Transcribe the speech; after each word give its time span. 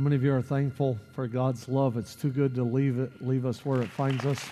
How 0.00 0.04
many 0.04 0.16
of 0.16 0.24
you 0.24 0.32
are 0.32 0.40
thankful 0.40 0.98
for 1.12 1.28
God's 1.28 1.68
love? 1.68 1.98
It's 1.98 2.14
too 2.14 2.30
good 2.30 2.54
to 2.54 2.62
leave 2.64 2.98
it, 2.98 3.20
leave 3.20 3.44
us 3.44 3.66
where 3.66 3.82
it 3.82 3.90
finds 3.90 4.24
us. 4.24 4.42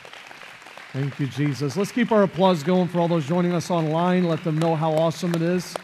Thank 0.92 1.18
you, 1.18 1.26
Jesus. 1.26 1.74
Let's 1.74 1.90
keep 1.90 2.12
our 2.12 2.24
applause 2.24 2.62
going 2.62 2.86
for 2.88 3.00
all 3.00 3.08
those 3.08 3.26
joining 3.26 3.52
us 3.52 3.70
online. 3.70 4.24
Let 4.24 4.44
them 4.44 4.58
know 4.58 4.76
how 4.76 4.92
awesome 4.92 5.34
it 5.34 5.40
is 5.40 5.74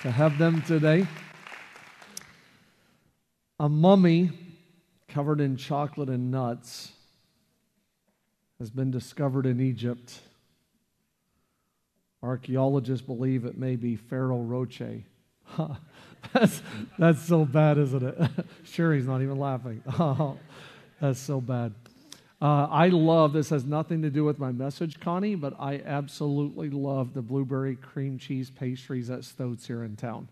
to 0.00 0.10
have 0.10 0.38
them 0.38 0.62
today. 0.62 1.06
A 3.60 3.68
mummy 3.68 4.30
covered 5.06 5.42
in 5.42 5.58
chocolate 5.58 6.08
and 6.08 6.30
nuts 6.30 6.92
has 8.58 8.70
been 8.70 8.90
discovered 8.90 9.44
in 9.44 9.60
Egypt. 9.60 10.18
Archaeologists 12.22 13.04
believe 13.04 13.44
it 13.44 13.58
may 13.58 13.76
be 13.76 13.96
Pharaoh 13.96 14.40
Rocher. 14.40 15.02
that's, 16.32 16.62
that's 16.98 17.22
so 17.22 17.44
bad, 17.44 17.78
isn't 17.78 18.02
it? 18.02 18.30
he's 18.64 19.06
not 19.06 19.22
even 19.22 19.38
laughing. 19.38 19.82
That's 21.00 21.18
so 21.18 21.40
bad. 21.40 21.74
Uh, 22.40 22.68
I 22.70 22.88
love, 22.88 23.32
this 23.32 23.50
has 23.50 23.64
nothing 23.64 24.02
to 24.02 24.10
do 24.10 24.24
with 24.24 24.38
my 24.38 24.52
message, 24.52 25.00
Connie, 25.00 25.34
but 25.34 25.54
I 25.58 25.82
absolutely 25.84 26.70
love 26.70 27.12
the 27.12 27.22
blueberry 27.22 27.74
cream 27.74 28.18
cheese 28.18 28.50
pastries 28.50 29.10
at 29.10 29.24
Stoats 29.24 29.66
here 29.66 29.82
in 29.82 29.96
town. 29.96 30.28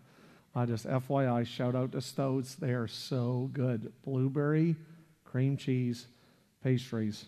I 0.55 0.65
just, 0.65 0.85
FYI, 0.85 1.45
shout 1.45 1.75
out 1.75 1.91
to 1.93 2.01
Stoats. 2.01 2.55
They 2.55 2.71
are 2.71 2.87
so 2.87 3.49
good. 3.53 3.91
Blueberry 4.03 4.75
cream 5.25 5.55
cheese 5.55 6.07
pastries. 6.63 7.25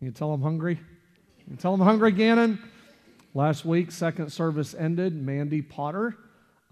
You 0.00 0.10
tell 0.12 0.30
them 0.30 0.42
hungry? 0.42 0.78
You 1.48 1.56
tell 1.56 1.76
them 1.76 1.84
hungry, 1.84 2.12
Gannon? 2.12 2.60
Last 3.32 3.64
week, 3.64 3.90
second 3.90 4.30
service 4.30 4.74
ended. 4.74 5.14
Mandy 5.14 5.62
Potter, 5.62 6.16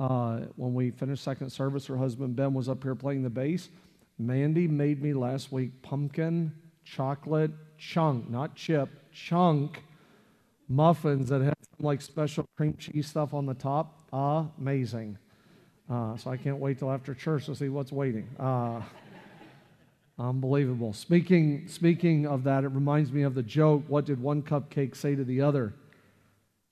uh, 0.02 0.40
when 0.56 0.74
we 0.74 0.90
finished 0.90 1.22
second 1.22 1.50
service, 1.50 1.86
her 1.86 1.96
husband 1.96 2.34
Ben 2.34 2.52
was 2.54 2.68
up 2.68 2.82
here 2.82 2.96
playing 2.96 3.22
the 3.22 3.30
bass. 3.30 3.68
Mandy 4.18 4.66
made 4.66 5.00
me 5.00 5.12
last 5.12 5.52
week 5.52 5.80
pumpkin 5.82 6.52
chocolate 6.84 7.52
chunk, 7.78 8.28
not 8.28 8.56
chip, 8.56 8.88
chunk 9.12 9.84
muffins 10.68 11.28
that 11.28 11.40
had 11.40 11.54
some 11.76 11.86
like 11.86 12.02
special 12.02 12.44
cream 12.56 12.74
cheese 12.76 13.06
stuff 13.06 13.32
on 13.32 13.46
the 13.46 13.54
top. 13.54 14.08
Amazing. 14.58 15.18
Uh, 15.88 16.16
so 16.16 16.32
I 16.32 16.36
can't 16.36 16.58
wait 16.58 16.80
till 16.80 16.90
after 16.90 17.14
church 17.14 17.46
to 17.46 17.54
see 17.54 17.68
what's 17.68 17.92
waiting. 17.92 18.28
Uh, 18.40 18.82
unbelievable. 20.18 20.92
Speaking, 20.94 21.68
speaking 21.68 22.26
of 22.26 22.42
that, 22.42 22.64
it 22.64 22.68
reminds 22.68 23.12
me 23.12 23.22
of 23.22 23.34
the 23.36 23.42
joke 23.42 23.84
what 23.86 24.06
did 24.06 24.20
one 24.20 24.42
cupcake 24.42 24.96
say 24.96 25.14
to 25.14 25.22
the 25.22 25.42
other? 25.42 25.74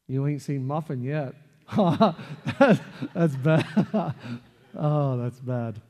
You 0.08 0.26
ain't 0.26 0.42
seen 0.42 0.66
muffin 0.66 1.04
yet. 1.04 1.34
that's 3.14 3.36
bad. 3.36 3.66
oh, 4.76 5.16
that's 5.16 5.40
bad. 5.40 5.80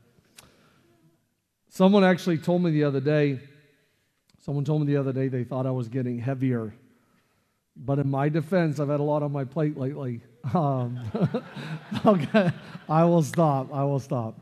Someone 1.69 2.05
actually 2.05 2.39
told 2.39 2.63
me 2.63 2.71
the 2.71 2.85
other 2.85 3.01
day, 3.01 3.41
Someone 4.43 4.65
told 4.65 4.81
me 4.81 4.87
the 4.93 4.99
other 4.99 5.13
day 5.13 5.29
they 5.29 5.45
thought 5.45 5.67
I 5.67 5.71
was 5.71 5.89
getting 5.89 6.19
heavier. 6.19 6.75
But 7.77 7.99
in 7.99 8.11
my 8.11 8.29
defense, 8.29 8.81
I've 8.81 8.89
had 8.89 9.01
a 9.01 9.05
lot 9.05 9.23
on 9.23 9.33
my 9.33 9.45
plate 9.45 9.77
lately. 9.77 10.23
Um, 10.55 10.99
okay, 12.07 12.51
I 12.89 13.05
will 13.05 13.23
stop. 13.23 13.75
I 13.75 13.85
will 13.85 13.99
stop. 14.01 14.39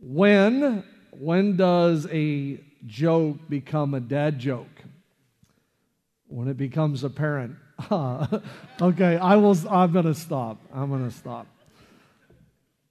When 0.00 0.82
when 1.10 1.54
does 1.58 2.06
a 2.10 2.58
joke 2.86 3.36
become 3.50 3.92
a 3.92 4.00
dad 4.00 4.38
joke? 4.38 4.84
When 6.28 6.48
it 6.48 6.56
becomes 6.56 7.04
apparent. 7.04 7.56
okay, 8.80 9.16
I 9.16 9.36
will. 9.36 9.56
I'm 9.70 9.92
to 9.92 10.14
stop. 10.14 10.58
I'm 10.72 10.90
to 11.04 11.14
stop. 11.14 11.46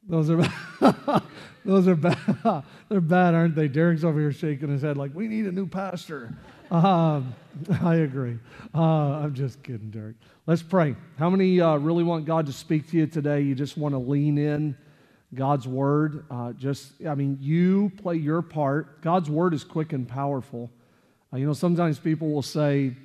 Those 0.08 0.30
are 0.30 0.47
those 1.66 1.88
are 1.88 1.95
bad. 1.95 2.64
They're 2.89 3.02
bad, 3.02 3.33
aren't 3.33 3.56
they? 3.56 3.67
Derek's 3.67 4.03
over 4.03 4.19
here 4.19 4.31
shaking 4.31 4.69
his 4.69 4.83
head 4.83 4.97
like 4.97 5.16
we 5.16 5.28
need 5.28 5.45
a 5.45 5.52
new 5.52 5.66
pastor. 5.66 6.36
Um, 6.69 7.33
I 7.81 7.95
agree. 7.95 8.38
Uh, 8.73 8.81
I'm 8.81 9.33
just 9.33 9.63
kidding, 9.63 9.89
Derek. 9.89 10.16
Let's 10.45 10.62
pray. 10.62 10.95
How 11.18 11.29
many 11.29 11.62
uh, 11.62 11.78
really 11.78 12.03
want 12.03 12.25
God 12.25 12.45
to 12.47 12.53
speak 12.53 12.90
to 12.91 12.97
you 12.97 13.07
today? 13.07 13.41
You 13.41 13.56
just 13.56 13.78
want 13.78 13.94
to 13.94 14.00
lean 14.00 14.38
in 14.38 14.75
God's 15.34 15.68
word. 15.68 16.25
Uh, 16.29 16.53
just, 16.53 16.94
I 17.07 17.16
mean, 17.16 17.38
you 17.40 17.91
play 17.97 18.16
your 18.16 18.41
part. 18.41 19.01
God's 19.01 19.29
word 19.29 19.53
is 19.53 19.63
quick 19.63 19.94
and 19.94 20.07
powerful. 20.07 20.72
Uh, 21.31 21.38
you 21.38 21.45
know, 21.45 21.53
sometimes 21.53 22.00
people 22.00 22.31
will 22.31 22.41
say, 22.41 22.95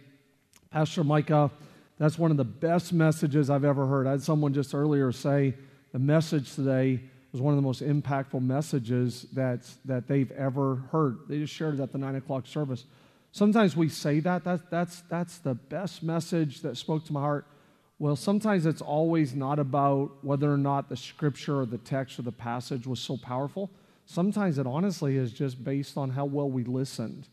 Pastor 0.70 1.04
Micah, 1.04 1.50
that's 2.00 2.18
one 2.18 2.30
of 2.30 2.38
the 2.38 2.44
best 2.44 2.94
messages 2.94 3.50
I've 3.50 3.64
ever 3.64 3.86
heard. 3.86 4.06
I 4.06 4.12
had 4.12 4.22
someone 4.22 4.54
just 4.54 4.74
earlier 4.74 5.12
say 5.12 5.54
the 5.92 5.98
message 5.98 6.54
today 6.54 6.98
was 7.30 7.42
one 7.42 7.52
of 7.52 7.58
the 7.58 7.62
most 7.62 7.82
impactful 7.82 8.40
messages 8.40 9.26
that, 9.34 9.68
that 9.84 10.08
they've 10.08 10.32
ever 10.32 10.76
heard. 10.92 11.18
They 11.28 11.38
just 11.38 11.52
shared 11.52 11.74
it 11.74 11.80
at 11.82 11.92
the 11.92 11.98
9 11.98 12.16
o'clock 12.16 12.46
service. 12.46 12.86
Sometimes 13.32 13.76
we 13.76 13.90
say 13.90 14.18
that, 14.20 14.44
that 14.44 14.70
that's, 14.70 15.02
that's 15.10 15.38
the 15.38 15.52
best 15.54 16.02
message 16.02 16.62
that 16.62 16.78
spoke 16.78 17.04
to 17.04 17.12
my 17.12 17.20
heart. 17.20 17.46
Well, 17.98 18.16
sometimes 18.16 18.64
it's 18.64 18.80
always 18.80 19.34
not 19.34 19.58
about 19.58 20.24
whether 20.24 20.50
or 20.50 20.56
not 20.56 20.88
the 20.88 20.96
scripture 20.96 21.60
or 21.60 21.66
the 21.66 21.76
text 21.76 22.18
or 22.18 22.22
the 22.22 22.32
passage 22.32 22.86
was 22.86 22.98
so 22.98 23.18
powerful. 23.18 23.70
Sometimes 24.06 24.56
it 24.56 24.66
honestly 24.66 25.18
is 25.18 25.34
just 25.34 25.62
based 25.62 25.98
on 25.98 26.08
how 26.08 26.24
well 26.24 26.48
we 26.48 26.64
listened. 26.64 27.28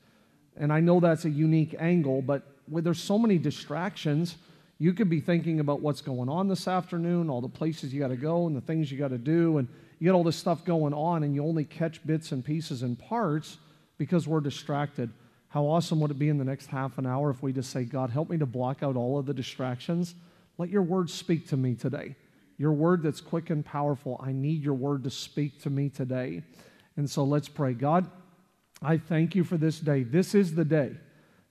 And 0.57 0.73
I 0.73 0.81
know 0.81 0.99
that's 0.99 1.23
a 1.23 1.29
unique 1.29 1.73
angle, 1.79 2.21
but 2.21 2.43
there's 2.67 3.01
so 3.01 3.17
many 3.17 3.37
distractions 3.37 4.35
you 4.79 4.93
could 4.93 5.09
be 5.09 5.19
thinking 5.19 5.59
about 5.59 5.81
what's 5.81 6.01
going 6.01 6.29
on 6.29 6.47
this 6.47 6.67
afternoon, 6.67 7.29
all 7.29 7.41
the 7.41 7.47
places 7.47 7.93
you 7.93 7.99
got 7.99 8.09
to 8.09 8.15
go, 8.15 8.45
and 8.47 8.55
the 8.55 8.61
things 8.61 8.91
you 8.91 8.97
got 8.97 9.09
to 9.09 9.17
do, 9.17 9.57
and 9.57 9.67
you 9.99 10.05
get 10.05 10.13
all 10.13 10.23
this 10.23 10.35
stuff 10.35 10.63
going 10.63 10.93
on, 10.93 11.23
and 11.23 11.33
you 11.33 11.43
only 11.43 11.63
catch 11.63 12.05
bits 12.05 12.31
and 12.31 12.45
pieces 12.45 12.83
and 12.83 12.99
parts 12.99 13.57
because 13.97 14.27
we're 14.27 14.39
distracted. 14.39 15.09
How 15.49 15.63
awesome 15.63 15.99
would 16.01 16.11
it 16.11 16.19
be 16.19 16.29
in 16.29 16.37
the 16.37 16.45
next 16.45 16.67
half 16.67 16.97
an 16.97 17.07
hour 17.07 17.31
if 17.31 17.41
we 17.41 17.53
just 17.53 17.71
say, 17.71 17.83
God, 17.83 18.11
help 18.11 18.29
me 18.29 18.37
to 18.37 18.45
block 18.45 18.83
out 18.83 18.95
all 18.95 19.17
of 19.17 19.25
the 19.25 19.33
distractions? 19.33 20.13
Let 20.57 20.69
your 20.69 20.83
word 20.83 21.09
speak 21.09 21.47
to 21.49 21.57
me 21.57 21.73
today. 21.73 22.15
Your 22.57 22.73
word 22.73 23.01
that's 23.01 23.21
quick 23.21 23.49
and 23.49 23.65
powerful. 23.65 24.19
I 24.23 24.31
need 24.31 24.63
your 24.63 24.73
word 24.73 25.03
to 25.05 25.09
speak 25.09 25.61
to 25.61 25.69
me 25.69 25.89
today. 25.89 26.43
And 26.95 27.09
so 27.09 27.23
let's 27.23 27.47
pray. 27.47 27.73
God, 27.73 28.09
I 28.81 28.97
thank 28.97 29.35
you 29.35 29.43
for 29.43 29.57
this 29.57 29.79
day. 29.79 30.03
This 30.03 30.35
is 30.35 30.55
the 30.55 30.65
day. 30.65 30.97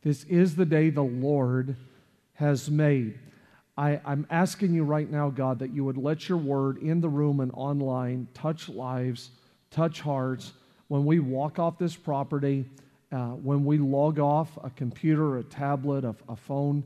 This 0.02 0.24
is 0.24 0.56
the 0.56 0.66
day 0.66 0.90
the 0.90 1.02
Lord 1.02 1.76
has 2.36 2.70
made. 2.70 3.18
I, 3.76 4.00
am 4.06 4.26
asking 4.30 4.72
you 4.72 4.84
right 4.84 5.10
now, 5.10 5.28
God, 5.28 5.58
that 5.58 5.70
you 5.70 5.84
would 5.84 5.98
let 5.98 6.28
your 6.28 6.38
word 6.38 6.78
in 6.78 7.00
the 7.00 7.08
room 7.08 7.40
and 7.40 7.50
online 7.52 8.28
touch 8.32 8.68
lives, 8.68 9.30
touch 9.70 10.00
hearts. 10.00 10.52
When 10.88 11.04
we 11.04 11.18
walk 11.18 11.58
off 11.58 11.78
this 11.78 11.94
property, 11.94 12.64
uh, 13.12 13.30
when 13.32 13.64
we 13.64 13.76
log 13.78 14.18
off 14.18 14.56
a 14.62 14.70
computer, 14.70 15.38
a 15.38 15.44
tablet, 15.44 16.04
a, 16.04 16.14
a 16.28 16.36
phone, 16.36 16.84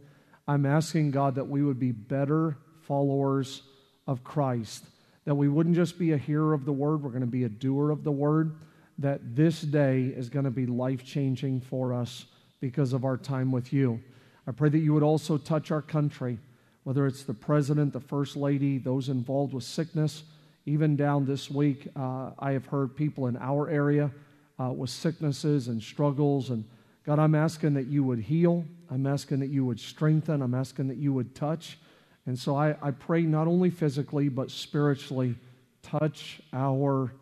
I'm 0.49 0.66
asking 0.66 1.12
God 1.12 1.37
that 1.37 1.49
we 1.49 1.62
would 1.62 1.78
be 1.78 1.93
better 1.93 2.56
followers 2.82 3.62
of 4.09 4.25
Christ. 4.25 4.84
That 5.27 5.37
we 5.37 5.49
wouldn't 5.49 5.77
just 5.77 5.97
be 5.97 6.12
a 6.12 6.17
hearer 6.17 6.55
of 6.55 6.65
the 6.65 6.72
word, 6.72 7.03
we're 7.03 7.11
going 7.11 7.21
to 7.21 7.27
be 7.27 7.44
a 7.44 7.49
doer 7.49 7.91
of 7.91 8.03
the 8.03 8.11
word. 8.11 8.56
That 8.99 9.37
this 9.37 9.61
day 9.61 10.06
is 10.06 10.28
going 10.28 10.44
to 10.44 10.50
be 10.50 10.67
life 10.67 11.05
changing 11.05 11.61
for 11.61 11.94
us 11.94 12.27
because 12.61 12.93
of 12.93 13.05
our 13.05 13.17
time 13.17 13.53
with 13.53 13.72
you. 13.72 14.03
I 14.50 14.53
pray 14.53 14.69
that 14.69 14.81
you 14.81 14.93
would 14.94 15.05
also 15.05 15.38
touch 15.38 15.71
our 15.71 15.81
country, 15.81 16.37
whether 16.83 17.06
it's 17.06 17.22
the 17.22 17.33
president, 17.33 17.93
the 17.93 18.00
first 18.00 18.34
lady, 18.34 18.78
those 18.78 19.09
involved 19.09 19.55
with 19.55 19.62
sickness. 19.62 20.25
Even 20.66 20.97
down 20.97 21.25
this 21.25 21.49
week, 21.49 21.87
uh, 21.94 22.33
I 22.37 22.50
have 22.50 22.66
heard 22.66 22.97
people 22.97 23.28
in 23.28 23.37
our 23.37 23.71
area 23.71 24.11
uh, 24.59 24.72
with 24.72 24.91
sicknesses 24.91 25.69
and 25.69 25.81
struggles. 25.81 26.50
And 26.50 26.65
God, 27.06 27.21
I'm 27.21 27.37
asking 27.37 27.75
that 27.75 27.87
you 27.87 28.03
would 28.03 28.19
heal. 28.19 28.65
I'm 28.91 29.06
asking 29.06 29.38
that 29.38 29.50
you 29.50 29.65
would 29.66 29.78
strengthen. 29.78 30.43
I'm 30.43 30.56
asking 30.56 30.88
that 30.88 30.97
you 30.97 31.12
would 31.12 31.37
touch. 31.37 31.78
And 32.27 32.37
so 32.37 32.56
I, 32.56 32.75
I 32.82 32.91
pray 32.91 33.22
not 33.22 33.47
only 33.47 33.71
physically, 33.71 34.28
but 34.28 34.50
spiritually, 34.50 35.37
touch 35.81 36.41
our 36.53 37.15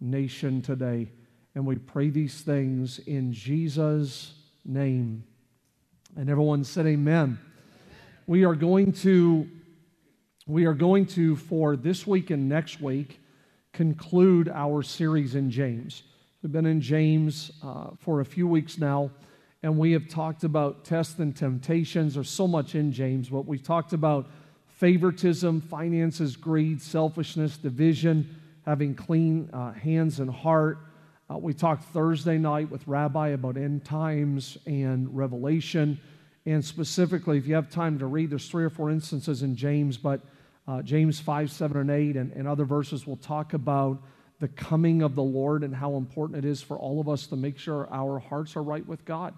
nation 0.00 0.62
today. 0.62 1.10
And 1.56 1.66
we 1.66 1.78
pray 1.78 2.10
these 2.10 2.42
things 2.42 3.00
in 3.00 3.32
Jesus' 3.32 4.34
name. 4.64 5.24
And 6.18 6.30
everyone 6.30 6.64
said, 6.64 6.86
Amen. 6.86 7.38
We 8.26 8.46
are 8.46 8.54
going 8.54 8.92
to, 8.92 9.46
we 10.46 10.64
are 10.64 10.72
going 10.72 11.04
to, 11.08 11.36
for 11.36 11.76
this 11.76 12.06
week 12.06 12.30
and 12.30 12.48
next 12.48 12.80
week, 12.80 13.20
conclude 13.74 14.48
our 14.48 14.82
series 14.82 15.34
in 15.34 15.50
James. 15.50 16.04
We've 16.42 16.50
been 16.50 16.64
in 16.64 16.80
James 16.80 17.52
uh, 17.62 17.88
for 17.98 18.22
a 18.22 18.24
few 18.24 18.48
weeks 18.48 18.78
now, 18.78 19.10
and 19.62 19.76
we 19.76 19.92
have 19.92 20.08
talked 20.08 20.42
about 20.42 20.86
tests 20.86 21.18
and 21.18 21.36
temptations. 21.36 22.14
There's 22.14 22.30
so 22.30 22.48
much 22.48 22.74
in 22.74 22.92
James, 22.92 23.28
but 23.28 23.44
we've 23.44 23.62
talked 23.62 23.92
about 23.92 24.26
favoritism, 24.68 25.60
finances, 25.60 26.34
greed, 26.34 26.80
selfishness, 26.80 27.58
division, 27.58 28.40
having 28.64 28.94
clean 28.94 29.50
uh, 29.52 29.72
hands 29.72 30.18
and 30.18 30.30
heart. 30.30 30.78
Uh, 31.28 31.36
we 31.36 31.52
talked 31.52 31.82
Thursday 31.86 32.38
night 32.38 32.70
with 32.70 32.86
Rabbi 32.86 33.28
about 33.28 33.56
end 33.56 33.84
times 33.84 34.58
and 34.64 35.14
Revelation. 35.16 35.98
And 36.44 36.64
specifically, 36.64 37.36
if 37.36 37.48
you 37.48 37.56
have 37.56 37.68
time 37.68 37.98
to 37.98 38.06
read, 38.06 38.30
there's 38.30 38.48
three 38.48 38.64
or 38.64 38.70
four 38.70 38.90
instances 38.90 39.42
in 39.42 39.56
James, 39.56 39.96
but 39.96 40.20
uh, 40.68 40.82
James 40.82 41.18
5, 41.18 41.50
7, 41.50 41.76
and 41.78 41.90
8, 41.90 42.16
and, 42.16 42.32
and 42.32 42.46
other 42.46 42.64
verses 42.64 43.08
will 43.08 43.16
talk 43.16 43.54
about 43.54 44.00
the 44.38 44.46
coming 44.46 45.02
of 45.02 45.16
the 45.16 45.22
Lord 45.22 45.64
and 45.64 45.74
how 45.74 45.96
important 45.96 46.44
it 46.44 46.48
is 46.48 46.62
for 46.62 46.78
all 46.78 47.00
of 47.00 47.08
us 47.08 47.26
to 47.28 47.36
make 47.36 47.58
sure 47.58 47.88
our 47.90 48.20
hearts 48.20 48.54
are 48.54 48.62
right 48.62 48.86
with 48.86 49.04
God, 49.04 49.34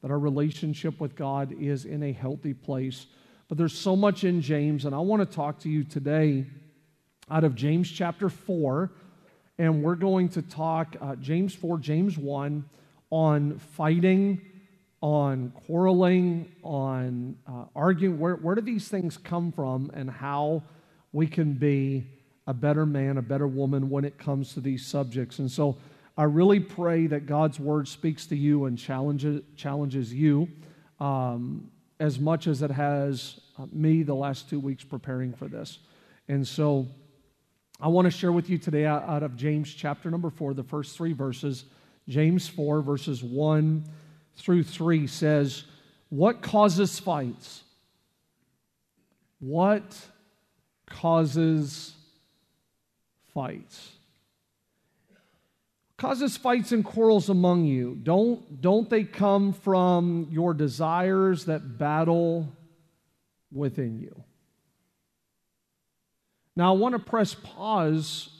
that 0.00 0.10
our 0.10 0.18
relationship 0.18 0.98
with 1.00 1.16
God 1.16 1.54
is 1.60 1.84
in 1.84 2.02
a 2.02 2.12
healthy 2.12 2.54
place. 2.54 3.06
But 3.48 3.58
there's 3.58 3.76
so 3.76 3.94
much 3.94 4.24
in 4.24 4.40
James, 4.40 4.86
and 4.86 4.94
I 4.94 5.00
want 5.00 5.20
to 5.28 5.36
talk 5.36 5.58
to 5.60 5.68
you 5.68 5.84
today 5.84 6.46
out 7.30 7.44
of 7.44 7.54
James 7.54 7.90
chapter 7.90 8.30
4, 8.30 8.90
and 9.58 9.82
we're 9.82 9.94
going 9.94 10.28
to 10.30 10.42
talk 10.42 10.96
uh, 11.00 11.16
James 11.16 11.54
4, 11.54 11.78
James 11.78 12.18
1 12.18 12.64
on 13.10 13.58
fighting, 13.58 14.40
on 15.00 15.52
quarreling, 15.66 16.50
on 16.62 17.36
uh, 17.46 17.64
arguing. 17.74 18.18
Where, 18.18 18.34
where 18.36 18.54
do 18.54 18.60
these 18.60 18.88
things 18.88 19.16
come 19.16 19.52
from, 19.52 19.90
and 19.94 20.10
how 20.10 20.62
we 21.12 21.26
can 21.26 21.54
be 21.54 22.06
a 22.46 22.54
better 22.54 22.84
man, 22.84 23.16
a 23.16 23.22
better 23.22 23.46
woman 23.46 23.88
when 23.88 24.04
it 24.04 24.18
comes 24.18 24.52
to 24.54 24.60
these 24.60 24.86
subjects. 24.86 25.38
And 25.38 25.50
so 25.50 25.78
I 26.18 26.24
really 26.24 26.60
pray 26.60 27.06
that 27.08 27.26
God's 27.26 27.58
word 27.58 27.88
speaks 27.88 28.26
to 28.26 28.36
you 28.36 28.66
and 28.66 28.78
challenges, 28.78 29.42
challenges 29.56 30.12
you 30.12 30.48
um, 31.00 31.70
as 31.98 32.18
much 32.18 32.46
as 32.46 32.62
it 32.62 32.70
has 32.70 33.40
uh, 33.58 33.66
me 33.72 34.02
the 34.02 34.14
last 34.14 34.50
two 34.50 34.60
weeks 34.60 34.84
preparing 34.84 35.32
for 35.32 35.48
this. 35.48 35.78
And 36.28 36.46
so 36.46 36.86
I 37.78 37.88
want 37.88 38.06
to 38.06 38.10
share 38.10 38.32
with 38.32 38.48
you 38.48 38.58
today 38.58 38.86
out, 38.86 39.22
of 39.22 39.36
James 39.36 39.72
chapter 39.72 40.10
number 40.10 40.30
four, 40.30 40.54
the 40.54 40.62
first 40.62 40.96
three 40.96 41.12
verses. 41.12 41.64
James 42.08 42.46
4, 42.48 42.82
verses 42.82 43.22
1 43.22 43.84
through 44.36 44.62
3 44.62 45.06
says, 45.06 45.64
What 46.08 46.40
causes 46.40 46.98
fights? 46.98 47.64
What 49.40 49.98
causes 50.86 51.94
fights. 53.34 53.92
Causes 55.98 56.36
fights 56.36 56.72
and 56.72 56.84
quarrels 56.84 57.28
among 57.28 57.64
you. 57.64 57.98
Don't, 58.02 58.60
don't 58.60 58.88
they 58.88 59.04
come 59.04 59.52
from 59.52 60.28
your 60.30 60.54
desires 60.54 61.46
that 61.46 61.78
battle 61.78 62.52
within 63.50 63.98
you? 63.98 64.24
Now, 66.56 66.72
I 66.72 66.76
want 66.78 66.94
to 66.94 66.98
press 66.98 67.34
pause 67.34 68.30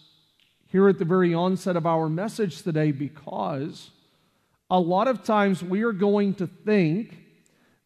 here 0.68 0.88
at 0.88 0.98
the 0.98 1.04
very 1.04 1.34
onset 1.34 1.76
of 1.76 1.84
our 1.84 2.08
message 2.08 2.62
today 2.62 2.90
because 2.90 3.90
a 4.70 4.80
lot 4.80 5.06
of 5.06 5.22
times 5.22 5.62
we 5.62 5.82
are 5.82 5.92
going 5.92 6.32
to 6.34 6.46
think 6.46 7.18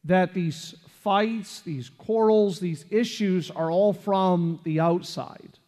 that 0.05 0.33
these 0.33 0.77
fights, 1.03 1.63
these 1.63 1.89
quarrels, 1.91 2.61
these 2.61 2.85
issues 2.91 3.51
are 3.51 3.73
all 3.73 3.93
from 3.93 4.61
the 4.63 4.79
outside. 4.79 5.59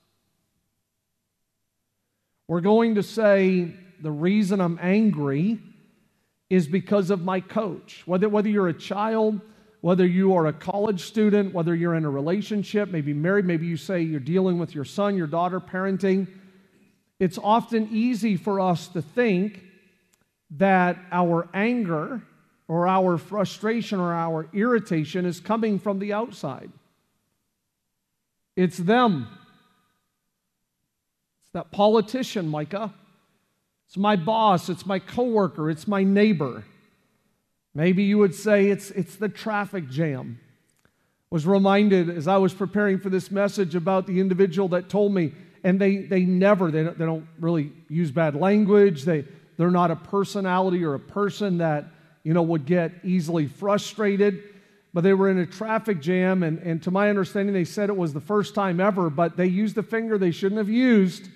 We're 2.46 2.60
going 2.60 2.94
to 2.94 3.02
say 3.02 3.74
the 4.00 4.12
reason 4.12 4.60
I'm 4.60 4.78
angry 4.80 5.58
is 6.48 6.68
because 6.68 7.10
of 7.10 7.24
my 7.24 7.40
coach. 7.40 8.02
Whether, 8.06 8.28
whether 8.28 8.48
you're 8.48 8.68
a 8.68 8.74
child, 8.74 9.40
whether 9.82 10.06
you 10.06 10.34
are 10.34 10.46
a 10.46 10.52
college 10.52 11.02
student, 11.02 11.52
whether 11.52 11.74
you're 11.74 11.94
in 11.96 12.04
a 12.04 12.10
relationship, 12.10 12.88
maybe 12.88 13.12
married, 13.12 13.44
maybe 13.44 13.66
you 13.66 13.76
say 13.76 14.00
you're 14.00 14.20
dealing 14.20 14.58
with 14.58 14.74
your 14.74 14.84
son, 14.84 15.16
your 15.16 15.26
daughter, 15.26 15.60
parenting, 15.60 16.26
it's 17.18 17.36
often 17.36 17.88
easy 17.92 18.36
for 18.36 18.60
us 18.60 18.88
to 18.88 19.02
think 19.02 19.62
that 20.52 20.96
our 21.10 21.48
anger 21.52 22.22
or 22.68 22.88
our 22.88 23.18
frustration 23.18 24.00
or 24.00 24.14
our 24.14 24.48
irritation 24.52 25.26
is 25.26 25.40
coming 25.40 25.78
from 25.78 25.98
the 25.98 26.12
outside. 26.12 26.70
It's 28.56 28.78
them 28.78 29.28
It's 31.42 31.50
that 31.52 31.70
politician, 31.72 32.48
Micah. 32.48 32.94
It's 33.88 33.96
my 33.96 34.16
boss, 34.16 34.68
it's 34.68 34.86
my 34.86 34.98
coworker, 34.98 35.68
it's 35.70 35.86
my 35.86 36.02
neighbor. 36.02 36.64
Maybe 37.74 38.02
you 38.02 38.18
would 38.18 38.34
say 38.34 38.68
it's, 38.68 38.90
it's 38.90 39.16
the 39.16 39.28
traffic 39.28 39.88
jam. 39.88 40.38
Was 41.30 41.46
reminded 41.46 42.10
as 42.10 42.28
I 42.28 42.36
was 42.36 42.52
preparing 42.52 42.98
for 42.98 43.08
this 43.08 43.30
message 43.30 43.74
about 43.74 44.06
the 44.06 44.20
individual 44.20 44.68
that 44.68 44.90
told 44.90 45.14
me, 45.14 45.32
and 45.64 45.80
they, 45.80 45.98
they 45.98 46.24
never, 46.24 46.70
they 46.70 46.84
don't, 46.84 46.98
they 46.98 47.06
don't 47.06 47.26
really 47.40 47.72
use 47.88 48.10
bad 48.10 48.34
language. 48.34 49.04
They, 49.04 49.24
they're 49.56 49.70
not 49.70 49.90
a 49.90 49.96
personality 49.96 50.84
or 50.84 50.94
a 50.94 51.00
person 51.00 51.58
that, 51.58 51.86
you 52.22 52.34
know, 52.34 52.42
would 52.42 52.66
get 52.66 52.92
easily 53.02 53.46
frustrated. 53.46 54.42
But 54.92 55.04
they 55.04 55.14
were 55.14 55.30
in 55.30 55.38
a 55.38 55.46
traffic 55.46 56.02
jam, 56.02 56.42
and, 56.42 56.58
and 56.58 56.82
to 56.82 56.90
my 56.90 57.08
understanding, 57.08 57.54
they 57.54 57.64
said 57.64 57.88
it 57.88 57.96
was 57.96 58.12
the 58.12 58.20
first 58.20 58.54
time 58.54 58.78
ever, 58.78 59.08
but 59.08 59.38
they 59.38 59.46
used 59.46 59.78
a 59.78 59.82
finger 59.82 60.18
they 60.18 60.32
shouldn't 60.32 60.58
have 60.58 60.68
used 60.68 61.30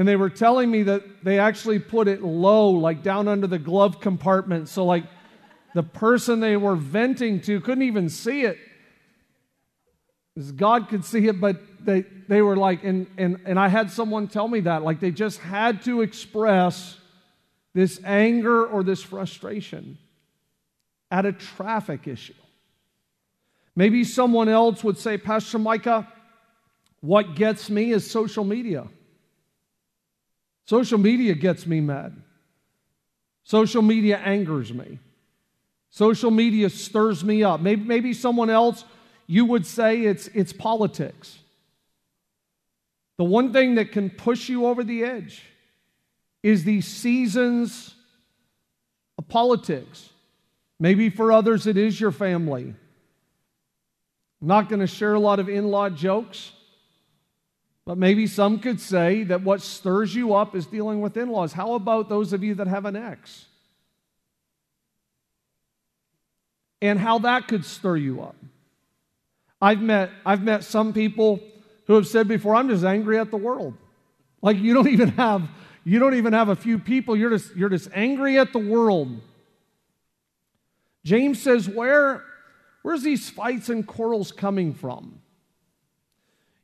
and 0.00 0.08
they 0.08 0.16
were 0.16 0.30
telling 0.30 0.70
me 0.70 0.84
that 0.84 1.22
they 1.22 1.38
actually 1.38 1.78
put 1.78 2.08
it 2.08 2.22
low, 2.22 2.70
like 2.70 3.02
down 3.02 3.28
under 3.28 3.46
the 3.46 3.58
glove 3.58 4.00
compartment. 4.00 4.70
So, 4.70 4.86
like, 4.86 5.04
the 5.74 5.82
person 5.82 6.40
they 6.40 6.56
were 6.56 6.74
venting 6.74 7.42
to 7.42 7.60
couldn't 7.60 7.82
even 7.82 8.08
see 8.08 8.40
it. 8.40 8.56
God 10.56 10.88
could 10.88 11.04
see 11.04 11.26
it, 11.26 11.38
but 11.38 11.60
they, 11.84 12.06
they 12.28 12.40
were 12.40 12.56
like, 12.56 12.82
and, 12.82 13.08
and, 13.18 13.40
and 13.44 13.58
I 13.58 13.68
had 13.68 13.90
someone 13.90 14.26
tell 14.26 14.48
me 14.48 14.60
that, 14.60 14.82
like, 14.82 15.00
they 15.00 15.10
just 15.10 15.38
had 15.40 15.82
to 15.82 16.00
express 16.00 16.96
this 17.74 18.00
anger 18.02 18.64
or 18.64 18.82
this 18.82 19.02
frustration 19.02 19.98
at 21.10 21.26
a 21.26 21.32
traffic 21.32 22.08
issue. 22.08 22.32
Maybe 23.76 24.04
someone 24.04 24.48
else 24.48 24.82
would 24.82 24.96
say, 24.96 25.18
Pastor 25.18 25.58
Micah, 25.58 26.10
what 27.02 27.34
gets 27.34 27.68
me 27.68 27.92
is 27.92 28.10
social 28.10 28.44
media. 28.44 28.88
Social 30.66 30.98
media 30.98 31.34
gets 31.34 31.66
me 31.66 31.80
mad. 31.80 32.16
Social 33.42 33.82
media 33.82 34.18
angers 34.18 34.72
me. 34.72 34.98
Social 35.90 36.30
media 36.30 36.70
stirs 36.70 37.24
me 37.24 37.42
up. 37.42 37.60
Maybe, 37.60 37.82
maybe 37.82 38.12
someone 38.12 38.48
else, 38.48 38.84
you 39.26 39.44
would 39.44 39.66
say 39.66 40.02
it's, 40.02 40.28
it's 40.28 40.52
politics. 40.52 41.38
The 43.18 43.24
one 43.24 43.52
thing 43.52 43.74
that 43.74 43.92
can 43.92 44.08
push 44.08 44.48
you 44.48 44.66
over 44.66 44.84
the 44.84 45.04
edge 45.04 45.42
is 46.42 46.64
these 46.64 46.86
seasons 46.86 47.94
of 49.18 49.28
politics. 49.28 50.08
Maybe 50.78 51.10
for 51.10 51.30
others, 51.30 51.66
it 51.66 51.76
is 51.76 52.00
your 52.00 52.12
family. 52.12 52.74
I'm 54.40 54.48
not 54.48 54.68
going 54.68 54.80
to 54.80 54.86
share 54.86 55.14
a 55.14 55.20
lot 55.20 55.38
of 55.38 55.48
in 55.48 55.70
law 55.70 55.90
jokes. 55.90 56.52
But 57.86 57.98
maybe 57.98 58.26
some 58.26 58.58
could 58.58 58.80
say 58.80 59.24
that 59.24 59.42
what 59.42 59.62
stirs 59.62 60.14
you 60.14 60.34
up 60.34 60.54
is 60.54 60.66
dealing 60.66 61.00
with 61.00 61.16
in 61.16 61.28
laws. 61.28 61.52
How 61.52 61.74
about 61.74 62.08
those 62.08 62.32
of 62.32 62.44
you 62.44 62.54
that 62.56 62.66
have 62.66 62.84
an 62.84 62.96
ex? 62.96 63.46
And 66.82 66.98
how 66.98 67.18
that 67.20 67.48
could 67.48 67.64
stir 67.64 67.96
you 67.96 68.22
up. 68.22 68.36
I've 69.60 69.82
met, 69.82 70.10
I've 70.24 70.42
met 70.42 70.64
some 70.64 70.92
people 70.92 71.40
who 71.86 71.94
have 71.94 72.06
said 72.06 72.28
before, 72.28 72.54
I'm 72.54 72.68
just 72.68 72.84
angry 72.84 73.18
at 73.18 73.30
the 73.30 73.36
world. 73.36 73.74
Like 74.40 74.58
you 74.58 74.72
don't 74.72 74.88
even 74.92 75.08
have, 75.10 75.48
you 75.84 75.98
don't 75.98 76.14
even 76.14 76.32
have 76.32 76.48
a 76.48 76.56
few 76.56 76.78
people, 76.78 77.16
you're 77.16 77.30
just, 77.30 77.54
you're 77.56 77.68
just 77.68 77.88
angry 77.92 78.38
at 78.38 78.52
the 78.52 78.58
world. 78.58 79.20
James 81.04 81.40
says, 81.42 81.68
Where, 81.68 82.24
where's 82.82 83.02
these 83.02 83.28
fights 83.28 83.68
and 83.68 83.86
quarrels 83.86 84.32
coming 84.32 84.74
from? 84.74 85.19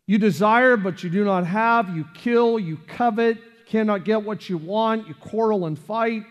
You 0.06 0.18
desire, 0.18 0.76
but 0.76 1.02
you 1.02 1.10
do 1.10 1.24
not 1.24 1.46
have. 1.46 1.94
You 1.94 2.06
kill, 2.14 2.58
you 2.58 2.78
covet, 2.86 3.36
you 3.36 3.64
cannot 3.66 4.04
get 4.04 4.22
what 4.22 4.48
you 4.48 4.56
want. 4.56 5.08
You 5.08 5.14
quarrel 5.14 5.66
and 5.66 5.78
fight. 5.78 6.22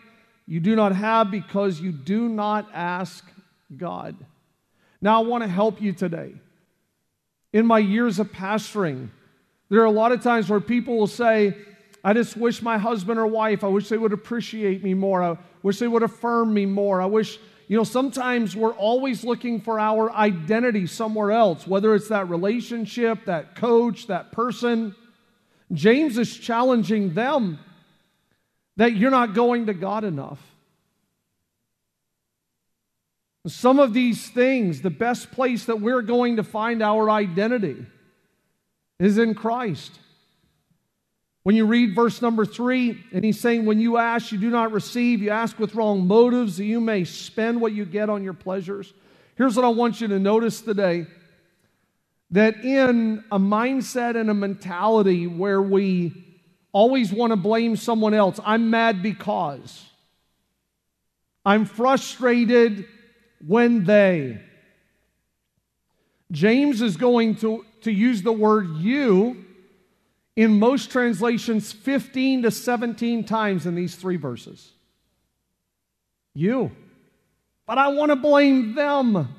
You 0.48 0.60
do 0.60 0.76
not 0.76 0.96
have 0.96 1.32
because 1.32 1.82
you 1.82 1.92
do 1.92 2.30
not 2.30 2.70
ask 2.74 3.26
God. 3.76 4.16
Now, 5.02 5.22
I 5.22 5.26
want 5.26 5.44
to 5.44 5.50
help 5.50 5.82
you 5.82 5.92
today. 5.92 6.34
In 7.52 7.66
my 7.66 7.80
years 7.80 8.20
of 8.20 8.32
pastoring, 8.32 9.10
there 9.70 9.82
are 9.82 9.86
a 9.86 9.92
lot 9.92 10.12
of 10.12 10.22
times 10.22 10.50
where 10.50 10.60
people 10.60 10.98
will 10.98 11.08
say, 11.08 11.56
I 12.04 12.14
just 12.14 12.38
wish 12.38 12.62
my 12.62 12.78
husband 12.78 13.20
or 13.20 13.26
wife, 13.26 13.64
I 13.64 13.68
wish 13.68 13.90
they 13.90 13.98
would 13.98 14.14
appreciate 14.14 14.84
me 14.84 14.94
more. 14.94 15.24
I 15.24 15.38
wish 15.64 15.80
they 15.80 15.88
would 15.88 16.04
affirm 16.04 16.54
me 16.54 16.66
more. 16.66 17.02
I 17.02 17.08
wish 17.08 17.40
you 17.68 17.78
know, 17.78 17.84
sometimes 17.84 18.56
we're 18.56 18.76
always 18.76 19.24
looking 19.24 19.60
for 19.60 19.80
our 19.80 20.12
identity 20.12 20.86
somewhere 20.86 21.32
else, 21.32 21.66
whether 21.66 21.96
it's 21.96 22.10
that 22.10 22.30
relationship, 22.30 23.26
that 23.26 23.56
coach, 23.56 24.08
that 24.08 24.32
person. 24.32 24.96
James 25.74 26.18
is 26.18 26.38
challenging 26.38 27.16
them 27.16 27.60
that 28.78 28.96
you're 28.96 29.12
not 29.12 29.34
going 29.34 29.66
to 29.66 29.74
God 29.74 30.04
enough. 30.04 30.40
Some 33.48 33.80
of 33.80 33.94
these 33.94 34.30
things, 34.30 34.82
the 34.82 34.90
best 34.90 35.32
place 35.32 35.66
that 35.66 35.80
we're 35.80 36.02
going 36.02 36.38
to 36.38 36.44
find 36.44 36.84
our 36.84 37.10
identity 37.10 37.86
is 39.00 39.18
in 39.18 39.34
Christ. 39.34 40.00
When 41.46 41.56
you 41.56 41.68
read 41.68 41.94
verse 41.94 42.24
number 42.24 42.44
three, 42.44 43.06
and 43.14 43.24
he's 43.24 43.40
saying, 43.40 43.68
When 43.68 43.80
you 43.80 43.98
ask, 43.98 44.32
you 44.32 44.40
do 44.40 44.50
not 44.50 44.72
receive. 44.72 45.22
You 45.22 45.30
ask 45.30 45.60
with 45.60 45.76
wrong 45.76 46.08
motives, 46.08 46.58
that 46.58 46.66
you 46.66 46.82
may 46.82 47.04
spend 47.04 47.62
what 47.62 47.72
you 47.72 47.86
get 47.86 48.10
on 48.10 48.24
your 48.24 48.34
pleasures. 48.34 48.92
Here's 49.36 49.56
what 49.56 49.64
I 49.64 49.70
want 49.70 50.02
you 50.02 50.08
to 50.08 50.18
notice 50.18 50.62
today 50.62 51.06
that 52.32 52.66
in 52.66 53.24
a 53.32 53.38
mindset 53.38 54.20
and 54.20 54.32
a 54.32 54.34
mentality 54.34 55.28
where 55.28 55.62
we 55.62 56.40
always 56.72 57.14
want 57.14 57.30
to 57.30 57.38
blame 57.38 57.76
someone 57.76 58.16
else. 58.16 58.40
I'm 58.44 58.72
mad 58.72 59.04
because. 59.04 59.86
I'm 61.46 61.66
frustrated 61.66 62.88
when 63.46 63.84
they. 63.84 64.42
James 66.32 66.82
is 66.82 66.98
going 66.98 67.36
to, 67.36 67.64
to 67.82 67.92
use 67.92 68.24
the 68.24 68.34
word 68.34 68.78
you 68.78 69.45
in 70.36 70.60
most 70.60 70.92
translations 70.92 71.72
15 71.72 72.44
to 72.44 72.52
17 72.52 73.24
times 73.24 73.66
in 73.66 73.76
these 73.76 73.96
three 73.96 74.18
verses. 74.18 74.72
You. 76.34 76.72
But 77.66 77.78
I 77.78 77.88
want 77.90 78.12
to 78.12 78.16
blame 78.16 78.76
them. 78.76 79.34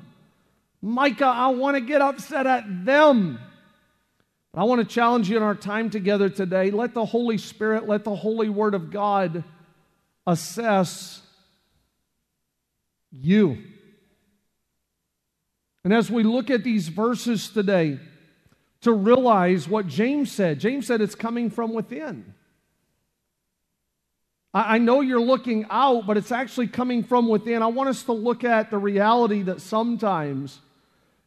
Micah, 0.81 1.25
I 1.25 1.47
want 1.49 1.75
to 1.75 1.81
get 1.81 2.01
upset 2.01 2.47
at 2.47 2.85
them. 2.85 3.39
I 4.53 4.63
want 4.63 4.81
to 4.81 4.93
challenge 4.93 5.29
you 5.29 5.37
in 5.37 5.43
our 5.43 5.55
time 5.55 5.91
together 5.91 6.29
today. 6.29 6.71
Let 6.71 6.95
the 6.95 7.05
Holy 7.05 7.37
Spirit, 7.37 7.87
let 7.87 8.03
the 8.03 8.15
Holy 8.15 8.49
Word 8.49 8.73
of 8.73 8.89
God 8.89 9.43
assess 10.25 11.21
you. 13.11 13.59
And 15.83 15.93
as 15.93 16.09
we 16.09 16.23
look 16.23 16.49
at 16.49 16.63
these 16.63 16.87
verses 16.87 17.49
today, 17.49 17.99
to 18.87 18.93
realize 18.93 19.67
what 19.67 19.87
James 19.87 20.31
said, 20.31 20.59
James 20.59 20.87
said 20.87 21.01
it's 21.01 21.15
coming 21.15 21.49
from 21.49 21.73
within. 21.73 22.33
I 24.53 24.79
know 24.79 25.01
you're 25.01 25.21
looking 25.21 25.67
out, 25.69 26.07
but 26.07 26.17
it's 26.17 26.31
actually 26.31 26.67
coming 26.67 27.03
from 27.03 27.27
within. 27.27 27.61
I 27.61 27.67
want 27.67 27.89
us 27.89 28.03
to 28.03 28.13
look 28.13 28.43
at 28.43 28.71
the 28.71 28.77
reality 28.77 29.43
that 29.43 29.61
sometimes 29.61 30.59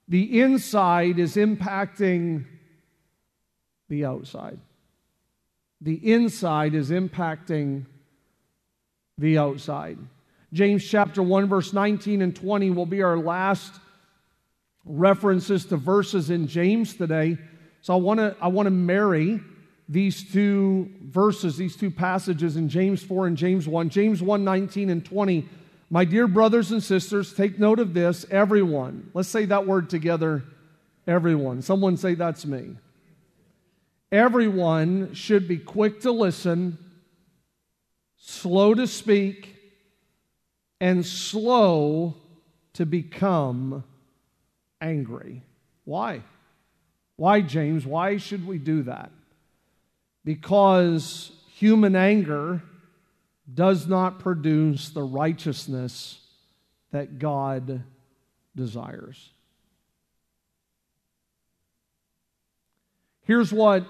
the 0.09 0.41
inside 0.41 1.19
is 1.21 1.37
impacting 1.37 2.47
the 3.89 4.05
outside. 4.05 4.59
The 5.81 5.95
inside 5.95 6.75
is 6.75 6.91
impacting 6.91 7.85
the 9.17 9.39
outside. 9.39 9.99
James 10.53 10.85
chapter 10.85 11.23
1, 11.23 11.49
verse 11.49 11.73
19 11.73 12.23
and 12.23 12.35
20 12.35 12.71
will 12.71 12.87
be 12.87 13.03
our 13.03 13.19
last 13.19 13.75
references 14.85 15.67
to 15.67 15.77
verses 15.77 16.31
in 16.31 16.49
James 16.49 16.95
today. 16.95 17.39
So 17.83 17.95
I 17.95 17.97
want 17.97 18.19
to 18.19 18.37
I 18.41 18.49
want 18.49 18.67
to 18.67 18.71
marry 18.71 19.41
these 19.89 20.23
two 20.31 20.89
verses, 21.03 21.57
these 21.57 21.77
two 21.77 21.91
passages 21.91 22.57
in 22.57 22.69
James 22.69 23.03
4 23.03 23.27
and 23.27 23.37
James 23.37 23.67
1. 23.67 23.89
James 23.89 24.23
1, 24.23 24.45
19 24.45 24.89
and 24.89 25.05
20. 25.05 25.49
My 25.91 26.05
dear 26.05 26.29
brothers 26.29 26.71
and 26.71 26.81
sisters, 26.81 27.35
take 27.35 27.59
note 27.59 27.81
of 27.81 27.93
this, 27.93 28.25
everyone. 28.31 29.11
Let's 29.15 29.29
say 29.29 29.47
that 29.47 29.67
word 29.67 29.91
together, 29.91 30.45
everyone. 31.09 31.63
Someone 31.63 31.97
say 31.97 32.15
that's 32.15 32.47
me. 32.47 32.77
Everyone 34.13 35.13
should 35.13 35.49
be 35.49 35.59
quick 35.59 36.01
to 36.03 36.13
listen, 36.13 36.79
slow 38.17 38.75
to 38.75 38.87
speak, 38.87 39.57
and 40.81 41.05
slow 41.05 42.15
to 42.75 42.87
become 42.87 43.83
angry. 44.81 45.43
Why? 45.85 46.23
Why, 47.21 47.43
James? 47.43 47.85
Why 47.85 48.17
should 48.17 48.47
we 48.47 48.57
do 48.57 48.85
that? 48.85 49.11
Because 50.25 51.31
human 51.53 51.95
anger 51.95 52.63
does 53.53 53.87
not 53.87 54.21
produce 54.21 54.89
the 54.89 55.03
righteousness 55.03 56.19
that 56.93 57.19
God 57.19 57.83
desires. 58.57 59.29
Here's 63.25 63.53
what 63.53 63.85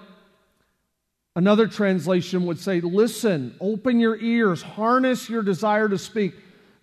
another 1.33 1.67
translation 1.67 2.45
would 2.47 2.59
say 2.59 2.81
listen, 2.81 3.55
open 3.61 4.01
your 4.01 4.17
ears, 4.17 4.61
harness 4.61 5.29
your 5.29 5.41
desire 5.41 5.87
to 5.87 5.97
speak. 5.97 6.33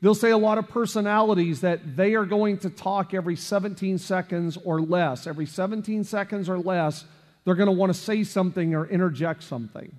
They'll 0.00 0.14
say 0.14 0.31
a 0.31 0.38
lot 0.38 0.59
of 0.59 0.69
personalities 0.69 1.62
that 1.62 1.97
they 1.97 2.14
are 2.14 2.25
going 2.25 2.59
to 2.59 2.71
talk 2.71 3.14
every 3.14 3.35
17 3.35 3.99
seconds 3.99 4.57
or 4.64 4.81
less. 4.81 5.26
Every 5.26 5.47
17 5.47 6.05
seconds 6.05 6.49
or 6.49 6.59
less, 6.59 7.05
they're 7.45 7.57
going 7.57 7.67
to 7.67 7.73
want 7.73 7.93
to 7.93 7.99
say 7.99 8.23
something 8.23 8.75
or 8.75 8.87
interject 8.87 9.43
something. 9.43 9.99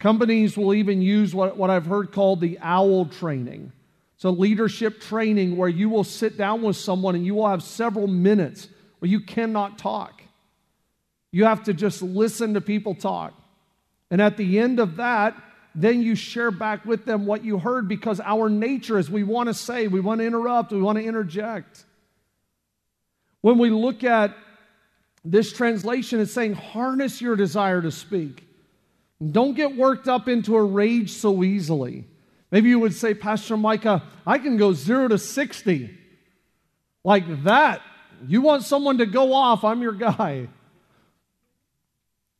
Companies 0.00 0.56
will 0.56 0.74
even 0.74 1.00
use 1.00 1.32
what, 1.32 1.56
what 1.56 1.70
I've 1.70 1.86
heard 1.86 2.10
called 2.10 2.40
the 2.40 2.58
OWL 2.58 3.06
training. 3.06 3.70
So, 4.16 4.30
leadership 4.30 5.00
training 5.00 5.56
where 5.56 5.68
you 5.68 5.88
will 5.88 6.04
sit 6.04 6.36
down 6.36 6.62
with 6.62 6.76
someone 6.76 7.14
and 7.14 7.24
you 7.24 7.34
will 7.34 7.48
have 7.48 7.62
several 7.62 8.08
minutes 8.08 8.68
where 8.98 9.10
you 9.10 9.20
cannot 9.20 9.78
talk. 9.78 10.22
You 11.30 11.44
have 11.44 11.64
to 11.64 11.74
just 11.74 12.02
listen 12.02 12.54
to 12.54 12.60
people 12.60 12.94
talk. 12.94 13.32
And 14.10 14.20
at 14.20 14.36
the 14.36 14.58
end 14.58 14.80
of 14.80 14.96
that, 14.96 15.40
then 15.74 16.02
you 16.02 16.14
share 16.14 16.50
back 16.50 16.84
with 16.84 17.04
them 17.04 17.24
what 17.24 17.44
you 17.44 17.58
heard 17.58 17.88
because 17.88 18.20
our 18.20 18.50
nature 18.50 18.98
is 18.98 19.10
we 19.10 19.22
want 19.22 19.48
to 19.48 19.54
say, 19.54 19.88
we 19.88 20.00
want 20.00 20.20
to 20.20 20.26
interrupt, 20.26 20.72
we 20.72 20.82
want 20.82 20.98
to 20.98 21.04
interject. 21.04 21.84
When 23.40 23.58
we 23.58 23.70
look 23.70 24.04
at 24.04 24.36
this 25.24 25.52
translation, 25.52 26.20
it's 26.20 26.32
saying, 26.32 26.54
harness 26.54 27.20
your 27.20 27.36
desire 27.36 27.80
to 27.80 27.90
speak. 27.90 28.46
Don't 29.30 29.54
get 29.54 29.76
worked 29.76 30.08
up 30.08 30.28
into 30.28 30.56
a 30.56 30.62
rage 30.62 31.10
so 31.10 31.42
easily. 31.42 32.04
Maybe 32.50 32.68
you 32.68 32.78
would 32.80 32.94
say, 32.94 33.14
Pastor 33.14 33.56
Micah, 33.56 34.02
I 34.26 34.38
can 34.38 34.56
go 34.56 34.72
zero 34.72 35.08
to 35.08 35.18
60 35.18 35.98
like 37.04 37.44
that. 37.44 37.80
You 38.26 38.42
want 38.42 38.62
someone 38.62 38.98
to 38.98 39.06
go 39.06 39.32
off, 39.32 39.64
I'm 39.64 39.80
your 39.80 39.92
guy. 39.92 40.48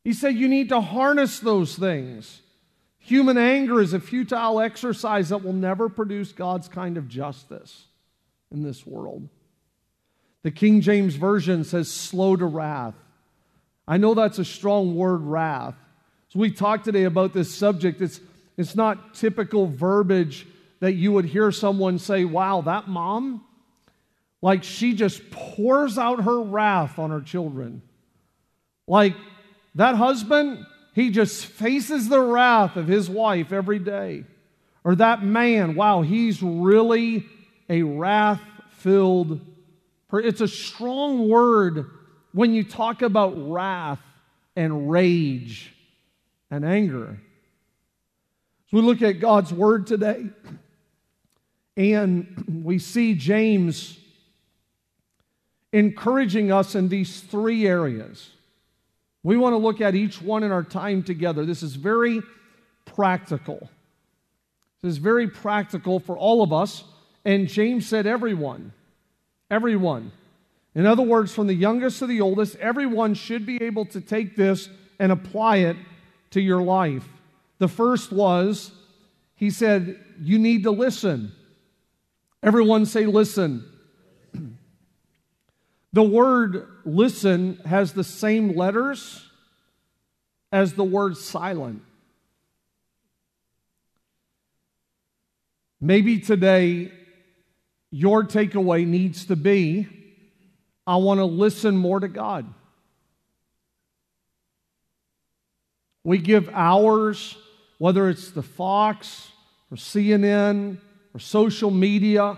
He 0.03 0.13
said, 0.13 0.35
You 0.35 0.47
need 0.47 0.69
to 0.69 0.81
harness 0.81 1.39
those 1.39 1.75
things. 1.75 2.42
Human 3.05 3.37
anger 3.37 3.81
is 3.81 3.91
a 3.91 3.99
futile 3.99 4.61
exercise 4.61 5.27
that 5.29 5.43
will 5.43 5.51
never 5.51 5.89
produce 5.89 6.31
God's 6.31 6.69
kind 6.69 6.97
of 6.97 7.09
justice 7.09 7.87
in 8.49 8.63
this 8.63 8.87
world. 8.87 9.27
The 10.43 10.51
King 10.51 10.79
James 10.79 11.15
Version 11.15 11.65
says 11.65 11.91
slow 11.91 12.37
to 12.37 12.45
wrath. 12.45 12.95
I 13.85 13.97
know 13.97 14.13
that's 14.13 14.39
a 14.39 14.45
strong 14.45 14.95
word, 14.95 15.21
wrath. 15.21 15.75
So 16.29 16.39
we 16.39 16.49
talked 16.49 16.85
today 16.85 17.03
about 17.03 17.33
this 17.33 17.53
subject. 17.53 18.01
It's, 18.01 18.21
it's 18.55 18.73
not 18.73 19.15
typical 19.15 19.67
verbiage 19.67 20.47
that 20.79 20.93
you 20.93 21.11
would 21.11 21.25
hear 21.25 21.51
someone 21.51 21.99
say, 21.99 22.23
wow, 22.23 22.61
that 22.61 22.87
mom, 22.87 23.43
like 24.41 24.63
she 24.63 24.93
just 24.93 25.29
pours 25.29 25.97
out 25.97 26.23
her 26.23 26.41
wrath 26.41 26.97
on 26.99 27.09
her 27.09 27.21
children. 27.21 27.81
Like 28.87 29.15
that 29.75 29.95
husband, 29.95 30.65
he 30.93 31.09
just 31.09 31.45
faces 31.45 32.07
the 32.07 32.21
wrath 32.21 32.75
of 32.75 32.87
his 32.87 33.09
wife 33.09 33.51
every 33.51 33.79
day. 33.79 34.25
Or 34.83 34.95
that 34.95 35.23
man, 35.23 35.75
wow, 35.75 36.01
he's 36.01 36.41
really 36.41 37.25
a 37.69 37.83
wrath 37.83 38.41
filled 38.71 39.39
It's 40.11 40.41
a 40.41 40.47
strong 40.47 41.27
word 41.27 41.89
when 42.33 42.53
you 42.53 42.63
talk 42.63 43.01
about 43.01 43.33
wrath 43.51 43.99
and 44.55 44.91
rage 44.91 45.73
and 46.51 46.63
anger. 46.63 47.19
So 48.69 48.77
we 48.77 48.83
look 48.83 49.01
at 49.01 49.19
God's 49.19 49.51
word 49.51 49.87
today 49.87 50.29
and 51.75 52.63
we 52.63 52.77
see 52.77 53.15
James 53.15 53.97
encouraging 55.71 56.51
us 56.51 56.75
in 56.75 56.89
these 56.89 57.21
three 57.21 57.65
areas. 57.65 58.29
We 59.23 59.37
want 59.37 59.53
to 59.53 59.57
look 59.57 59.79
at 59.79 59.95
each 59.95 60.21
one 60.21 60.43
in 60.43 60.51
our 60.51 60.63
time 60.63 61.01
together. 61.01 61.45
This 61.45 61.63
is 61.63 61.75
very 61.75 62.21
practical. 62.85 63.69
This 64.81 64.91
is 64.91 64.97
very 64.97 65.29
practical 65.29 65.99
for 65.99 66.17
all 66.17 66.43
of 66.43 66.51
us. 66.51 66.83
And 67.23 67.47
James 67.47 67.87
said, 67.87 68.05
everyone. 68.05 68.73
Everyone. 69.49 70.11
In 70.75 70.85
other 70.85 71.03
words, 71.03 71.33
from 71.33 71.47
the 71.47 71.53
youngest 71.53 71.99
to 71.99 72.07
the 72.07 72.19
oldest, 72.19 72.57
everyone 72.57 73.13
should 73.13 73.45
be 73.45 73.63
able 73.63 73.85
to 73.85 74.01
take 74.01 74.35
this 74.35 74.69
and 74.99 75.11
apply 75.11 75.57
it 75.57 75.77
to 76.31 76.41
your 76.41 76.61
life. 76.61 77.07
The 77.59 77.67
first 77.67 78.11
was, 78.11 78.71
he 79.35 79.49
said, 79.49 80.03
you 80.19 80.37
need 80.37 80.63
to 80.63 80.71
listen. 80.71 81.31
Everyone 82.41 82.85
say, 82.85 83.05
listen. 83.05 83.63
The 85.93 86.03
word 86.03 86.67
listen 86.85 87.57
has 87.65 87.93
the 87.93 88.03
same 88.03 88.55
letters 88.55 89.23
as 90.51 90.73
the 90.73 90.83
word 90.83 91.17
silent. 91.17 91.83
Maybe 95.79 96.19
today 96.19 96.91
your 97.91 98.23
takeaway 98.23 98.87
needs 98.87 99.25
to 99.25 99.35
be 99.35 99.87
I 100.85 100.97
want 100.97 101.19
to 101.19 101.25
listen 101.25 101.77
more 101.77 101.99
to 101.99 102.09
God. 102.09 102.45
We 106.03 106.17
give 106.17 106.49
hours, 106.49 107.37
whether 107.77 108.09
it's 108.09 108.31
the 108.31 108.43
Fox 108.43 109.31
or 109.71 109.77
CNN 109.77 110.79
or 111.13 111.19
social 111.19 111.71
media 111.71 112.37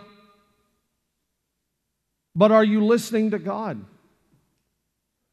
but 2.36 2.52
are 2.52 2.64
you 2.64 2.84
listening 2.86 3.32
to 3.32 3.40
God? 3.40 3.84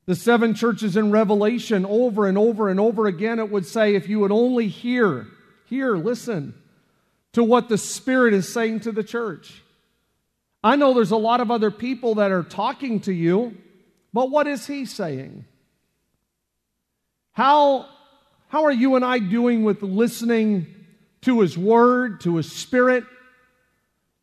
The 0.07 0.15
seven 0.17 0.55
churches 0.55 0.97
in 0.97 1.11
Revelation, 1.11 1.87
over 1.87 2.27
and 2.27 2.37
over 2.37 2.69
and 2.69 2.81
over 2.81 3.07
again, 3.07 3.39
it 3.39 3.51
would 3.51 3.67
say, 3.67 3.95
if 3.95 4.09
you 4.09 4.21
would 4.21 4.33
only 4.33 4.69
hear, 4.69 5.27
hear, 5.67 5.97
listen 5.97 6.55
to 7.33 7.45
what 7.45 7.69
the 7.69 7.79
Spirit 7.79 8.35
is 8.35 8.53
saying 8.53 8.81
to 8.81 8.93
the 8.93 9.05
church. 9.05 9.63
I 10.63 10.77
know 10.77 10.95
there's 10.95 11.13
a 11.13 11.17
lot 11.17 11.41
of 11.41 11.51
other 11.51 11.71
people 11.71 12.17
that 12.17 12.31
are 12.31 12.43
talking 12.43 13.01
to 13.01 13.13
you, 13.13 13.57
but 14.13 14.31
what 14.31 14.47
is 14.47 14.67
He 14.67 14.87
saying? 14.87 15.45
How, 17.33 17.87
how 18.49 18.65
are 18.65 18.73
you 18.73 18.97
and 18.97 19.05
I 19.05 19.19
doing 19.19 19.65
with 19.65 19.83
listening 19.83 20.67
to 21.23 21.41
His 21.41 21.57
Word, 21.57 22.21
to 22.23 22.37
His 22.37 22.51
Spirit? 22.51 23.05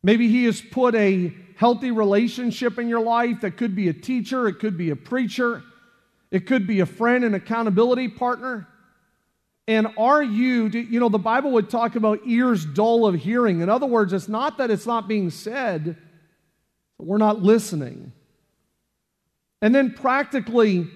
Maybe 0.02 0.28
He 0.28 0.44
has 0.44 0.60
put 0.60 0.94
a 0.94 1.34
healthy 1.60 1.90
relationship 1.90 2.78
in 2.78 2.88
your 2.88 3.02
life 3.02 3.42
that 3.42 3.58
could 3.58 3.76
be 3.76 3.90
a 3.90 3.92
teacher, 3.92 4.48
it 4.48 4.58
could 4.58 4.78
be 4.78 4.88
a 4.88 4.96
preacher, 4.96 5.62
it 6.30 6.46
could 6.46 6.66
be 6.66 6.80
a 6.80 6.86
friend, 6.86 7.22
and 7.22 7.34
accountability 7.34 8.08
partner. 8.08 8.66
And 9.68 9.88
are 9.98 10.22
you, 10.22 10.68
you 10.68 10.98
know, 10.98 11.10
the 11.10 11.18
Bible 11.18 11.50
would 11.50 11.68
talk 11.68 11.96
about 11.96 12.20
ears 12.24 12.64
dull 12.64 13.04
of 13.04 13.14
hearing. 13.14 13.60
In 13.60 13.68
other 13.68 13.84
words, 13.84 14.14
it's 14.14 14.26
not 14.26 14.56
that 14.56 14.70
it's 14.70 14.86
not 14.86 15.06
being 15.06 15.28
said, 15.28 15.98
but 16.96 17.06
we're 17.06 17.18
not 17.18 17.42
listening. 17.42 18.10
And 19.60 19.74
then 19.74 19.92
practically, 19.92 20.88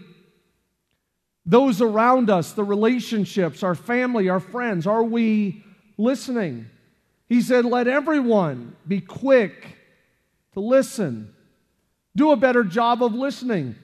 those 1.44 1.82
around 1.82 2.30
us, 2.30 2.52
the 2.52 2.64
relationships, 2.64 3.62
our 3.62 3.74
family, 3.74 4.30
our 4.30 4.40
friends, 4.40 4.86
are 4.86 5.04
we 5.04 5.62
listening? 5.98 6.70
He 7.28 7.42
said, 7.42 7.66
Let 7.66 7.86
everyone 7.86 8.74
be 8.88 9.02
quick 9.02 9.76
to 10.54 10.60
listen. 10.60 11.34
Do 12.16 12.32
a 12.32 12.36
better 12.36 12.64
job 12.64 13.02
of 13.02 13.14
listening. 13.14 13.76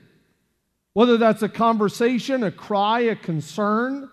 Whether 0.92 1.16
that's 1.16 1.42
a 1.42 1.48
conversation, 1.48 2.42
a 2.42 2.50
cry, 2.50 3.00
a 3.00 3.16
concern. 3.16 4.08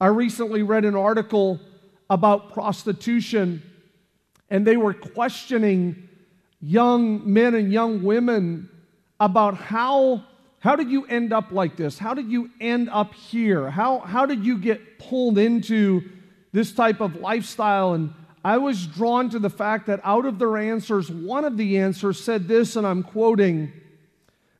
I 0.00 0.06
recently 0.06 0.62
read 0.62 0.84
an 0.84 0.94
article 0.94 1.60
about 2.08 2.52
prostitution, 2.52 3.62
and 4.48 4.66
they 4.66 4.76
were 4.76 4.94
questioning 4.94 6.08
young 6.60 7.32
men 7.32 7.54
and 7.54 7.72
young 7.72 8.02
women 8.02 8.68
about 9.18 9.56
how, 9.56 10.24
how 10.60 10.76
did 10.76 10.90
you 10.90 11.06
end 11.06 11.32
up 11.32 11.52
like 11.52 11.76
this? 11.76 11.98
How 11.98 12.14
did 12.14 12.30
you 12.30 12.50
end 12.60 12.88
up 12.90 13.14
here? 13.14 13.70
How, 13.70 14.00
how 14.00 14.26
did 14.26 14.44
you 14.44 14.58
get 14.58 14.98
pulled 14.98 15.38
into 15.38 16.02
this 16.52 16.72
type 16.72 17.00
of 17.00 17.16
lifestyle? 17.16 17.94
And 17.94 18.12
I 18.46 18.58
was 18.58 18.86
drawn 18.86 19.28
to 19.30 19.40
the 19.40 19.50
fact 19.50 19.86
that 19.86 19.98
out 20.04 20.24
of 20.24 20.38
their 20.38 20.56
answers, 20.56 21.10
one 21.10 21.44
of 21.44 21.56
the 21.56 21.78
answers 21.78 22.22
said 22.22 22.46
this, 22.46 22.76
and 22.76 22.86
I'm 22.86 23.02
quoting 23.02 23.72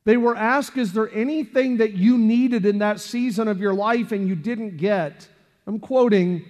they 0.02 0.16
were 0.16 0.34
asked, 0.34 0.76
Is 0.76 0.92
there 0.92 1.08
anything 1.12 1.76
that 1.76 1.92
you 1.92 2.18
needed 2.18 2.66
in 2.66 2.78
that 2.78 2.98
season 2.98 3.46
of 3.46 3.60
your 3.60 3.74
life 3.74 4.10
and 4.10 4.26
you 4.26 4.34
didn't 4.34 4.76
get? 4.76 5.28
I'm 5.68 5.78
quoting. 5.78 6.44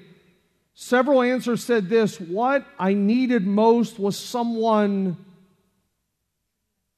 Several 0.72 1.20
answers 1.20 1.62
said 1.62 1.90
this 1.90 2.18
What 2.18 2.64
I 2.78 2.94
needed 2.94 3.46
most 3.46 3.98
was 3.98 4.18
someone 4.18 5.18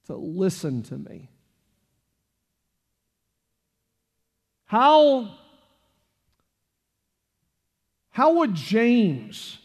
to 0.07 0.15
listen 0.15 0.85
to 0.85 0.99
me. 0.99 1.31
How, 4.67 5.33
how 8.11 8.35
would 8.35 8.55
James, 8.55 9.59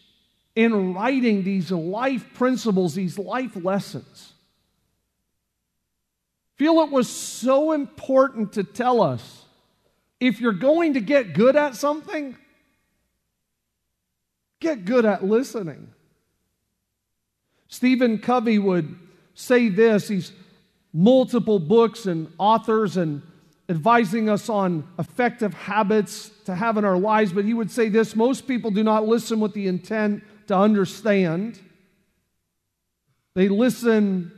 in 0.56 0.94
writing 0.94 1.42
these 1.42 1.70
life 1.70 2.32
principles, 2.34 2.94
these 2.94 3.18
life 3.18 3.56
lessons, 3.56 4.32
feel 6.56 6.80
it 6.80 6.90
was 6.90 7.08
so 7.08 7.72
important 7.72 8.52
to 8.52 8.62
tell 8.62 9.02
us 9.02 9.44
if 10.20 10.40
you're 10.40 10.52
going 10.52 10.94
to 10.94 11.00
get 11.00 11.34
good 11.34 11.56
at 11.56 11.74
something, 11.74 12.36
get 14.60 14.84
good 14.84 15.04
at 15.04 15.24
listening. 15.24 15.88
Stephen 17.68 18.18
Covey 18.18 18.58
would 18.58 18.94
say 19.34 19.68
this. 19.68 20.06
He's 20.06 20.32
multiple 20.92 21.58
books 21.58 22.06
and 22.06 22.32
authors 22.38 22.96
and 22.96 23.20
advising 23.68 24.28
us 24.28 24.48
on 24.48 24.86
effective 24.98 25.52
habits 25.54 26.30
to 26.44 26.54
have 26.54 26.76
in 26.76 26.84
our 26.84 26.98
lives, 26.98 27.32
but 27.32 27.44
he 27.44 27.52
would 27.52 27.70
say 27.70 27.88
this 27.88 28.14
most 28.14 28.46
people 28.46 28.70
do 28.70 28.84
not 28.84 29.08
listen 29.08 29.40
with 29.40 29.52
the 29.54 29.66
intent 29.66 30.22
to 30.48 30.56
understand, 30.56 31.58
they 33.34 33.48
listen 33.48 34.32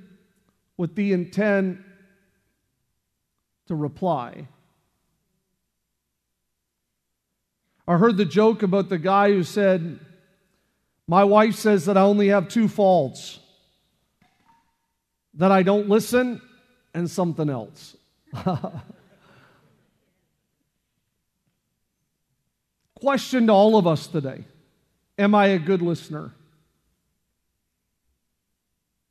with 0.77 0.95
the 0.95 1.12
intent 1.12 1.81
to 3.66 3.75
reply. 3.75 4.49
I 7.88 7.97
heard 7.99 8.16
the 8.16 8.25
joke 8.25 8.62
about 8.62 8.88
the 8.88 8.99
guy 8.99 9.31
who 9.31 9.42
said, 9.42 10.01
My 11.07 11.25
wife 11.25 11.55
says 11.55 11.85
that 11.87 11.97
I 11.97 12.03
only 12.03 12.29
have 12.29 12.49
two 12.49 12.69
faults 12.69 13.38
that 15.35 15.53
I 15.53 15.62
don't 15.62 15.88
listen 15.88 16.40
and 16.95 17.11
something 17.11 17.49
else. 17.51 17.97
Question 22.95 23.47
to 23.47 23.53
all 23.53 23.77
of 23.77 23.87
us 23.87 24.07
today 24.07 24.45
Am 25.18 25.35
I 25.35 25.46
a 25.46 25.59
good 25.59 25.83
listener? 25.83 26.33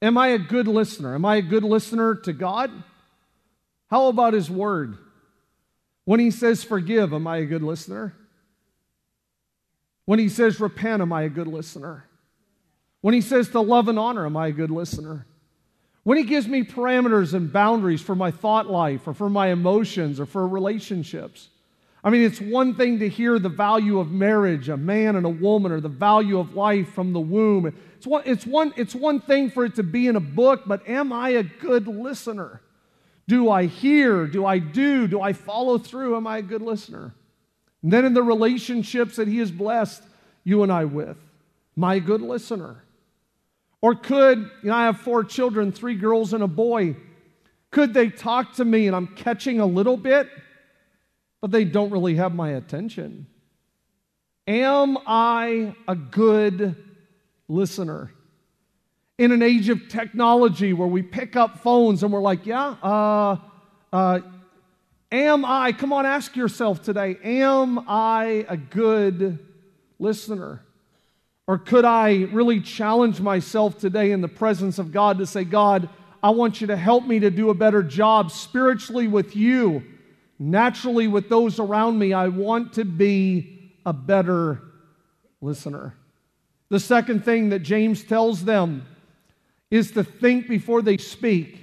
Am 0.02 0.18
I 0.18 0.30
a 0.30 0.38
good 0.38 0.68
listener? 0.68 1.16
Am 1.16 1.26
I 1.26 1.38
a 1.38 1.42
good 1.42 1.64
listener 1.64 2.16
to 2.16 2.34
God? 2.34 2.72
How 3.90 4.08
about 4.08 4.34
His 4.34 4.50
Word? 4.50 4.98
When 6.04 6.20
He 6.20 6.32
says 6.32 6.64
forgive, 6.64 7.14
am 7.14 7.26
I 7.26 7.38
a 7.38 7.46
good 7.46 7.64
listener? 7.64 8.14
When 10.06 10.20
He 10.20 10.30
says 10.30 10.60
repent, 10.60 11.02
am 11.02 11.12
I 11.12 11.24
a 11.24 11.30
good 11.30 11.48
listener? 11.48 12.06
When 13.02 13.16
He 13.16 13.22
says 13.22 13.50
to 13.50 13.62
love 13.62 13.88
and 13.88 13.98
honor, 13.98 14.26
am 14.26 14.38
I 14.38 14.48
a 14.48 14.52
good 14.52 14.72
listener? 14.72 15.26
When 16.04 16.20
He 16.20 16.24
gives 16.24 16.48
me 16.48 16.64
parameters 16.64 17.34
and 17.34 17.52
boundaries 17.52 18.02
for 18.02 18.14
my 18.14 18.30
thought 18.30 18.70
life 18.70 19.08
or 19.08 19.16
for 19.16 19.30
my 19.30 19.48
emotions 19.48 20.20
or 20.20 20.28
for 20.28 20.48
relationships. 20.48 21.50
I 22.06 22.12
mean, 22.12 22.22
it's 22.22 22.40
one 22.40 22.76
thing 22.76 23.00
to 23.00 23.10
hear 23.10 23.40
the 23.40 23.50
value 23.50 24.00
of 24.00 24.12
marriage, 24.12 24.70
a 24.70 24.78
man 24.78 25.16
and 25.16 25.26
a 25.26 25.30
woman, 25.30 25.72
or 25.72 25.82
the 25.82 25.90
value 25.90 26.38
of 26.38 26.54
life 26.54 26.94
from 26.94 27.14
the 27.14 27.20
womb. 27.20 27.74
It's 27.98 28.06
one, 28.06 28.22
it's, 28.28 28.46
one, 28.46 28.74
it's 28.78 28.94
one 28.94 29.20
thing 29.20 29.50
for 29.50 29.66
it 29.66 29.74
to 29.76 29.84
be 29.84 30.06
in 30.06 30.16
a 30.16 30.20
book, 30.20 30.62
but 30.68 30.88
am 30.88 31.12
I 31.12 31.30
a 31.30 31.44
good 31.44 31.88
listener? 31.88 32.62
Do 33.28 33.50
I 33.50 33.66
hear? 33.66 34.28
Do 34.28 34.46
I 34.46 34.60
do? 34.60 35.08
Do 35.08 35.20
I 35.20 35.34
follow 35.34 35.80
through? 35.80 36.16
Am 36.16 36.28
I 36.28 36.38
a 36.38 36.42
good 36.44 36.62
listener? 36.62 37.16
And 37.82 37.92
then 37.92 38.06
in 38.06 38.14
the 38.14 38.22
relationships 38.22 39.16
that 39.16 39.28
He 39.28 39.40
has 39.40 39.50
blessed 39.50 40.04
you 40.44 40.62
and 40.62 40.72
I 40.72 40.86
with, 40.86 41.18
a 41.82 42.00
good 42.00 42.22
listener? 42.22 42.84
Or 43.82 43.96
could, 43.96 44.40
you 44.62 44.70
know, 44.70 44.76
I 44.76 44.86
have 44.86 45.00
four 45.00 45.24
children, 45.24 45.72
three 45.72 45.96
girls 45.96 46.34
and 46.34 46.44
a 46.44 46.48
boy. 46.48 46.98
Could 47.72 47.96
they 47.96 48.10
talk 48.10 48.54
to 48.56 48.66
me 48.66 48.86
and 48.86 48.96
I'm 48.96 49.08
catching 49.08 49.60
a 49.60 49.66
little 49.66 49.98
bit, 49.98 50.30
but 51.46 51.52
they 51.52 51.64
don't 51.64 51.92
really 51.92 52.16
have 52.16 52.34
my 52.34 52.54
attention? 52.54 53.28
Am 54.48 54.98
I 55.06 55.76
a 55.88 55.96
good 55.96 56.76
listener? 57.48 58.10
in 59.20 59.32
an 59.32 59.44
age 59.44 59.70
of 59.70 59.88
technology 59.88 60.74
where 60.74 60.88
we 60.88 61.04
pick 61.04 61.36
up 61.36 61.60
phones 61.60 62.02
and 62.02 62.12
we're 62.12 62.20
like, 62.20 62.48
yeah, 62.48 62.76
uh, 62.82 63.38
uh, 63.94 64.20
am 65.12 65.46
I, 65.46 65.72
come 65.72 65.94
on, 65.94 66.08
ask 66.08 66.36
yourself 66.36 66.82
today, 66.82 67.16
am 67.24 67.86
I 67.88 68.48
a 68.50 68.58
good 68.58 69.38
listener? 70.00 70.64
Or 71.46 71.60
could 71.60 71.86
I 71.86 72.24
really 72.32 72.60
challenge 72.60 73.22
myself 73.22 73.78
today 73.78 74.12
in 74.12 74.22
the 74.22 74.28
presence 74.28 74.80
of 74.80 74.92
God 74.92 75.20
to 75.20 75.28
say, 75.28 75.44
God, 75.44 75.90
I 76.24 76.32
want 76.32 76.60
you 76.60 76.68
to 76.68 76.76
help 76.76 77.06
me 77.06 77.20
to 77.20 77.30
do 77.30 77.52
a 77.52 77.54
better 77.54 77.84
job 77.84 78.32
spiritually 78.32 79.08
with 79.08 79.36
you, 79.36 79.84
naturally 80.40 81.08
with 81.08 81.30
those 81.30 81.60
around 81.60 81.98
me. 81.98 82.14
I 82.14 82.28
want 82.28 82.74
to 82.74 82.86
be 82.86 83.74
a 83.86 83.94
better 83.94 84.62
listener. 85.42 85.96
The 86.70 86.80
second 86.80 87.24
thing 87.24 87.50
that 87.50 87.60
James 87.60 88.04
tells 88.04 88.44
them 88.44 88.86
is 89.72 89.92
to 89.92 90.04
think 90.04 90.48
before 90.48 90.82
they 90.82 90.98
speak. 90.98 91.60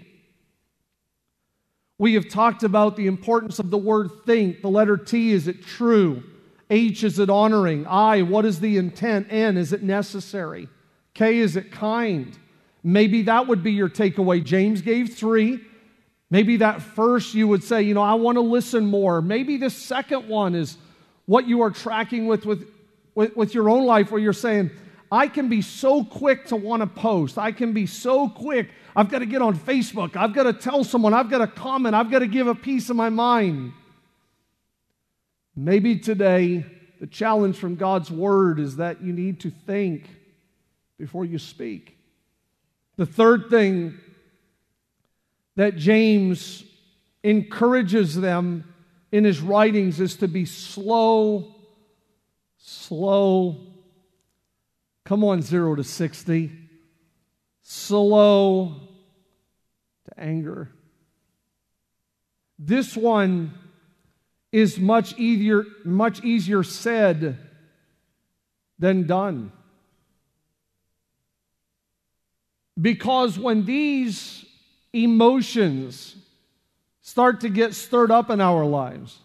We 1.99 2.15
have 2.15 2.29
talked 2.29 2.63
about 2.63 2.97
the 2.97 3.07
importance 3.07 3.59
of 3.59 3.71
the 3.71 3.79
word 3.79 4.11
think. 4.27 4.63
The 4.63 4.69
letter 4.69 4.97
T, 4.97 5.33
is 5.33 5.49
it 5.49 5.63
true? 5.63 6.23
H, 6.71 7.05
is 7.05 7.19
it 7.19 7.31
honoring? 7.31 7.87
I, 7.87 8.23
what 8.23 8.45
is 8.45 8.61
the 8.61 8.77
intent? 8.77 9.29
N, 9.31 9.57
is 9.57 9.73
it 9.73 9.83
necessary? 9.83 10.69
K, 11.15 11.39
is 11.39 11.55
it 11.57 11.71
kind? 11.71 12.37
Maybe 12.83 13.23
that 13.23 13.47
would 13.47 13.63
be 13.63 13.73
your 13.73 13.91
takeaway. 13.91 14.43
James 14.43 14.81
gave 14.81 15.15
three. 15.15 15.61
Maybe 16.33 16.57
that 16.57 16.81
first 16.81 17.35
you 17.35 17.47
would 17.47 17.63
say, 17.63 17.83
you 17.83 17.93
know, 17.93 18.01
I 18.01 18.15
want 18.15 18.37
to 18.37 18.41
listen 18.41 18.87
more. 18.87 19.21
Maybe 19.21 19.59
the 19.59 19.69
second 19.69 20.31
one 20.31 20.55
is 20.55 20.79
what 21.27 21.47
you 21.47 21.61
are 21.61 21.71
tracking 21.71 22.27
with, 22.27 22.47
with, 22.47 22.67
with, 23.15 23.37
with 23.37 23.53
your 23.53 23.69
own 23.69 23.85
life, 23.85 24.11
where 24.11 24.19
you're 24.19 24.33
saying, 24.33 24.71
I 25.11 25.29
can 25.29 25.51
be 25.51 25.61
so 25.61 26.03
quick 26.03 26.47
to 26.47 26.57
want 26.57 26.81
to 26.81 26.87
post. 26.87 27.37
I 27.37 27.53
can 27.53 27.75
be 27.75 27.85
so 27.85 28.31
quick. 28.31 28.71
I've 28.97 29.11
got 29.11 29.19
to 29.19 29.27
get 29.27 29.43
on 29.43 29.59
Facebook. 29.59 30.17
I've 30.17 30.33
got 30.33 30.45
to 30.45 30.55
tell 30.55 30.85
someone. 30.85 31.13
I've 31.13 31.29
got 31.29 31.39
to 31.39 31.47
comment. 31.47 31.95
I've 31.95 32.11
got 32.11 32.21
to 32.21 32.27
give 32.27 32.47
a 32.47 32.55
piece 32.55 32.89
of 32.89 32.97
my 32.97 33.11
mind. 33.11 33.75
Maybe 35.55 35.99
today, 35.99 36.65
the 36.99 37.09
challenge 37.09 37.59
from 37.59 37.77
God's 37.77 38.11
word 38.11 38.59
is 38.59 38.77
that 38.77 39.03
you 39.03 39.13
need 39.13 39.41
to 39.41 39.51
think 39.51 40.09
before 40.99 41.27
you 41.27 41.39
speak. 41.39 41.99
The 42.97 43.05
third 43.05 43.51
thing 43.51 44.01
that 45.57 45.77
James 45.77 46.65
encourages 47.23 48.21
them 48.21 48.73
in 49.11 49.25
his 49.25 49.41
writings 49.41 50.01
is 50.01 50.17
to 50.17 50.29
be 50.29 50.47
slow, 50.47 51.55
slow. 52.57 53.61
Come 55.05 55.23
on, 55.23 55.43
zero 55.43 55.75
to 55.75 55.85
60. 55.85 56.51
Slow 57.63 58.75
to 60.07 60.21
anger. 60.21 60.71
This 62.59 62.97
one 62.97 63.53
is 64.51 64.79
much 64.79 65.19
easier, 65.19 65.65
much 65.85 66.23
easier 66.25 66.63
said 66.63 67.39
than 68.79 69.07
done. 69.07 69.53
Because 72.81 73.39
when 73.39 73.65
these 73.65 74.42
emotions 74.93 76.17
start 77.01 77.41
to 77.41 77.49
get 77.49 77.75
stirred 77.75 78.11
up 78.11 78.31
in 78.31 78.41
our 78.41 78.65
lives, 78.65 79.19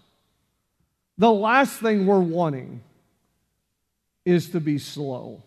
the 1.18 1.32
last 1.32 1.80
thing 1.80 2.06
we're 2.06 2.20
wanting 2.20 2.82
is 4.26 4.50
to 4.50 4.60
be 4.60 4.78
slow. 4.78 5.42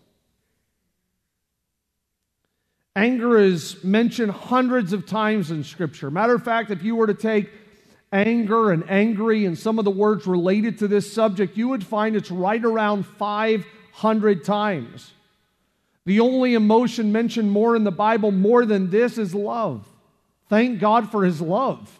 Anger 2.95 3.39
is 3.39 3.81
mentioned 3.83 4.31
hundreds 4.31 4.91
of 4.91 5.05
times 5.05 5.49
in 5.49 5.63
Scripture. 5.63 6.11
Matter 6.11 6.35
of 6.35 6.43
fact, 6.43 6.71
if 6.71 6.83
you 6.83 6.95
were 6.95 7.07
to 7.07 7.13
take 7.13 7.49
anger 8.11 8.71
and 8.71 8.83
angry 8.89 9.45
and 9.45 9.57
some 9.57 9.79
of 9.79 9.85
the 9.85 9.91
words 9.91 10.27
related 10.27 10.79
to 10.79 10.87
this 10.87 11.11
subject, 11.11 11.55
you 11.55 11.69
would 11.69 11.85
find 11.85 12.15
it's 12.15 12.31
right 12.31 12.63
around 12.63 13.05
500 13.05 14.43
times. 14.43 15.13
The 16.05 16.19
only 16.19 16.55
emotion 16.55 17.11
mentioned 17.11 17.49
more 17.49 17.75
in 17.75 17.85
the 17.85 17.91
Bible, 17.91 18.31
more 18.31 18.65
than 18.65 18.89
this, 18.89 19.17
is 19.17 19.33
love. 19.33 19.87
Thank 20.51 20.81
God 20.81 21.09
for 21.09 21.23
his 21.23 21.39
love. 21.39 21.97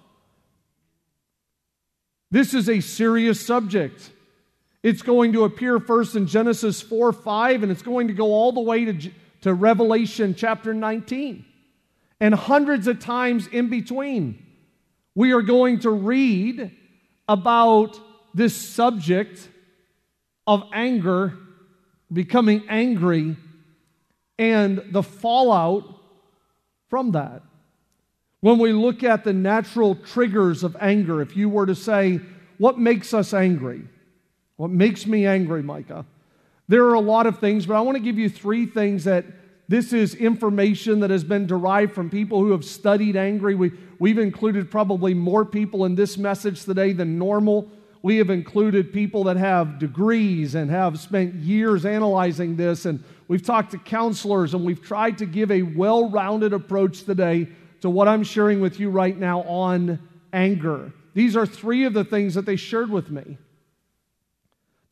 This 2.31 2.53
is 2.53 2.67
a 2.67 2.81
serious 2.81 3.39
subject. 3.39 4.11
It's 4.83 5.01
going 5.01 5.31
to 5.33 5.45
appear 5.45 5.79
first 5.79 6.17
in 6.17 6.27
Genesis 6.27 6.81
4 6.81 7.13
5, 7.13 7.63
and 7.63 7.71
it's 7.71 7.81
going 7.81 8.09
to 8.09 8.13
go 8.13 8.33
all 8.33 8.51
the 8.51 8.59
way 8.59 8.83
to, 8.83 9.11
to 9.43 9.53
Revelation 9.53 10.35
chapter 10.35 10.73
19, 10.73 11.45
and 12.19 12.35
hundreds 12.35 12.87
of 12.87 12.99
times 12.99 13.47
in 13.47 13.69
between. 13.69 14.45
We 15.15 15.31
are 15.31 15.43
going 15.43 15.79
to 15.79 15.89
read 15.89 16.75
about 17.29 17.97
this 18.33 18.53
subject 18.53 19.47
of 20.45 20.65
anger, 20.73 21.37
becoming 22.11 22.65
angry, 22.67 23.37
and 24.37 24.83
the 24.91 25.03
fallout 25.03 25.85
from 26.89 27.11
that. 27.13 27.43
When 28.41 28.57
we 28.57 28.73
look 28.73 29.03
at 29.03 29.23
the 29.23 29.33
natural 29.33 29.95
triggers 29.95 30.63
of 30.63 30.75
anger, 30.79 31.21
if 31.21 31.37
you 31.37 31.47
were 31.47 31.67
to 31.67 31.75
say, 31.75 32.19
What 32.57 32.77
makes 32.77 33.13
us 33.13 33.33
angry? 33.33 33.83
What 34.57 34.71
makes 34.71 35.05
me 35.05 35.25
angry, 35.25 35.63
Micah? 35.63 36.05
There 36.67 36.85
are 36.85 36.93
a 36.93 36.99
lot 36.99 37.27
of 37.27 37.39
things, 37.39 37.65
but 37.65 37.75
I 37.75 37.81
want 37.81 37.97
to 37.97 38.03
give 38.03 38.17
you 38.17 38.29
three 38.29 38.65
things 38.65 39.03
that 39.03 39.25
this 39.67 39.93
is 39.93 40.15
information 40.15 40.99
that 40.99 41.09
has 41.09 41.23
been 41.23 41.45
derived 41.45 41.93
from 41.93 42.09
people 42.09 42.39
who 42.39 42.51
have 42.51 42.65
studied 42.65 43.15
angry. 43.15 43.55
We, 43.55 43.71
we've 43.99 44.17
included 44.17 44.69
probably 44.69 45.13
more 45.13 45.45
people 45.45 45.85
in 45.85 45.95
this 45.95 46.17
message 46.17 46.65
today 46.65 46.93
than 46.93 47.17
normal. 47.17 47.69
We 48.01 48.17
have 48.17 48.29
included 48.29 48.91
people 48.91 49.23
that 49.25 49.37
have 49.37 49.79
degrees 49.79 50.55
and 50.55 50.69
have 50.71 50.99
spent 50.99 51.35
years 51.35 51.85
analyzing 51.85 52.55
this, 52.55 52.85
and 52.85 53.03
we've 53.27 53.43
talked 53.43 53.71
to 53.71 53.77
counselors, 53.77 54.53
and 54.53 54.65
we've 54.65 54.81
tried 54.81 55.19
to 55.19 55.25
give 55.25 55.51
a 55.51 55.61
well 55.61 56.09
rounded 56.09 56.53
approach 56.53 57.03
today 57.03 57.47
to 57.81 57.89
what 57.89 58.07
I'm 58.07 58.23
sharing 58.23 58.61
with 58.61 58.79
you 58.79 58.89
right 58.89 59.17
now 59.17 59.41
on 59.41 59.99
anger. 60.31 60.93
These 61.13 61.35
are 61.35 61.45
three 61.45 61.83
of 61.85 61.93
the 61.93 62.03
things 62.03 62.35
that 62.35 62.45
they 62.45 62.55
shared 62.55 62.89
with 62.89 63.09
me. 63.11 63.37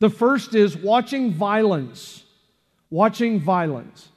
The 0.00 0.10
first 0.10 0.54
is 0.54 0.76
watching 0.76 1.32
violence. 1.32 2.24
Watching 2.90 3.40
violence. 3.40 4.08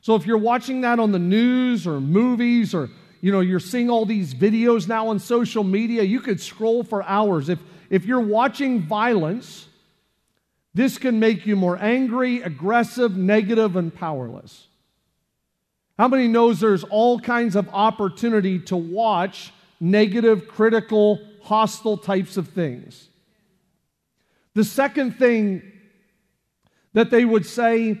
So 0.00 0.16
if 0.16 0.26
you're 0.26 0.38
watching 0.38 0.80
that 0.80 0.98
on 0.98 1.12
the 1.12 1.18
news 1.18 1.86
or 1.86 2.00
movies 2.00 2.74
or 2.74 2.90
you 3.20 3.30
know 3.30 3.40
you're 3.40 3.60
seeing 3.60 3.88
all 3.88 4.04
these 4.04 4.34
videos 4.34 4.88
now 4.88 5.08
on 5.08 5.18
social 5.18 5.62
media, 5.62 6.02
you 6.02 6.20
could 6.20 6.40
scroll 6.40 6.82
for 6.82 7.02
hours. 7.04 7.48
If 7.48 7.60
if 7.90 8.04
you're 8.04 8.20
watching 8.20 8.80
violence, 8.80 9.68
this 10.74 10.98
can 10.98 11.20
make 11.20 11.46
you 11.46 11.54
more 11.54 11.76
angry, 11.76 12.42
aggressive, 12.42 13.16
negative 13.16 13.76
and 13.76 13.94
powerless. 13.94 14.66
How 16.02 16.08
many 16.08 16.26
knows 16.26 16.58
there's 16.58 16.82
all 16.82 17.20
kinds 17.20 17.54
of 17.54 17.68
opportunity 17.68 18.58
to 18.58 18.76
watch 18.76 19.52
negative, 19.78 20.48
critical, 20.48 21.20
hostile 21.44 21.96
types 21.96 22.36
of 22.36 22.48
things? 22.48 23.08
The 24.54 24.64
second 24.64 25.12
thing 25.12 25.62
that 26.92 27.12
they 27.12 27.24
would 27.24 27.46
say 27.46 28.00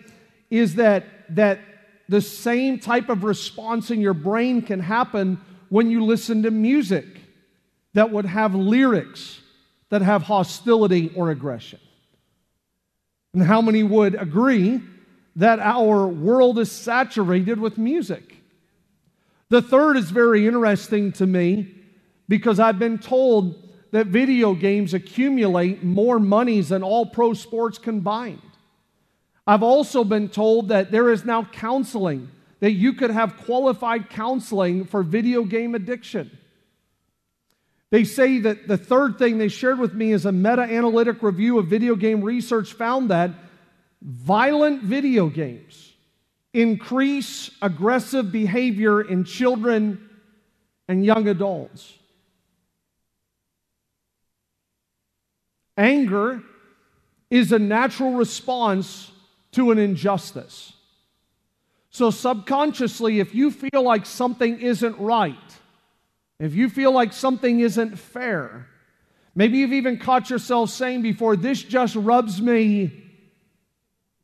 is 0.50 0.74
that 0.74 1.04
that 1.36 1.60
the 2.08 2.20
same 2.20 2.80
type 2.80 3.08
of 3.08 3.22
response 3.22 3.92
in 3.92 4.00
your 4.00 4.14
brain 4.14 4.62
can 4.62 4.80
happen 4.80 5.40
when 5.68 5.88
you 5.88 6.04
listen 6.04 6.42
to 6.42 6.50
music 6.50 7.06
that 7.94 8.10
would 8.10 8.26
have 8.26 8.52
lyrics 8.52 9.40
that 9.90 10.02
have 10.02 10.22
hostility 10.24 11.12
or 11.14 11.30
aggression. 11.30 11.78
And 13.32 13.44
how 13.44 13.62
many 13.62 13.84
would 13.84 14.16
agree 14.16 14.80
that 15.36 15.58
our 15.60 16.06
world 16.06 16.58
is 16.58 16.70
saturated 16.70 17.58
with 17.58 17.78
music? 17.78 18.36
The 19.48 19.62
third 19.62 19.96
is 19.96 20.10
very 20.10 20.46
interesting 20.46 21.12
to 21.12 21.26
me 21.26 21.74
because 22.28 22.58
I've 22.58 22.78
been 22.78 22.98
told 22.98 23.68
that 23.90 24.06
video 24.06 24.54
games 24.54 24.94
accumulate 24.94 25.82
more 25.82 26.18
monies 26.18 26.70
than 26.70 26.82
all 26.82 27.06
pro 27.06 27.34
sports 27.34 27.78
combined. 27.78 28.40
I've 29.46 29.62
also 29.62 30.04
been 30.04 30.28
told 30.28 30.68
that 30.68 30.90
there 30.90 31.10
is 31.10 31.24
now 31.24 31.44
counseling, 31.44 32.30
that 32.60 32.72
you 32.72 32.94
could 32.94 33.10
have 33.10 33.36
qualified 33.38 34.08
counseling 34.08 34.84
for 34.84 35.02
video 35.02 35.44
game 35.44 35.74
addiction. 35.74 36.38
They 37.90 38.04
say 38.04 38.38
that 38.38 38.68
the 38.68 38.78
third 38.78 39.18
thing 39.18 39.36
they 39.36 39.48
shared 39.48 39.78
with 39.78 39.92
me 39.92 40.12
is 40.12 40.24
a 40.24 40.32
meta 40.32 40.62
analytic 40.62 41.22
review 41.22 41.58
of 41.58 41.66
video 41.66 41.94
game 41.94 42.22
research 42.22 42.72
found 42.72 43.10
that 43.10 43.32
violent 44.02 44.82
video 44.82 45.28
games 45.28 45.92
increase 46.52 47.50
aggressive 47.62 48.30
behavior 48.30 49.00
in 49.00 49.24
children 49.24 50.10
and 50.88 51.04
young 51.04 51.28
adults. 51.28 51.94
Anger 55.76 56.42
is 57.30 57.52
a 57.52 57.58
natural 57.58 58.12
response 58.12 59.10
to 59.52 59.70
an 59.70 59.78
injustice. 59.78 60.74
So, 61.90 62.10
subconsciously, 62.10 63.20
if 63.20 63.34
you 63.34 63.50
feel 63.50 63.82
like 63.82 64.04
something 64.06 64.60
isn't 64.60 64.98
right, 64.98 65.36
if 66.38 66.54
you 66.54 66.68
feel 66.68 66.92
like 66.92 67.12
something 67.12 67.60
isn't 67.60 67.98
fair, 67.98 68.66
maybe 69.34 69.58
you've 69.58 69.72
even 69.72 69.98
caught 69.98 70.28
yourself 70.28 70.70
saying 70.70 71.02
before, 71.02 71.36
This 71.36 71.62
just 71.62 71.94
rubs 71.96 72.40
me. 72.40 73.01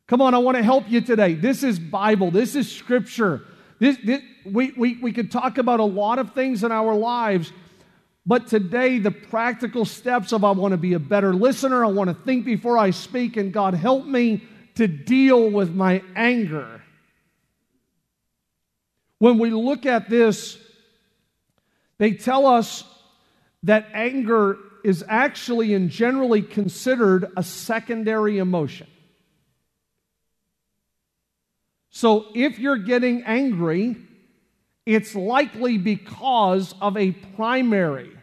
Come 0.09 0.23
on, 0.23 0.35
I 0.35 0.39
want 0.39 0.57
to 0.57 0.63
help 0.63 0.91
you 0.91 1.03
today. 1.03 1.35
This 1.35 1.63
is 1.63 1.79
Bible, 1.79 2.31
this 2.31 2.55
is 2.55 2.71
Scripture. 2.71 3.43
This, 3.79 3.99
this, 4.03 4.23
we, 4.45 4.73
we, 4.73 4.97
we 4.97 5.13
could 5.13 5.31
talk 5.31 5.59
about 5.59 5.81
a 5.81 5.85
lot 5.85 6.19
of 6.19 6.33
things 6.33 6.65
in 6.65 6.73
our 6.73 6.95
lives, 6.95 7.53
but 8.25 8.47
today, 8.47 8.99
the 8.99 9.11
practical 9.11 9.85
steps 9.85 10.33
of 10.33 10.45
I 10.45 10.51
want 10.53 10.73
to 10.73 10.79
be 10.79 10.95
a 10.95 10.99
better 10.99 11.35
listener, 11.35 11.85
I 11.85 11.89
want 11.89 12.09
to 12.09 12.15
think 12.25 12.47
before 12.47 12.77
I 12.79 12.91
speak, 12.91 13.37
and 13.37 13.53
God 13.53 13.75
help 13.75 14.07
me 14.07 14.43
to 14.77 14.87
deal 14.89 15.51
with 15.51 15.75
my 15.75 16.03
anger. 16.17 16.83
When 19.19 19.39
we 19.39 19.51
look 19.51 19.85
at 19.85 20.09
this, 20.09 20.59
they 21.99 22.13
tell 22.13 22.47
us 22.47 22.83
that 23.65 23.89
anger 23.93 24.59
is 24.85 25.05
actually 25.07 25.75
and 25.75 25.91
generally 25.91 26.43
considered 26.43 27.31
a 27.37 27.43
secondary 27.43 28.39
emotion. 28.39 28.87
So 31.99 32.27
if 32.33 32.61
you're 32.61 32.79
getting 32.79 33.25
angry, 33.25 33.97
it's 34.87 35.17
likely 35.17 35.79
because 35.79 36.73
of 36.81 36.97
a 36.97 37.11
primary 37.11 38.17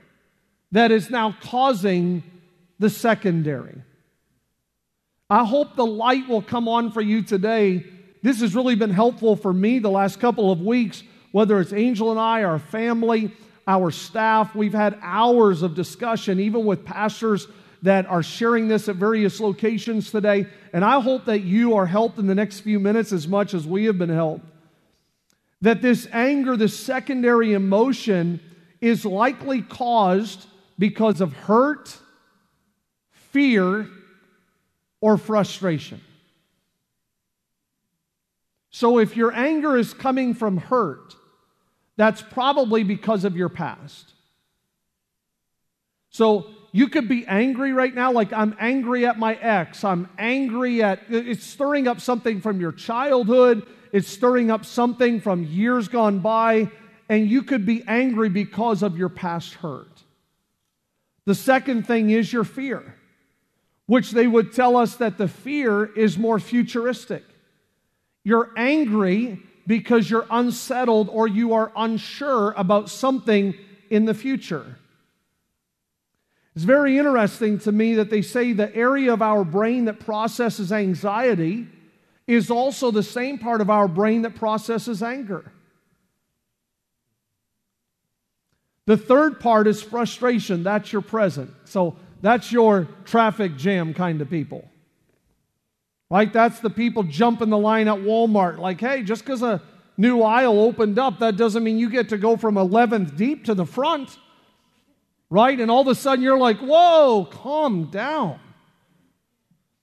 that 0.71 0.91
is 0.91 1.09
now 1.09 1.35
causing 1.41 2.23
the 2.79 2.89
secondary. 2.89 3.81
I 5.29 5.43
hope 5.43 5.75
the 5.75 5.85
light 5.85 6.29
will 6.29 6.41
come 6.41 6.69
on 6.69 6.93
for 6.93 7.01
you 7.01 7.21
today 7.21 7.83
this 8.25 8.39
has 8.39 8.55
really 8.55 8.75
been 8.75 8.91
helpful 8.91 9.35
for 9.35 9.53
me 9.53 9.77
the 9.77 9.91
last 9.91 10.19
couple 10.19 10.51
of 10.51 10.59
weeks, 10.59 11.03
whether 11.31 11.59
it's 11.59 11.73
Angel 11.73 12.09
and 12.09 12.19
I, 12.19 12.43
our 12.43 12.57
family, 12.57 13.31
our 13.67 13.91
staff. 13.91 14.55
We've 14.55 14.73
had 14.73 14.97
hours 15.01 15.61
of 15.61 15.75
discussion, 15.75 16.39
even 16.39 16.65
with 16.65 16.83
pastors 16.85 17.45
that 17.85 18.07
are 18.07 18.23
sharing 18.23 18.67
this 18.67 18.89
at 18.89 18.95
various 18.95 19.39
locations 19.39 20.09
today. 20.09 20.47
And 20.73 20.83
I 20.83 20.99
hope 20.99 21.25
that 21.25 21.41
you 21.41 21.75
are 21.75 21.85
helped 21.85 22.17
in 22.17 22.25
the 22.25 22.33
next 22.33 22.61
few 22.61 22.79
minutes 22.79 23.11
as 23.11 23.27
much 23.27 23.53
as 23.53 23.67
we 23.67 23.85
have 23.85 23.99
been 23.99 24.09
helped. 24.09 24.43
That 25.61 25.83
this 25.83 26.07
anger, 26.11 26.57
this 26.57 26.77
secondary 26.77 27.53
emotion, 27.53 28.39
is 28.81 29.05
likely 29.05 29.61
caused 29.61 30.47
because 30.79 31.21
of 31.21 31.33
hurt, 31.33 31.95
fear, 33.31 33.87
or 34.99 35.17
frustration. 35.17 36.01
So 38.71 38.97
if 38.97 39.15
your 39.15 39.31
anger 39.31 39.77
is 39.77 39.93
coming 39.93 40.33
from 40.33 40.57
hurt, 40.57 41.15
that's 41.97 42.23
probably 42.23 42.83
because 42.83 43.25
of 43.25 43.37
your 43.37 43.49
past. 43.49 44.11
So 46.09 46.47
you 46.75 46.89
could 46.89 47.07
be 47.07 47.25
angry 47.25 47.71
right 47.71 47.95
now, 47.95 48.11
like 48.11 48.33
I'm 48.33 48.53
angry 48.59 49.05
at 49.05 49.17
my 49.17 49.35
ex. 49.35 49.85
I'm 49.85 50.09
angry 50.17 50.83
at, 50.83 51.03
it's 51.07 51.45
stirring 51.45 51.87
up 51.87 52.01
something 52.01 52.41
from 52.41 52.59
your 52.59 52.73
childhood. 52.73 53.65
It's 53.93 54.09
stirring 54.09 54.51
up 54.51 54.65
something 54.65 55.21
from 55.21 55.45
years 55.45 55.87
gone 55.87 56.19
by. 56.19 56.69
And 57.07 57.29
you 57.29 57.43
could 57.43 57.65
be 57.65 57.81
angry 57.87 58.27
because 58.27 58.83
of 58.83 58.97
your 58.97 59.07
past 59.07 59.53
hurt. 59.53 60.03
The 61.23 61.33
second 61.33 61.87
thing 61.87 62.09
is 62.09 62.33
your 62.33 62.43
fear, 62.43 62.97
which 63.85 64.11
they 64.11 64.27
would 64.27 64.51
tell 64.51 64.75
us 64.75 64.97
that 64.97 65.17
the 65.17 65.29
fear 65.29 65.85
is 65.85 66.17
more 66.17 66.41
futuristic. 66.41 67.23
You're 68.25 68.51
angry 68.57 69.41
because 69.65 70.09
you're 70.09 70.27
unsettled 70.29 71.07
or 71.07 71.25
you 71.25 71.53
are 71.53 71.71
unsure 71.77 72.51
about 72.57 72.89
something 72.89 73.53
in 73.89 74.03
the 74.03 74.13
future. 74.13 74.75
It's 76.55 76.63
very 76.63 76.97
interesting 76.97 77.59
to 77.59 77.71
me 77.71 77.95
that 77.95 78.09
they 78.09 78.21
say 78.21 78.53
the 78.53 78.73
area 78.73 79.11
of 79.11 79.21
our 79.21 79.43
brain 79.43 79.85
that 79.85 79.99
processes 79.99 80.71
anxiety 80.71 81.67
is 82.27 82.49
also 82.49 82.91
the 82.91 83.03
same 83.03 83.37
part 83.37 83.59
of 83.59 83.69
our 83.69 83.87
brain 83.87 84.21
that 84.21 84.35
processes 84.35 85.03
anger. 85.03 85.51
The 88.85 88.95
third 88.95 89.39
part 89.39 89.67
is 89.67 89.81
frustration. 89.81 90.63
That's 90.63 90.93
your 90.93 91.01
present. 91.01 91.51
So 91.65 91.97
that's 92.21 92.51
your 92.51 92.87
traffic 93.03 93.57
jam 93.57 93.93
kind 93.93 94.21
of 94.21 94.29
people. 94.29 94.69
Right? 96.09 96.31
That's 96.31 96.59
the 96.59 96.69
people 96.69 97.03
jumping 97.03 97.49
the 97.49 97.57
line 97.57 97.87
at 97.87 97.97
Walmart. 97.97 98.59
Like, 98.59 98.79
hey, 98.79 99.03
just 99.03 99.25
because 99.25 99.41
a 99.41 99.61
new 99.97 100.21
aisle 100.21 100.59
opened 100.61 100.99
up, 100.99 101.19
that 101.19 101.35
doesn't 101.35 101.63
mean 101.63 101.77
you 101.79 101.89
get 101.89 102.09
to 102.09 102.17
go 102.17 102.37
from 102.37 102.55
11th 102.55 103.17
deep 103.17 103.43
to 103.45 103.55
the 103.55 103.65
front 103.65 104.17
right? 105.35 105.59
And 105.59 105.69
all 105.69 105.81
of 105.81 105.89
a 105.89 105.95
sudden 105.95 106.23
you're 106.23 106.37
like, 106.37 106.59
whoa, 106.59 107.27
calm 107.29 107.91
down. 107.91 108.39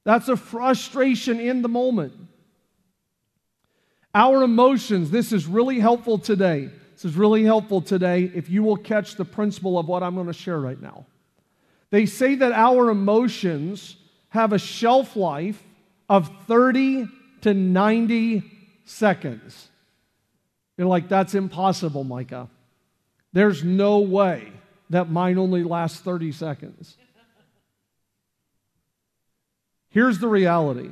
That's 0.03 0.29
a 0.29 0.37
frustration 0.37 1.39
in 1.39 1.61
the 1.61 1.69
moment. 1.69 2.15
Our 4.15 4.45
emotions, 4.45 5.11
this 5.11 5.31
is 5.31 5.47
really 5.47 5.79
helpful 5.79 6.17
today. 6.17 6.71
This 6.95 7.05
is 7.05 7.17
really 7.17 7.45
helpful 7.45 7.83
today 7.83 8.33
if 8.35 8.49
you 8.49 8.63
will 8.63 8.79
catch 8.79 9.17
the 9.17 9.27
principle 9.27 9.79
of 9.79 9.87
what 9.89 10.03
I'm 10.03 10.15
going 10.15 10.27
to 10.27 10.33
share 10.33 10.59
right 10.59 10.81
now. 10.81 11.05
They 11.91 12.07
say 12.07 12.35
that 12.37 12.53
our 12.53 12.89
emotions 12.89 13.97
have 14.31 14.55
a 14.55 14.59
shelf 14.59 15.17
life 15.17 15.63
of 16.09 16.31
30 16.49 17.09
to 17.43 17.53
90 17.53 18.43
seconds. 18.87 19.69
You're 20.79 20.87
like, 20.87 21.11
that's 21.11 21.35
impossible, 21.35 22.05
Micah. 22.05 22.49
There's 23.35 23.63
no 23.63 23.99
way 23.99 24.51
that 24.93 25.11
mine 25.11 25.39
only 25.39 25.63
lasts 25.65 26.01
30 26.01 26.33
seconds. 26.33 26.97
Here's 29.89 30.19
the 30.19 30.29
reality 30.29 30.91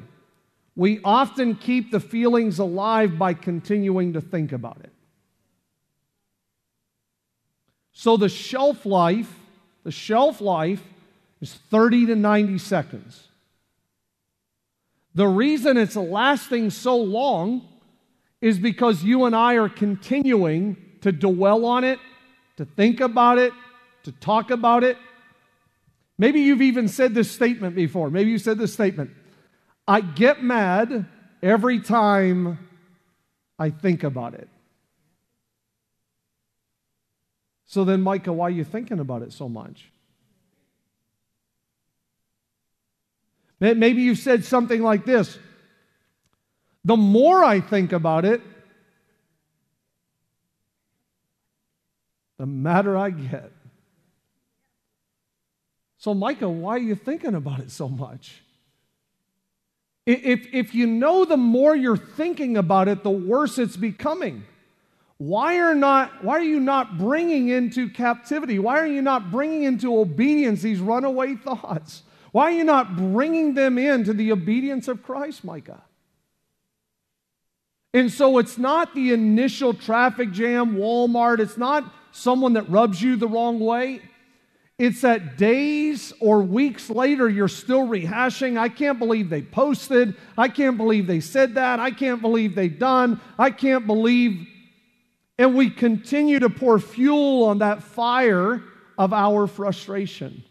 we 0.77 1.01
often 1.05 1.55
keep 1.55 1.91
the 1.91 2.01
feelings 2.01 2.59
alive 2.59 3.19
by 3.19 3.35
continuing 3.35 4.15
to 4.15 4.21
think 4.21 4.53
about 4.53 4.79
it. 4.83 4.93
So 7.93 8.17
the 8.17 8.31
shelf 8.31 8.87
life, 8.87 9.31
the 9.85 9.91
shelf 9.91 10.41
life 10.41 10.83
is 11.43 11.53
30 11.53 12.07
to 12.07 12.17
90 12.17 12.57
seconds. 12.59 13.29
The 15.15 15.27
reason 15.27 15.77
it's 15.77 15.97
lasting 15.97 16.71
so 16.71 16.97
long 16.97 17.69
is 18.41 18.59
because 18.59 19.03
you 19.03 19.25
and 19.25 19.37
I 19.37 19.57
are 19.57 19.69
continuing 19.69 20.77
to 21.03 21.13
dwell 21.13 21.67
on 21.67 21.85
it, 21.85 21.99
to 22.57 22.65
think 22.65 23.01
about 23.01 23.39
it, 23.39 23.53
to 24.05 24.13
talk 24.13 24.51
about 24.51 24.85
it. 24.85 24.97
Maybe 26.19 26.41
you've 26.41 26.63
even 26.63 26.89
said 26.89 27.15
this 27.15 27.31
statement 27.31 27.75
before. 27.75 28.11
Maybe 28.11 28.31
you 28.31 28.39
said 28.39 28.59
this 28.59 28.73
statement 28.73 29.11
I 29.89 30.01
get 30.01 30.43
mad 30.43 31.07
every 31.43 31.81
time 31.81 32.59
I 33.59 33.71
think 33.71 34.05
about 34.05 34.35
it. 34.35 34.49
So 37.67 37.85
then, 37.85 38.03
Micah, 38.03 38.33
why 38.33 38.49
are 38.49 38.51
you 38.51 38.65
thinking 38.65 38.99
about 38.99 39.23
it 39.23 39.33
so 39.33 39.49
much? 39.49 39.91
Maybe 43.61 44.03
you 44.03 44.15
said 44.15 44.45
something 44.45 44.83
like 44.83 45.05
this 45.05 45.39
The 46.85 46.97
more 46.97 47.45
I 47.45 47.61
think 47.61 47.93
about 47.93 48.25
it, 48.25 48.41
the 52.39 52.47
madder 52.47 52.97
I 52.97 53.11
get. 53.11 53.53
So, 56.01 56.15
Micah, 56.15 56.49
why 56.49 56.77
are 56.77 56.79
you 56.79 56.95
thinking 56.95 57.35
about 57.35 57.61
it 57.61 57.71
so 57.71 57.87
much? 57.87 58.41
If, 60.07 60.47
if 60.51 60.75
you 60.75 60.87
know 60.87 61.27
the 61.27 61.37
more 61.37 61.77
you're 61.77 61.95
thinking 61.95 62.57
about 62.57 62.89
it, 62.89 63.03
the 63.03 63.11
worse 63.11 63.59
it's 63.59 63.77
becoming. 63.77 64.45
Why 65.19 65.59
are, 65.61 65.75
not, 65.75 66.25
why 66.25 66.39
are 66.39 66.43
you 66.43 66.59
not 66.59 66.97
bringing 66.97 67.51
into 67.51 67.91
captivity? 67.91 68.59
Why 68.59 68.79
are 68.79 68.87
you 68.87 69.03
not 69.03 69.31
bringing 69.31 69.65
into 69.65 70.01
obedience 70.01 70.63
these 70.63 70.81
runaway 70.81 71.35
thoughts? 71.35 72.03
Why 72.33 72.45
are 72.45 72.57
you 72.57 72.65
not 72.65 72.97
bringing 72.97 73.53
them 73.53 73.77
into 73.77 74.15
the 74.15 74.33
obedience 74.33 74.89
of 74.89 75.03
Christ, 75.03 75.45
Micah? 75.45 75.83
And 77.93 78.11
so 78.11 78.39
it's 78.39 78.57
not 78.57 78.95
the 78.95 79.13
initial 79.13 79.75
traffic 79.75 80.33
jam, 80.33 80.77
Walmart, 80.77 81.41
it's 81.41 81.59
not 81.59 81.93
someone 82.11 82.55
that 82.55 82.71
rubs 82.71 83.03
you 83.03 83.17
the 83.17 83.29
wrong 83.29 83.61
way. 83.61 84.01
It's 84.81 85.03
that 85.03 85.37
days 85.37 86.15
or 86.21 86.41
weeks 86.41 86.89
later, 86.89 87.29
you're 87.29 87.49
still 87.49 87.87
rehashing. 87.87 88.59
I 88.59 88.71
can't 88.71 88.99
believe 88.99 89.29
they 89.29 89.43
posted. 89.43 90.17
I 90.39 90.49
can't 90.49 90.79
believe 90.79 91.07
they 91.07 91.21
said 91.21 91.57
that. 91.57 91.79
I 91.79 91.91
can't 91.91 92.23
believe 92.23 92.55
they 92.55 92.69
done. 92.69 93.21
I 93.39 93.51
can't 93.51 93.87
believe. 93.87 94.49
And 95.39 95.55
we 95.55 95.69
continue 95.69 96.39
to 96.39 96.49
pour 96.49 96.79
fuel 96.79 97.45
on 97.45 97.59
that 97.59 97.83
fire 97.83 98.63
of 98.97 99.13
our 99.13 99.47
frustration. 99.47 100.43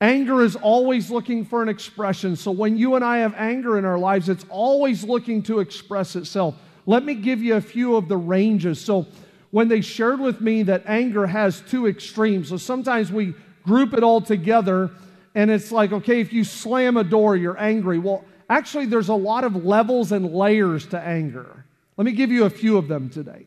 Anger 0.00 0.42
is 0.42 0.56
always 0.56 1.10
looking 1.10 1.44
for 1.44 1.62
an 1.62 1.68
expression. 1.68 2.34
So 2.34 2.50
when 2.50 2.78
you 2.78 2.94
and 2.94 3.04
I 3.04 3.18
have 3.18 3.34
anger 3.36 3.76
in 3.76 3.84
our 3.84 3.98
lives, 3.98 4.30
it's 4.30 4.46
always 4.48 5.04
looking 5.04 5.42
to 5.42 5.60
express 5.60 6.16
itself. 6.16 6.54
Let 6.86 7.04
me 7.04 7.14
give 7.14 7.42
you 7.42 7.56
a 7.56 7.60
few 7.60 7.94
of 7.94 8.08
the 8.08 8.16
ranges. 8.16 8.80
So 8.80 9.06
when 9.52 9.68
they 9.68 9.82
shared 9.82 10.18
with 10.18 10.40
me 10.40 10.64
that 10.64 10.82
anger 10.86 11.26
has 11.26 11.60
two 11.60 11.86
extremes. 11.86 12.48
So 12.48 12.56
sometimes 12.56 13.12
we 13.12 13.34
group 13.62 13.92
it 13.92 14.02
all 14.02 14.20
together 14.20 14.90
and 15.34 15.50
it's 15.50 15.70
like, 15.70 15.92
okay, 15.92 16.20
if 16.20 16.32
you 16.32 16.42
slam 16.42 16.96
a 16.96 17.04
door, 17.04 17.36
you're 17.36 17.58
angry. 17.58 17.98
Well, 17.98 18.24
actually, 18.50 18.86
there's 18.86 19.08
a 19.08 19.14
lot 19.14 19.44
of 19.44 19.64
levels 19.64 20.10
and 20.10 20.34
layers 20.34 20.86
to 20.88 20.98
anger. 20.98 21.64
Let 21.96 22.06
me 22.06 22.12
give 22.12 22.30
you 22.30 22.44
a 22.44 22.50
few 22.50 22.78
of 22.78 22.88
them 22.88 23.10
today. 23.10 23.46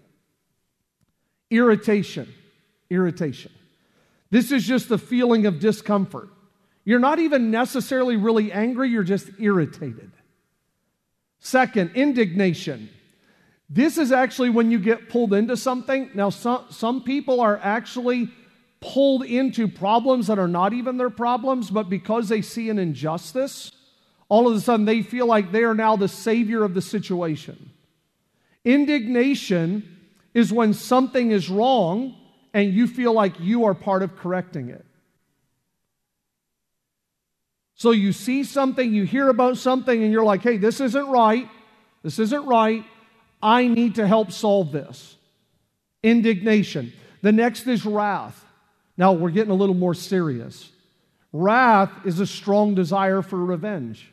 Irritation. 1.50 2.32
Irritation. 2.90 3.52
This 4.30 4.52
is 4.52 4.64
just 4.64 4.90
the 4.90 4.98
feeling 5.00 5.48
of 5.48 5.60
discomfort. 5.60 6.30
You're 6.84 7.00
not 7.00 7.18
even 7.18 7.50
necessarily 7.50 8.16
really 8.16 8.52
angry, 8.52 8.90
you're 8.90 9.04
just 9.04 9.28
irritated. 9.40 10.12
Second, 11.40 11.92
indignation. 11.96 12.90
This 13.70 13.98
is 13.98 14.12
actually 14.12 14.52
when 14.52 14.70
you 14.70 14.80
get 14.80 15.10
pulled 15.10 15.34
into 15.34 15.58
something. 15.58 16.12
Now, 16.14 16.30
some, 16.30 16.66
some 16.70 17.04
people 17.04 17.42
are 17.42 17.60
actually 17.62 18.30
pulled 18.80 19.24
into 19.24 19.68
problems 19.68 20.28
that 20.28 20.38
are 20.38 20.48
not 20.48 20.74
even 20.74 20.98
their 20.98 21.10
problems, 21.10 21.72
but 21.72 21.90
because 21.90 22.30
they 22.30 22.42
see 22.42 22.70
an 22.70 22.78
injustice, 22.78 23.72
all 24.30 24.48
of 24.48 24.56
a 24.56 24.62
sudden 24.62 24.86
they 24.86 25.02
feel 25.02 25.26
like 25.26 25.52
they 25.52 25.64
are 25.64 25.74
now 25.74 25.96
the 25.96 26.08
savior 26.08 26.64
of 26.64 26.74
the 26.74 26.82
situation. 26.82 27.72
Indignation 28.64 29.98
is 30.34 30.54
when 30.54 30.74
something 30.74 31.32
is 31.32 31.50
wrong 31.50 32.16
and 32.54 32.74
you 32.74 32.88
feel 32.88 33.14
like 33.14 33.40
you 33.40 33.66
are 33.66 33.74
part 33.74 34.04
of 34.04 34.16
correcting 34.16 34.70
it. 34.70 34.86
So 37.76 37.92
you 37.92 38.14
see 38.14 38.44
something, 38.44 38.94
you 38.94 39.04
hear 39.04 39.28
about 39.28 39.58
something, 39.58 40.02
and 40.02 40.12
you're 40.12 40.24
like, 40.24 40.42
hey, 40.42 40.58
this 40.58 40.80
isn't 40.80 41.08
right. 41.08 41.50
This 42.04 42.20
isn't 42.20 42.46
right. 42.46 42.86
I 43.46 43.68
need 43.68 43.96
to 43.96 44.08
help 44.08 44.32
solve 44.32 44.72
this. 44.72 45.16
Indignation. 46.02 46.92
The 47.22 47.32
next 47.32 47.68
is 47.68 47.86
wrath. 47.86 48.44
Now 48.98 49.14
we're 49.14 49.30
getting 49.30 49.52
a 49.52 49.56
little 49.56 49.76
more 49.76 49.94
serious. 49.94 50.72
Wrath 51.32 51.92
is 52.06 52.20
a 52.20 52.26
strong 52.26 52.74
desire 52.74 53.22
for 53.22 53.38
revenge. 53.38 54.12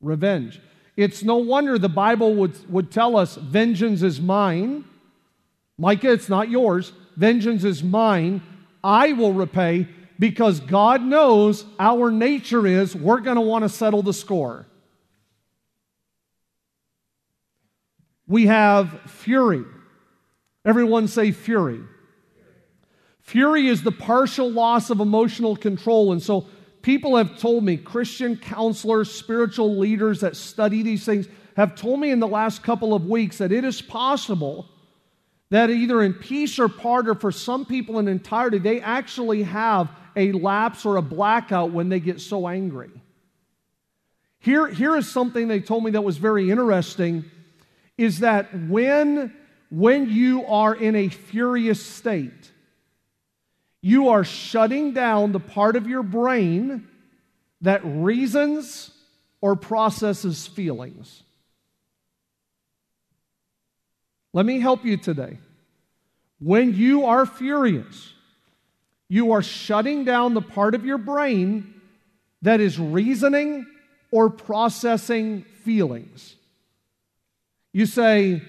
Revenge. 0.00 0.60
It's 0.96 1.22
no 1.22 1.36
wonder 1.36 1.78
the 1.78 1.88
Bible 1.88 2.34
would, 2.34 2.70
would 2.72 2.90
tell 2.90 3.16
us 3.16 3.36
vengeance 3.36 4.02
is 4.02 4.20
mine. 4.20 4.84
Micah, 5.78 6.10
it's 6.10 6.28
not 6.28 6.50
yours. 6.50 6.92
Vengeance 7.16 7.62
is 7.62 7.84
mine. 7.84 8.42
I 8.82 9.12
will 9.12 9.32
repay 9.32 9.86
because 10.18 10.58
God 10.58 11.02
knows 11.02 11.64
our 11.78 12.10
nature 12.10 12.66
is 12.66 12.96
we're 12.96 13.20
going 13.20 13.36
to 13.36 13.42
want 13.42 13.62
to 13.62 13.68
settle 13.68 14.02
the 14.02 14.12
score. 14.12 14.66
We 18.28 18.46
have 18.46 19.00
fury. 19.06 19.64
Everyone 20.64 21.08
say 21.08 21.32
fury. 21.32 21.80
Fury 23.20 23.66
is 23.66 23.82
the 23.82 23.92
partial 23.92 24.50
loss 24.50 24.90
of 24.90 25.00
emotional 25.00 25.56
control. 25.56 26.12
And 26.12 26.22
so 26.22 26.46
people 26.82 27.16
have 27.16 27.38
told 27.38 27.64
me, 27.64 27.78
Christian 27.78 28.36
counselors, 28.36 29.10
spiritual 29.10 29.78
leaders 29.78 30.20
that 30.20 30.36
study 30.36 30.82
these 30.82 31.04
things, 31.04 31.26
have 31.56 31.74
told 31.74 32.00
me 32.00 32.10
in 32.10 32.20
the 32.20 32.28
last 32.28 32.62
couple 32.62 32.94
of 32.94 33.06
weeks 33.06 33.38
that 33.38 33.50
it 33.50 33.64
is 33.64 33.80
possible 33.80 34.68
that 35.50 35.70
either 35.70 36.02
in 36.02 36.12
piece 36.12 36.58
or 36.58 36.68
part 36.68 37.08
or 37.08 37.14
for 37.14 37.32
some 37.32 37.64
people 37.64 37.98
in 37.98 38.08
entirety, 38.08 38.58
they 38.58 38.80
actually 38.82 39.42
have 39.42 39.90
a 40.14 40.32
lapse 40.32 40.84
or 40.84 40.96
a 40.96 41.02
blackout 41.02 41.70
when 41.70 41.88
they 41.88 42.00
get 42.00 42.20
so 42.20 42.46
angry. 42.46 42.90
Here, 44.40 44.68
here 44.68 44.96
is 44.96 45.10
something 45.10 45.48
they 45.48 45.60
told 45.60 45.84
me 45.84 45.92
that 45.92 46.02
was 46.02 46.18
very 46.18 46.50
interesting 46.50 47.24
is 47.98 48.20
that 48.20 48.48
when, 48.68 49.34
when 49.70 50.08
you 50.08 50.46
are 50.46 50.74
in 50.74 50.94
a 50.94 51.08
furious 51.08 51.84
state, 51.84 52.52
you 53.82 54.08
are 54.08 54.24
shutting 54.24 54.92
down 54.92 55.32
the 55.32 55.40
part 55.40 55.76
of 55.76 55.86
your 55.86 56.02
brain 56.02 56.86
that 57.60 57.80
reasons 57.84 58.92
or 59.40 59.56
processes 59.56 60.46
feelings. 60.46 61.22
Let 64.32 64.46
me 64.46 64.60
help 64.60 64.84
you 64.84 64.96
today. 64.96 65.38
When 66.40 66.74
you 66.74 67.04
are 67.06 67.26
furious, 67.26 68.12
you 69.08 69.32
are 69.32 69.42
shutting 69.42 70.04
down 70.04 70.34
the 70.34 70.42
part 70.42 70.74
of 70.74 70.84
your 70.84 70.98
brain 70.98 71.74
that 72.42 72.60
is 72.60 72.78
reasoning 72.78 73.66
or 74.12 74.30
processing 74.30 75.44
feelings. 75.64 76.36
You 77.72 77.86
say, 77.86 78.42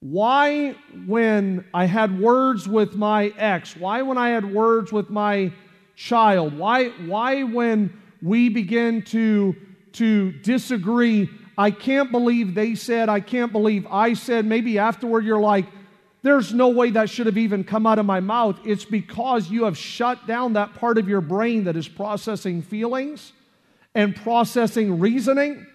why, 0.00 0.74
when 1.06 1.64
I 1.74 1.84
had 1.84 2.18
words 2.18 2.66
with 2.68 2.94
my 2.94 3.32
ex, 3.36 3.76
why, 3.76 4.02
when 4.02 4.18
I 4.18 4.30
had 4.30 4.50
words 4.50 4.92
with 4.92 5.10
my 5.10 5.52
child, 5.94 6.56
why, 6.56 6.88
why 6.88 7.42
when 7.42 7.92
we 8.22 8.48
begin 8.48 9.02
to, 9.02 9.54
to 9.92 10.32
disagree, 10.32 11.28
I 11.58 11.70
can't 11.70 12.10
believe 12.10 12.54
they 12.54 12.74
said, 12.74 13.08
I 13.08 13.20
can't 13.20 13.52
believe 13.52 13.86
I 13.90 14.14
said, 14.14 14.46
maybe 14.46 14.78
afterward 14.78 15.24
you're 15.24 15.40
like, 15.40 15.66
there's 16.22 16.52
no 16.52 16.68
way 16.68 16.90
that 16.90 17.08
should 17.08 17.26
have 17.26 17.38
even 17.38 17.64
come 17.64 17.86
out 17.86 17.98
of 17.98 18.06
my 18.06 18.20
mouth. 18.20 18.58
It's 18.64 18.84
because 18.84 19.50
you 19.50 19.64
have 19.64 19.76
shut 19.76 20.26
down 20.26 20.54
that 20.54 20.74
part 20.74 20.98
of 20.98 21.08
your 21.08 21.20
brain 21.20 21.64
that 21.64 21.76
is 21.76 21.88
processing 21.88 22.62
feelings 22.62 23.32
and 23.94 24.14
processing 24.14 25.00
reasoning, 25.00 25.66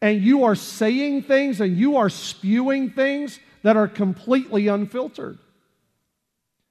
and 0.00 0.22
you 0.22 0.44
are 0.44 0.54
saying 0.54 1.22
things 1.22 1.60
and 1.60 1.76
you 1.76 1.96
are 1.96 2.08
spewing 2.08 2.90
things 2.90 3.40
that 3.62 3.76
are 3.76 3.88
completely 3.88 4.68
unfiltered. 4.68 5.38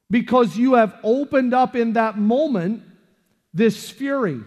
Because 0.09 0.55
you 0.55 0.75
have 0.75 0.95
opened 1.03 1.53
up 1.53 1.75
in 1.75 1.93
that 1.93 2.17
moment 2.17 2.83
this 3.53 3.89
fury. 3.89 4.39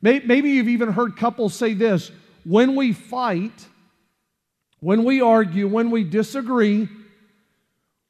Maybe 0.00 0.50
you've 0.50 0.68
even 0.68 0.92
heard 0.92 1.16
couples 1.16 1.54
say 1.54 1.74
this 1.74 2.10
when 2.44 2.74
we 2.76 2.92
fight, 2.92 3.66
when 4.80 5.04
we 5.04 5.20
argue, 5.20 5.66
when 5.66 5.90
we 5.90 6.04
disagree, 6.04 6.88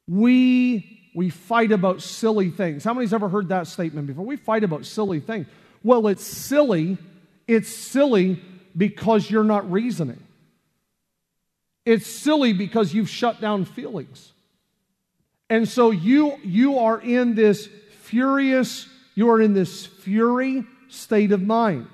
we, 0.07 1.11
we 1.15 1.29
fight 1.29 1.71
about 1.71 2.01
silly 2.01 2.49
things. 2.49 2.83
How 2.83 2.93
many's 2.93 3.13
ever 3.13 3.27
heard 3.29 3.49
that 3.49 3.67
statement 3.67 4.07
before? 4.07 4.25
We 4.25 4.35
fight 4.37 4.63
about 4.63 4.85
silly 4.85 5.19
things. 5.19 5.47
Well, 5.83 6.07
it's 6.07 6.23
silly. 6.25 6.97
It's 7.47 7.69
silly 7.69 8.41
because 8.75 9.29
you're 9.29 9.43
not 9.43 9.71
reasoning. 9.71 10.21
It's 11.85 12.07
silly 12.07 12.53
because 12.53 12.93
you've 12.93 13.09
shut 13.09 13.39
down 13.39 13.65
feelings. 13.65 14.31
And 15.49 15.67
so 15.67 15.91
you, 15.91 16.37
you 16.43 16.79
are 16.79 16.99
in 16.99 17.35
this 17.35 17.69
furious, 18.01 18.87
you 19.13 19.29
are 19.29 19.39
in 19.39 19.53
this 19.53 19.85
fury 19.85 20.63
state 20.89 21.31
of 21.31 21.41
mind. 21.41 21.87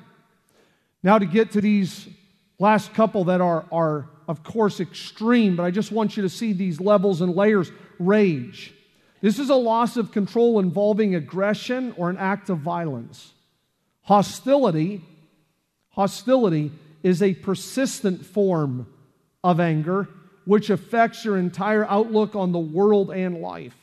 Now, 1.04 1.18
to 1.18 1.26
get 1.26 1.52
to 1.52 1.62
these 1.62 2.08
last 2.60 2.94
couple 2.94 3.26
that 3.26 3.42
are, 3.42 3.66
are, 3.72 4.08
of 4.28 4.44
course, 4.44 4.80
extreme, 4.80 5.56
but 5.56 5.64
I 5.64 5.72
just 5.72 5.92
want 5.92 6.16
you 6.16 6.24
to 6.24 6.30
see 6.30 6.54
these 6.54 6.80
levels 6.80 7.22
and 7.22 7.36
layers. 7.36 7.72
Rage. 8.00 8.74
This 9.22 9.38
is 9.38 9.50
a 9.50 9.56
loss 9.56 9.98
of 9.98 10.12
control 10.12 10.60
involving 10.60 11.16
aggression 11.16 11.94
or 11.98 12.10
an 12.10 12.18
act 12.18 12.50
of 12.50 12.60
violence. 12.60 13.34
Hostility, 14.04 15.04
hostility 15.92 16.72
is 17.04 17.22
a 17.22 17.34
persistent 17.34 18.26
form 18.26 18.88
of 19.44 19.60
anger, 19.60 20.08
which 20.46 20.70
affects 20.70 21.24
your 21.24 21.38
entire 21.38 21.86
outlook 21.86 22.36
on 22.36 22.52
the 22.52 22.60
world 22.60 23.12
and 23.12 23.42
life. 23.42 23.76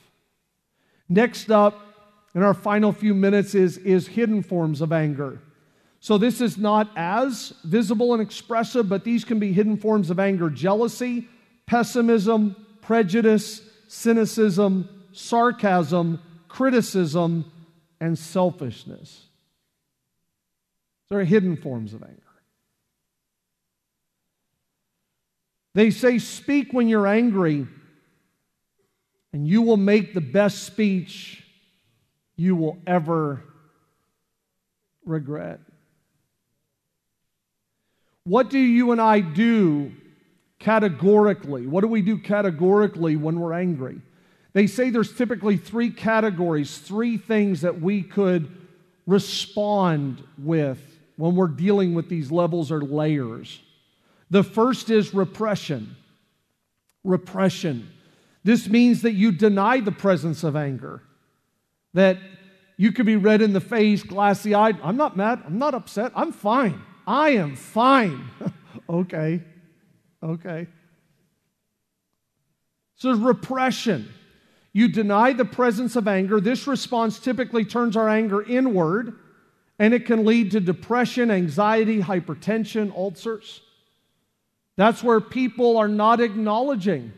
Next 1.07 1.49
up, 1.49 1.79
in 2.35 2.43
our 2.43 2.53
final 2.53 2.91
few 2.91 3.13
minutes, 3.15 3.55
is, 3.55 3.77
is 3.77 4.07
hidden 4.07 4.43
forms 4.43 4.81
of 4.81 4.91
anger. 4.91 5.41
So, 6.01 6.17
this 6.17 6.39
is 6.39 6.57
not 6.57 6.89
as 6.95 7.53
visible 7.63 8.13
and 8.13 8.21
expressive, 8.21 8.87
but 8.87 9.03
these 9.03 9.25
can 9.25 9.39
be 9.39 9.51
hidden 9.51 9.75
forms 9.75 10.09
of 10.09 10.19
anger 10.19 10.49
jealousy, 10.49 11.27
pessimism, 11.65 12.55
prejudice, 12.81 13.61
cynicism, 13.87 14.87
sarcasm, 15.11 16.21
criticism, 16.47 17.51
and 17.99 18.17
selfishness. 18.17 19.28
They're 21.09 21.23
hidden 21.23 21.57
forms 21.57 21.93
of 21.93 22.03
anger. 22.03 22.15
They 25.73 25.91
say, 25.91 26.19
Speak 26.19 26.71
when 26.71 26.87
you're 26.87 27.07
angry, 27.07 27.67
and 29.33 29.47
you 29.47 29.61
will 29.61 29.77
make 29.77 30.13
the 30.13 30.21
best 30.21 30.63
speech 30.63 31.43
you 32.35 32.55
will 32.55 32.77
ever 32.85 33.43
regret. 35.05 35.59
What 38.23 38.49
do 38.49 38.59
you 38.59 38.91
and 38.91 39.01
I 39.01 39.21
do 39.21 39.91
categorically? 40.59 41.65
What 41.65 41.81
do 41.81 41.87
we 41.87 42.01
do 42.01 42.17
categorically 42.17 43.15
when 43.15 43.39
we're 43.39 43.53
angry? 43.53 44.01
They 44.53 44.67
say 44.67 44.89
there's 44.89 45.13
typically 45.13 45.57
three 45.57 45.89
categories, 45.89 46.77
three 46.77 47.17
things 47.17 47.61
that 47.61 47.81
we 47.81 48.03
could 48.03 48.55
respond 49.05 50.23
with 50.37 50.88
when 51.19 51.35
we're 51.35 51.47
dealing 51.49 51.93
with 51.93 52.07
these 52.07 52.31
levels 52.31 52.71
or 52.71 52.81
layers. 52.81 53.59
The 54.29 54.41
first 54.41 54.89
is 54.89 55.13
repression. 55.13 55.97
Repression. 57.03 57.89
This 58.45 58.69
means 58.69 59.01
that 59.01 59.11
you 59.11 59.33
deny 59.33 59.81
the 59.81 59.91
presence 59.91 60.45
of 60.45 60.55
anger, 60.55 61.01
that 61.93 62.17
you 62.77 62.93
could 62.93 63.05
be 63.05 63.17
red 63.17 63.41
in 63.41 63.51
the 63.51 63.59
face, 63.59 64.01
glassy 64.01 64.55
eyed. 64.55 64.77
I'm 64.81 64.95
not 64.95 65.17
mad. 65.17 65.43
I'm 65.45 65.57
not 65.57 65.73
upset. 65.73 66.13
I'm 66.15 66.31
fine. 66.31 66.81
I 67.05 67.31
am 67.31 67.57
fine. 67.57 68.29
okay. 68.89 69.41
Okay. 70.23 70.67
So, 72.95 73.11
repression. 73.11 74.07
You 74.71 74.87
deny 74.87 75.33
the 75.33 75.43
presence 75.43 75.97
of 75.97 76.07
anger. 76.07 76.39
This 76.39 76.65
response 76.65 77.19
typically 77.19 77.65
turns 77.65 77.97
our 77.97 78.07
anger 78.07 78.41
inward, 78.41 79.15
and 79.79 79.93
it 79.93 80.05
can 80.05 80.25
lead 80.25 80.51
to 80.51 80.59
depression, 80.59 81.31
anxiety, 81.31 82.01
hypertension, 82.01 82.95
ulcers. 82.95 83.61
That's 84.75 85.01
where 85.01 85.21
people 85.21 85.77
are 85.77 85.87
not 85.87 86.21
acknowledging, 86.21 87.13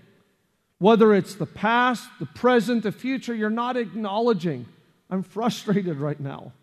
whether 0.77 1.13
it's 1.13 1.35
the 1.35 1.45
past, 1.45 2.07
the 2.19 2.25
present, 2.27 2.83
the 2.83 2.91
future, 2.91 3.35
you're 3.35 3.49
not 3.49 3.77
acknowledging. 3.77 4.67
I'm 5.09 5.23
frustrated 5.23 5.97
right 5.97 6.19
now. 6.19 6.53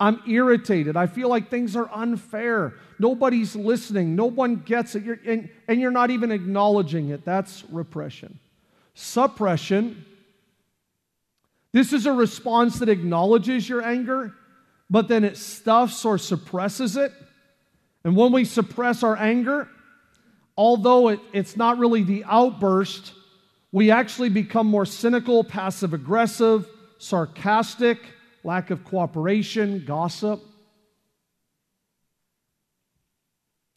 I'm 0.00 0.22
irritated. 0.28 0.96
I 0.96 1.06
feel 1.06 1.28
like 1.28 1.50
things 1.50 1.74
are 1.74 1.90
unfair. 1.92 2.74
Nobody's 3.00 3.56
listening. 3.56 4.14
No 4.14 4.26
one 4.26 4.56
gets 4.56 4.94
it. 4.94 5.02
You're, 5.02 5.18
and, 5.26 5.48
and 5.66 5.80
you're 5.80 5.90
not 5.90 6.10
even 6.10 6.30
acknowledging 6.30 7.08
it. 7.08 7.24
That's 7.24 7.64
repression. 7.70 8.38
Suppression. 8.94 10.04
This 11.72 11.92
is 11.92 12.06
a 12.06 12.12
response 12.12 12.78
that 12.78 12.88
acknowledges 12.88 13.68
your 13.68 13.84
anger, 13.84 14.34
but 14.90 15.08
then 15.08 15.24
it 15.24 15.36
stuffs 15.36 16.04
or 16.04 16.18
suppresses 16.18 16.96
it. 16.96 17.12
And 18.04 18.16
when 18.16 18.32
we 18.32 18.44
suppress 18.44 19.02
our 19.02 19.16
anger, 19.16 19.68
although 20.56 21.08
it, 21.08 21.20
it's 21.32 21.56
not 21.56 21.78
really 21.78 22.02
the 22.02 22.24
outburst, 22.24 23.12
we 23.70 23.90
actually 23.90 24.30
become 24.30 24.66
more 24.66 24.86
cynical, 24.86 25.44
passive 25.44 25.92
aggressive, 25.92 26.66
sarcastic, 26.98 27.98
lack 28.44 28.70
of 28.70 28.84
cooperation, 28.84 29.84
gossip. 29.86 30.40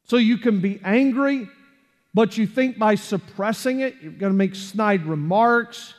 So 0.05 0.17
you 0.17 0.37
can 0.37 0.59
be 0.59 0.79
angry, 0.83 1.47
but 2.13 2.37
you 2.37 2.45
think 2.45 2.77
by 2.77 2.95
suppressing 2.95 3.81
it, 3.81 3.95
you're 4.01 4.11
going 4.11 4.33
to 4.33 4.37
make 4.37 4.55
snide 4.55 5.05
remarks. 5.05 5.93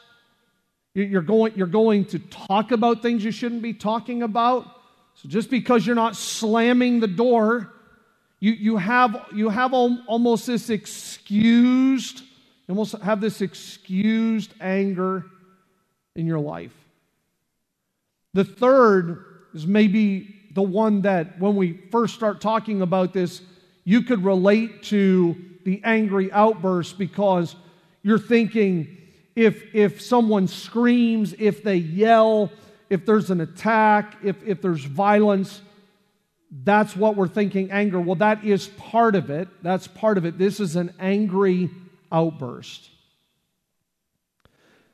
You're 0.95 1.23
going, 1.23 1.55
you're 1.57 1.67
going 1.67 2.05
to 2.07 2.19
talk 2.19 2.73
about 2.73 3.01
things 3.01 3.25
you 3.25 3.31
shouldn't 3.31 3.63
be 3.63 3.73
talking 3.73 4.23
about. 4.23 4.67
So 5.15 5.29
just 5.29 5.51
because 5.51 5.87
you're 5.87 5.97
not 5.97 6.17
slamming 6.17 7.01
the 7.01 7.07
door, 7.07 7.73
you, 8.41 8.53
you, 8.53 8.77
have, 8.77 9.27
you 9.33 9.49
have 9.49 9.73
almost 9.73 10.47
this 10.47 10.69
excused, 10.69 12.21
you 12.21 12.73
almost 12.73 12.95
have 13.03 13.21
this 13.21 13.41
excused 13.41 14.53
anger 14.61 15.27
in 16.17 16.27
your 16.27 16.41
life. 16.41 16.75
The 18.35 18.45
third 18.45 19.25
is 19.55 19.67
maybe 19.67 20.35
the 20.55 20.63
one 20.63 21.03
that 21.03 21.39
when 21.39 21.57
we 21.57 21.75
first 21.91 22.15
start 22.15 22.41
talking 22.41 22.83
about 22.83 23.13
this, 23.13 23.43
you 23.85 24.03
could 24.03 24.25
relate 24.25 24.83
to 24.85 25.37
the 25.65 25.81
angry 25.85 26.33
outburst 26.33 26.99
because 26.99 27.55
you're 28.03 28.19
thinking 28.19 28.99
if, 29.35 29.75
if 29.75 30.01
someone 30.01 30.49
screams, 30.49 31.35
if 31.39 31.63
they 31.63 31.77
yell, 31.77 32.51
if 32.93 33.07
there's 33.07 33.31
an 33.31 33.41
attack, 33.41 34.19
if, 34.23 34.37
if 34.47 34.61
there's 34.61 34.85
violence, 34.85 35.63
that's 36.51 36.95
what 36.95 37.17
we're 37.17 37.27
thinking 37.27 37.71
anger. 37.71 37.99
Well, 37.99 38.17
that 38.17 38.45
is 38.45 38.69
part 38.69 39.15
of 39.15 39.31
it. 39.31 39.49
That's 39.63 39.89
part 39.89 40.19
of 40.19 40.27
it. 40.27 40.37
This 40.37 40.61
is 40.61 40.77
an 40.77 40.93
angry 41.01 41.71
outburst. 42.13 42.91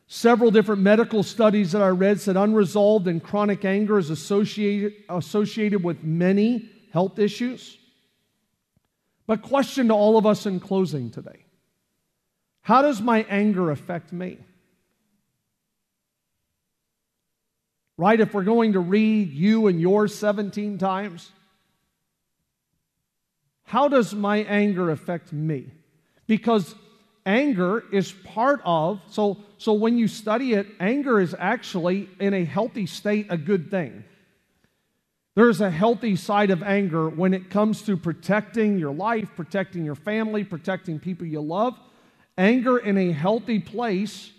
Several 0.07 0.53
different 0.53 0.81
medical 0.81 1.25
studies 1.25 1.73
that 1.73 1.83
I 1.83 1.89
read 1.89 2.21
said 2.21 2.37
unresolved 2.37 3.09
and 3.09 3.21
chronic 3.21 3.65
anger 3.65 3.99
is 3.99 4.11
associated, 4.11 4.95
associated 5.09 5.83
with 5.83 6.05
many 6.05 6.71
health 6.93 7.19
issues. 7.19 7.79
But, 9.27 9.43
question 9.43 9.89
to 9.89 9.95
all 9.95 10.17
of 10.17 10.25
us 10.25 10.47
in 10.47 10.61
closing 10.61 11.11
today 11.11 11.45
How 12.63 12.81
does 12.81 13.03
my 13.03 13.27
anger 13.29 13.73
affect 13.73 14.13
me? 14.13 14.39
Right? 17.99 18.19
If 18.19 18.33
we're 18.33 18.45
going 18.45 18.73
to 18.73 18.81
read 18.81 19.33
you 19.33 19.67
and 19.67 19.81
yours 19.81 20.15
17 20.15 20.79
times, 20.79 21.31
how 23.65 23.89
does 23.89 24.15
my 24.15 24.39
anger 24.39 24.91
affect 24.91 25.33
me? 25.33 25.67
Because 26.29 26.75
anger 27.27 27.85
is 27.93 28.13
part 28.13 28.63
of, 28.65 29.01
so, 29.11 29.37
so 29.59 29.75
when 29.75 29.99
you 29.99 30.09
study 30.09 30.55
it, 30.55 30.69
anger 30.79 31.21
is 31.21 31.35
actually, 31.39 32.09
in 32.21 32.33
a 32.33 32.45
healthy 32.45 32.87
state, 32.87 33.27
a 33.29 33.37
good 33.37 33.71
thing. 33.71 34.05
There's 35.35 35.61
a 35.61 35.71
healthy 35.71 36.17
side 36.17 36.51
of 36.51 36.63
anger 36.63 37.09
when 37.09 37.35
it 37.35 37.51
comes 37.51 37.83
to 37.83 37.97
protecting 37.97 38.79
your 38.79 38.93
life, 38.93 39.29
protecting 39.37 39.85
your 39.85 39.95
family, 39.95 40.45
protecting 40.45 40.99
people 40.99 41.27
you 41.27 41.41
love. 41.41 41.79
Anger 42.37 42.79
in 42.79 42.97
a 42.97 43.13
healthy 43.13 43.59
place, 43.59 44.33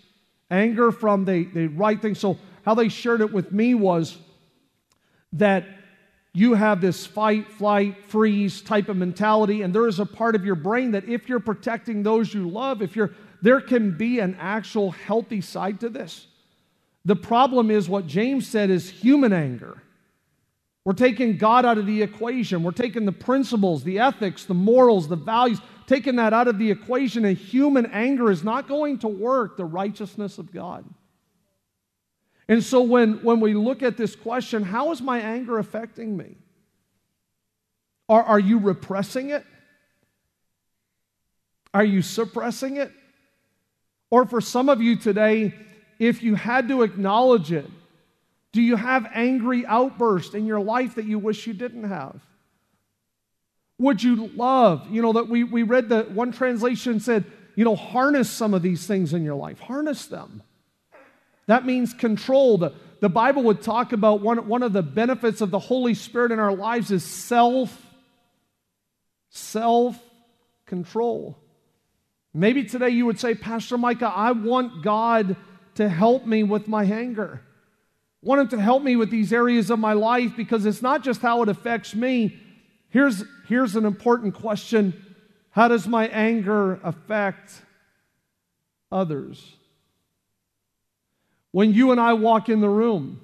anger 0.50 0.90
from 0.90 1.24
the, 1.24 1.44
the 1.44 1.68
right 1.68 2.00
thing. 2.00 2.14
So, 2.14 2.38
how 2.64 2.74
they 2.74 2.88
shared 2.88 3.20
it 3.20 3.32
with 3.32 3.52
me 3.52 3.74
was 3.74 4.16
that 5.34 5.66
you 6.32 6.54
have 6.54 6.80
this 6.80 7.06
fight, 7.06 7.50
flight, 7.50 8.04
freeze 8.04 8.60
type 8.60 8.88
of 8.88 8.96
mentality, 8.96 9.62
and 9.62 9.74
there 9.74 9.88
is 9.88 9.98
a 9.98 10.06
part 10.06 10.34
of 10.34 10.44
your 10.44 10.54
brain 10.54 10.92
that 10.92 11.08
if 11.08 11.28
you're 11.28 11.40
protecting 11.40 12.02
those 12.02 12.32
you 12.32 12.48
love, 12.48 12.82
if 12.82 12.94
you're 12.94 13.10
there 13.42 13.60
can 13.60 13.96
be 13.96 14.18
an 14.18 14.36
actual 14.38 14.90
healthy 14.90 15.40
side 15.40 15.80
to 15.80 15.88
this. 15.88 16.26
The 17.04 17.16
problem 17.16 17.70
is 17.70 17.88
what 17.88 18.06
James 18.06 18.46
said 18.46 18.70
is 18.70 18.90
human 18.90 19.32
anger. 19.32 19.82
We're 20.84 20.92
taking 20.92 21.36
God 21.36 21.64
out 21.64 21.78
of 21.78 21.86
the 21.86 22.02
equation. 22.02 22.62
We're 22.62 22.72
taking 22.72 23.04
the 23.04 23.12
principles, 23.12 23.84
the 23.84 23.98
ethics, 23.98 24.44
the 24.44 24.54
morals, 24.54 25.08
the 25.08 25.16
values, 25.16 25.60
taking 25.86 26.16
that 26.16 26.32
out 26.32 26.48
of 26.48 26.58
the 26.58 26.70
equation, 26.70 27.24
and 27.24 27.36
human 27.36 27.86
anger 27.86 28.30
is 28.30 28.44
not 28.44 28.68
going 28.68 28.98
to 28.98 29.08
work 29.08 29.56
the 29.56 29.64
righteousness 29.64 30.38
of 30.38 30.52
God. 30.52 30.84
And 32.50 32.64
so 32.64 32.82
when, 32.82 33.22
when 33.22 33.38
we 33.38 33.54
look 33.54 33.80
at 33.80 33.96
this 33.96 34.16
question, 34.16 34.64
how 34.64 34.90
is 34.90 35.00
my 35.00 35.20
anger 35.20 35.58
affecting 35.58 36.16
me? 36.16 36.34
Are, 38.08 38.24
are 38.24 38.40
you 38.40 38.58
repressing 38.58 39.30
it? 39.30 39.46
Are 41.72 41.84
you 41.84 42.02
suppressing 42.02 42.76
it? 42.76 42.90
Or 44.10 44.26
for 44.26 44.40
some 44.40 44.68
of 44.68 44.82
you 44.82 44.96
today, 44.96 45.54
if 46.00 46.24
you 46.24 46.34
had 46.34 46.66
to 46.68 46.82
acknowledge 46.82 47.52
it, 47.52 47.70
do 48.50 48.60
you 48.60 48.74
have 48.74 49.08
angry 49.14 49.64
outbursts 49.64 50.34
in 50.34 50.44
your 50.44 50.60
life 50.60 50.96
that 50.96 51.04
you 51.04 51.20
wish 51.20 51.46
you 51.46 51.52
didn't 51.52 51.84
have? 51.84 52.20
Would 53.78 54.02
you 54.02 54.26
love, 54.34 54.90
you 54.90 55.02
know, 55.02 55.12
that 55.12 55.28
we, 55.28 55.44
we 55.44 55.62
read 55.62 55.90
that 55.90 56.10
one 56.10 56.32
translation 56.32 56.98
said, 56.98 57.24
you 57.54 57.64
know, 57.64 57.76
harness 57.76 58.28
some 58.28 58.54
of 58.54 58.62
these 58.62 58.88
things 58.88 59.14
in 59.14 59.22
your 59.22 59.36
life, 59.36 59.60
harness 59.60 60.06
them. 60.06 60.42
That 61.50 61.66
means 61.66 61.92
controlled. 61.92 62.74
The, 63.00 63.08
Bible 63.08 63.42
would 63.44 63.60
talk 63.60 63.92
about 63.92 64.20
one, 64.20 64.46
one 64.46 64.62
of 64.62 64.72
the 64.72 64.82
benefits 64.82 65.40
of 65.40 65.50
the 65.50 65.58
Holy 65.58 65.94
Spirit 65.94 66.32
in 66.32 66.38
our 66.38 66.54
lives 66.54 66.90
is 66.90 67.04
self, 67.04 67.86
self 69.28 69.98
control. 70.66 71.38
Maybe 72.32 72.64
today 72.64 72.90
you 72.90 73.06
would 73.06 73.18
say, 73.18 73.34
Pastor 73.34 73.76
Micah, 73.76 74.12
I 74.14 74.32
want 74.32 74.82
God 74.82 75.36
to 75.74 75.88
help 75.88 76.26
me 76.26 76.42
with 76.42 76.68
my 76.68 76.84
anger 76.84 77.42
want 78.22 78.40
Him 78.40 78.48
to 78.48 78.60
help 78.60 78.82
me 78.82 78.96
with 78.96 79.10
these 79.10 79.32
areas 79.32 79.70
of 79.70 79.78
my 79.78 79.92
life 79.92 80.36
because 80.36 80.66
it's 80.66 80.82
not 80.82 81.02
just 81.02 81.20
how 81.20 81.42
it 81.42 81.48
affects 81.48 81.94
me. 81.94 82.38
Here's, 82.90 83.24
here's 83.46 83.76
an 83.76 83.84
important 83.84 84.34
question 84.34 85.16
How 85.50 85.68
does 85.68 85.86
my 85.86 86.08
anger 86.08 86.74
affect 86.82 87.62
others? 88.92 89.56
When 91.52 91.74
you 91.74 91.90
and 91.90 92.00
I 92.00 92.12
walk 92.12 92.48
in 92.48 92.60
the 92.60 92.68
room, 92.68 93.20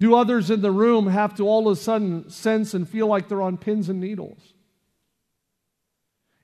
do 0.00 0.14
others 0.14 0.50
in 0.50 0.60
the 0.60 0.70
room 0.70 1.06
have 1.06 1.34
to 1.36 1.48
all 1.48 1.68
of 1.68 1.76
a 1.76 1.80
sudden 1.80 2.30
sense 2.30 2.74
and 2.74 2.88
feel 2.88 3.06
like 3.06 3.28
they're 3.28 3.42
on 3.42 3.56
pins 3.56 3.88
and 3.88 4.00
needles? 4.00 4.54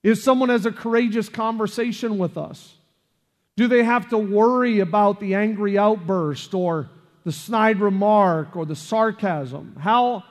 If 0.03 0.19
someone 0.19 0.49
has 0.49 0.67
a 0.67 0.73
courageous 0.73 1.29
conversation 1.29 2.19
with 2.19 2.37
us, 2.37 2.75
do 3.57 3.69
they 3.69 3.85
have 3.85 4.09
to 4.11 4.19
worry 4.19 4.81
about 4.81 5.21
the 5.21 5.35
angry 5.35 5.79
outburst 5.79 6.53
or 6.55 6.91
the 7.25 7.33
snide 7.33 7.81
remark 7.81 8.57
or 8.57 8.67
the 8.67 8.77
sarcasm? 8.77 9.77
How, 9.79 10.25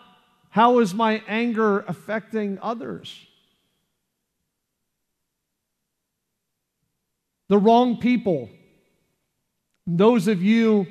how 0.49 0.79
is 0.79 0.93
my 0.93 1.23
anger 1.27 1.79
affecting 1.79 2.59
others? 2.61 3.25
The 7.47 7.57
wrong 7.57 7.97
people. 7.97 8.49
Those 9.85 10.27
of 10.27 10.41
you 10.41 10.87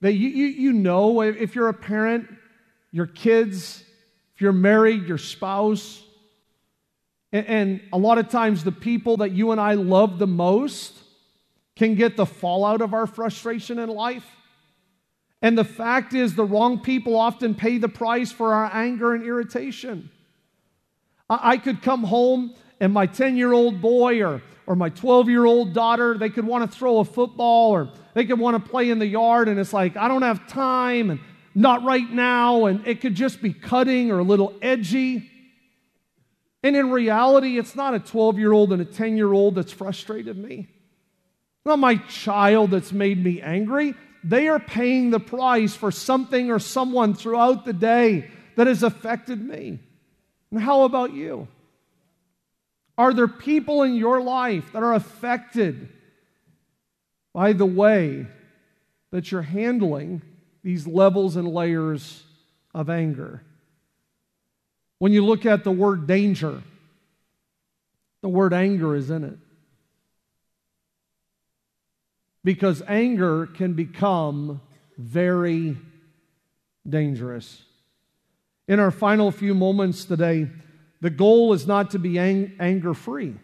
that 0.00 0.14
you, 0.14 0.28
you, 0.28 0.46
you 0.46 0.72
know, 0.72 1.20
if 1.20 1.54
you're 1.54 1.68
a 1.68 1.74
parent, 1.74 2.28
your 2.90 3.06
kids, 3.06 3.84
if 4.34 4.40
you're 4.40 4.52
married, 4.52 5.06
your 5.06 5.18
spouse, 5.18 6.02
and, 7.32 7.46
and 7.46 7.80
a 7.92 7.98
lot 7.98 8.18
of 8.18 8.28
times 8.28 8.64
the 8.64 8.72
people 8.72 9.18
that 9.18 9.32
you 9.32 9.52
and 9.52 9.60
I 9.60 9.74
love 9.74 10.18
the 10.18 10.26
most 10.26 10.96
can 11.76 11.94
get 11.94 12.16
the 12.16 12.26
fallout 12.26 12.80
of 12.80 12.92
our 12.92 13.06
frustration 13.06 13.78
in 13.78 13.88
life. 13.88 14.26
And 15.42 15.56
the 15.56 15.64
fact 15.64 16.12
is, 16.12 16.34
the 16.34 16.44
wrong 16.44 16.80
people 16.80 17.16
often 17.16 17.54
pay 17.54 17.78
the 17.78 17.88
price 17.88 18.30
for 18.30 18.52
our 18.52 18.70
anger 18.72 19.14
and 19.14 19.24
irritation. 19.24 20.10
I, 21.30 21.56
could 21.58 21.80
come 21.80 22.02
home 22.02 22.54
and 22.80 22.92
my 22.92 23.06
10 23.06 23.36
year 23.36 23.52
old 23.52 23.80
boy 23.80 24.22
or, 24.22 24.42
or 24.66 24.74
my 24.74 24.88
12 24.88 25.28
year 25.28 25.44
old 25.44 25.74
daughter, 25.74 26.16
they 26.16 26.30
could 26.30 26.46
want 26.46 26.70
to 26.70 26.76
throw 26.76 26.98
a 26.98 27.04
football 27.04 27.70
or 27.70 27.90
they 28.14 28.24
could 28.24 28.38
want 28.38 28.62
to 28.62 28.70
play 28.70 28.90
in 28.90 28.98
the 28.98 29.06
yard, 29.06 29.48
and 29.48 29.60
it's 29.60 29.72
like, 29.72 29.96
I 29.96 30.08
don't 30.08 30.22
have 30.22 30.48
time 30.48 31.10
and 31.10 31.20
not 31.54 31.84
right 31.84 32.08
now. 32.08 32.66
And 32.66 32.86
it 32.86 33.00
could 33.00 33.14
just 33.14 33.42
be 33.42 33.52
cutting 33.52 34.10
or 34.10 34.18
a 34.18 34.24
little 34.24 34.54
edgy. 34.62 35.30
And 36.62 36.76
in 36.76 36.90
reality, 36.90 37.58
it's 37.58 37.74
not 37.74 37.94
a 37.94 38.00
12 38.00 38.38
year 38.38 38.52
old 38.52 38.72
and 38.72 38.82
a 38.82 38.84
10 38.84 39.16
year 39.16 39.32
old 39.32 39.54
that's 39.54 39.72
frustrated 39.72 40.36
me 40.36 40.60
It's 40.60 41.66
not 41.66 41.78
my 41.78 41.96
child 41.96 42.70
that's 42.72 42.92
made 42.92 43.22
me 43.22 43.40
angry. 43.40 43.94
They 44.22 44.48
are 44.48 44.60
paying 44.60 45.10
the 45.10 45.20
price 45.20 45.74
for 45.74 45.90
something 45.90 46.50
or 46.50 46.58
someone 46.58 47.14
throughout 47.14 47.64
the 47.64 47.72
day 47.72 48.30
that 48.56 48.66
has 48.66 48.82
affected 48.82 49.42
me. 49.42 49.78
And 50.50 50.60
how 50.60 50.82
about 50.82 51.14
you? 51.14 51.48
Are 53.00 53.14
there 53.14 53.28
people 53.28 53.82
in 53.82 53.94
your 53.94 54.20
life 54.20 54.74
that 54.74 54.82
are 54.82 54.92
affected 54.92 55.88
by 57.32 57.54
the 57.54 57.64
way 57.64 58.26
that 59.10 59.32
you're 59.32 59.40
handling 59.40 60.20
these 60.62 60.86
levels 60.86 61.34
and 61.36 61.48
layers 61.48 62.24
of 62.74 62.90
anger? 62.90 63.42
When 64.98 65.12
you 65.12 65.24
look 65.24 65.46
at 65.46 65.64
the 65.64 65.70
word 65.70 66.06
danger, 66.06 66.62
The 68.22 68.28
word 68.28 68.52
anger 68.52 68.94
is 68.94 69.08
in 69.08 69.24
it. 69.24 69.38
Because 72.44 72.82
anger 72.86 73.46
can 73.46 73.72
become 73.72 74.60
very 74.98 75.78
dangerous. 76.86 77.62
In 78.68 78.78
our 78.78 78.90
final 78.90 79.30
few 79.30 79.54
moments 79.54 80.04
today, 80.04 80.48
the 81.00 81.10
goal 81.10 81.52
is 81.52 81.66
not 81.66 81.90
to 81.92 81.98
be 81.98 82.18
ang- 82.18 82.52
anger 82.60 82.94
free. 82.94 83.34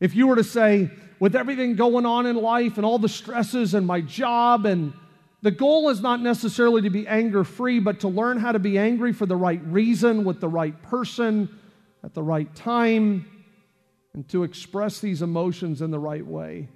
If 0.00 0.14
you 0.14 0.26
were 0.26 0.36
to 0.36 0.44
say, 0.44 0.90
with 1.18 1.36
everything 1.36 1.76
going 1.76 2.06
on 2.06 2.26
in 2.26 2.36
life 2.36 2.76
and 2.76 2.86
all 2.86 2.98
the 2.98 3.08
stresses 3.08 3.74
and 3.74 3.86
my 3.86 4.00
job, 4.00 4.64
and 4.64 4.94
the 5.42 5.50
goal 5.50 5.90
is 5.90 6.00
not 6.00 6.20
necessarily 6.20 6.82
to 6.82 6.90
be 6.90 7.06
anger 7.06 7.44
free, 7.44 7.78
but 7.78 8.00
to 8.00 8.08
learn 8.08 8.38
how 8.38 8.52
to 8.52 8.58
be 8.58 8.78
angry 8.78 9.12
for 9.12 9.26
the 9.26 9.36
right 9.36 9.62
reason, 9.66 10.24
with 10.24 10.40
the 10.40 10.48
right 10.48 10.80
person, 10.82 11.50
at 12.02 12.14
the 12.14 12.22
right 12.22 12.52
time, 12.54 13.26
and 14.14 14.26
to 14.30 14.42
express 14.44 15.00
these 15.00 15.20
emotions 15.20 15.82
in 15.82 15.90
the 15.90 15.98
right 15.98 16.26
way. 16.26 16.68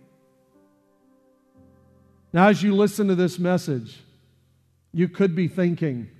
Now, 2.35 2.49
as 2.49 2.63
you 2.63 2.75
listen 2.75 3.09
to 3.09 3.15
this 3.15 3.39
message, 3.39 4.03
you 4.93 5.09
could 5.09 5.35
be 5.35 5.49
thinking, 5.49 6.11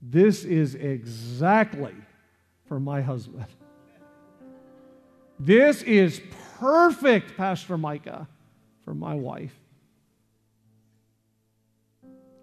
this 0.00 0.44
is 0.44 0.76
exactly 0.76 1.94
for 2.68 2.78
my 2.78 3.00
husband. 3.00 3.46
This 5.40 5.82
is 5.82 6.20
perfect, 6.58 7.36
Pastor 7.36 7.78
Micah, 7.78 8.28
for 8.84 8.94
my 8.94 9.14
wife. 9.14 9.54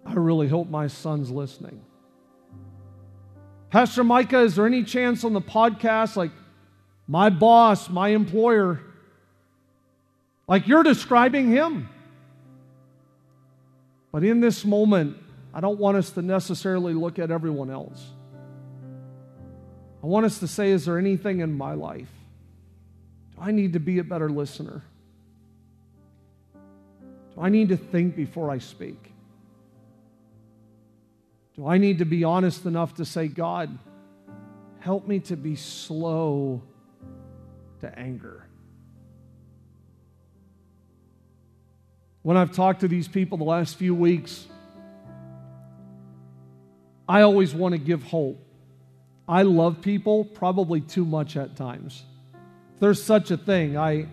I 0.04 0.14
really 0.14 0.48
hope 0.48 0.68
my 0.68 0.86
son's 0.86 1.30
listening. 1.30 1.80
Pastor 3.70 4.04
Micah, 4.04 4.40
is 4.40 4.56
there 4.56 4.66
any 4.66 4.84
chance 4.84 5.24
on 5.24 5.32
the 5.32 5.40
podcast, 5.40 6.16
like 6.16 6.30
my 7.06 7.28
boss, 7.28 7.90
my 7.90 8.08
employer, 8.08 8.80
like 10.48 10.66
you're 10.66 10.84
describing 10.84 11.50
him? 11.50 11.88
But 14.12 14.24
in 14.24 14.40
this 14.40 14.64
moment, 14.64 15.18
I 15.52 15.60
don't 15.60 15.78
want 15.78 15.98
us 15.98 16.10
to 16.12 16.22
necessarily 16.22 16.94
look 16.94 17.18
at 17.18 17.30
everyone 17.30 17.70
else. 17.70 18.02
I 20.06 20.08
want 20.08 20.24
us 20.24 20.38
to 20.38 20.46
say, 20.46 20.70
is 20.70 20.84
there 20.84 20.98
anything 20.98 21.40
in 21.40 21.52
my 21.52 21.74
life? 21.74 22.06
Do 23.34 23.42
I 23.42 23.50
need 23.50 23.72
to 23.72 23.80
be 23.80 23.98
a 23.98 24.04
better 24.04 24.30
listener? 24.30 24.84
Do 27.34 27.40
I 27.40 27.48
need 27.48 27.70
to 27.70 27.76
think 27.76 28.14
before 28.14 28.48
I 28.48 28.58
speak? 28.58 29.10
Do 31.56 31.66
I 31.66 31.78
need 31.78 31.98
to 31.98 32.04
be 32.04 32.22
honest 32.22 32.66
enough 32.66 32.94
to 32.94 33.04
say, 33.04 33.26
God, 33.26 33.76
help 34.78 35.08
me 35.08 35.18
to 35.18 35.36
be 35.36 35.56
slow 35.56 36.62
to 37.80 37.98
anger? 37.98 38.46
When 42.22 42.36
I've 42.36 42.52
talked 42.52 42.82
to 42.82 42.86
these 42.86 43.08
people 43.08 43.38
the 43.38 43.44
last 43.44 43.74
few 43.74 43.92
weeks, 43.92 44.46
I 47.08 47.22
always 47.22 47.52
want 47.52 47.72
to 47.72 47.78
give 47.78 48.04
hope. 48.04 48.45
I 49.28 49.42
love 49.42 49.80
people 49.80 50.24
probably 50.24 50.80
too 50.80 51.04
much 51.04 51.36
at 51.36 51.56
times. 51.56 52.04
there's 52.78 53.02
such 53.02 53.30
a 53.30 53.36
thing. 53.36 53.76
I, 53.76 53.92
you 53.92 54.06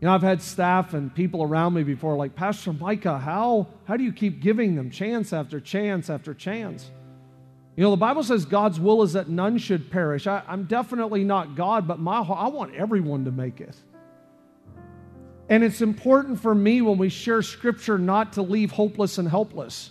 know, 0.00 0.12
I've 0.12 0.22
had 0.22 0.42
staff 0.42 0.94
and 0.94 1.14
people 1.14 1.42
around 1.42 1.74
me 1.74 1.82
before, 1.82 2.16
like 2.16 2.34
Pastor 2.34 2.72
Micah. 2.72 3.18
How 3.18 3.68
how 3.84 3.96
do 3.96 4.04
you 4.04 4.12
keep 4.12 4.40
giving 4.40 4.74
them 4.74 4.90
chance 4.90 5.32
after 5.32 5.60
chance 5.60 6.10
after 6.10 6.34
chance? 6.34 6.90
You 7.76 7.84
know, 7.84 7.90
the 7.90 7.96
Bible 7.96 8.24
says 8.24 8.44
God's 8.44 8.80
will 8.80 9.02
is 9.02 9.12
that 9.12 9.28
none 9.28 9.56
should 9.58 9.90
perish. 9.90 10.26
I, 10.26 10.42
am 10.48 10.64
definitely 10.64 11.22
not 11.22 11.54
God, 11.54 11.86
but 11.86 12.00
my 12.00 12.18
I 12.18 12.48
want 12.48 12.74
everyone 12.74 13.24
to 13.26 13.30
make 13.30 13.60
it. 13.60 13.76
And 15.48 15.62
it's 15.62 15.80
important 15.80 16.40
for 16.40 16.54
me 16.54 16.82
when 16.82 16.98
we 16.98 17.08
share 17.08 17.40
Scripture 17.40 17.96
not 17.96 18.32
to 18.32 18.42
leave 18.42 18.72
hopeless 18.72 19.18
and 19.18 19.28
helpless. 19.28 19.90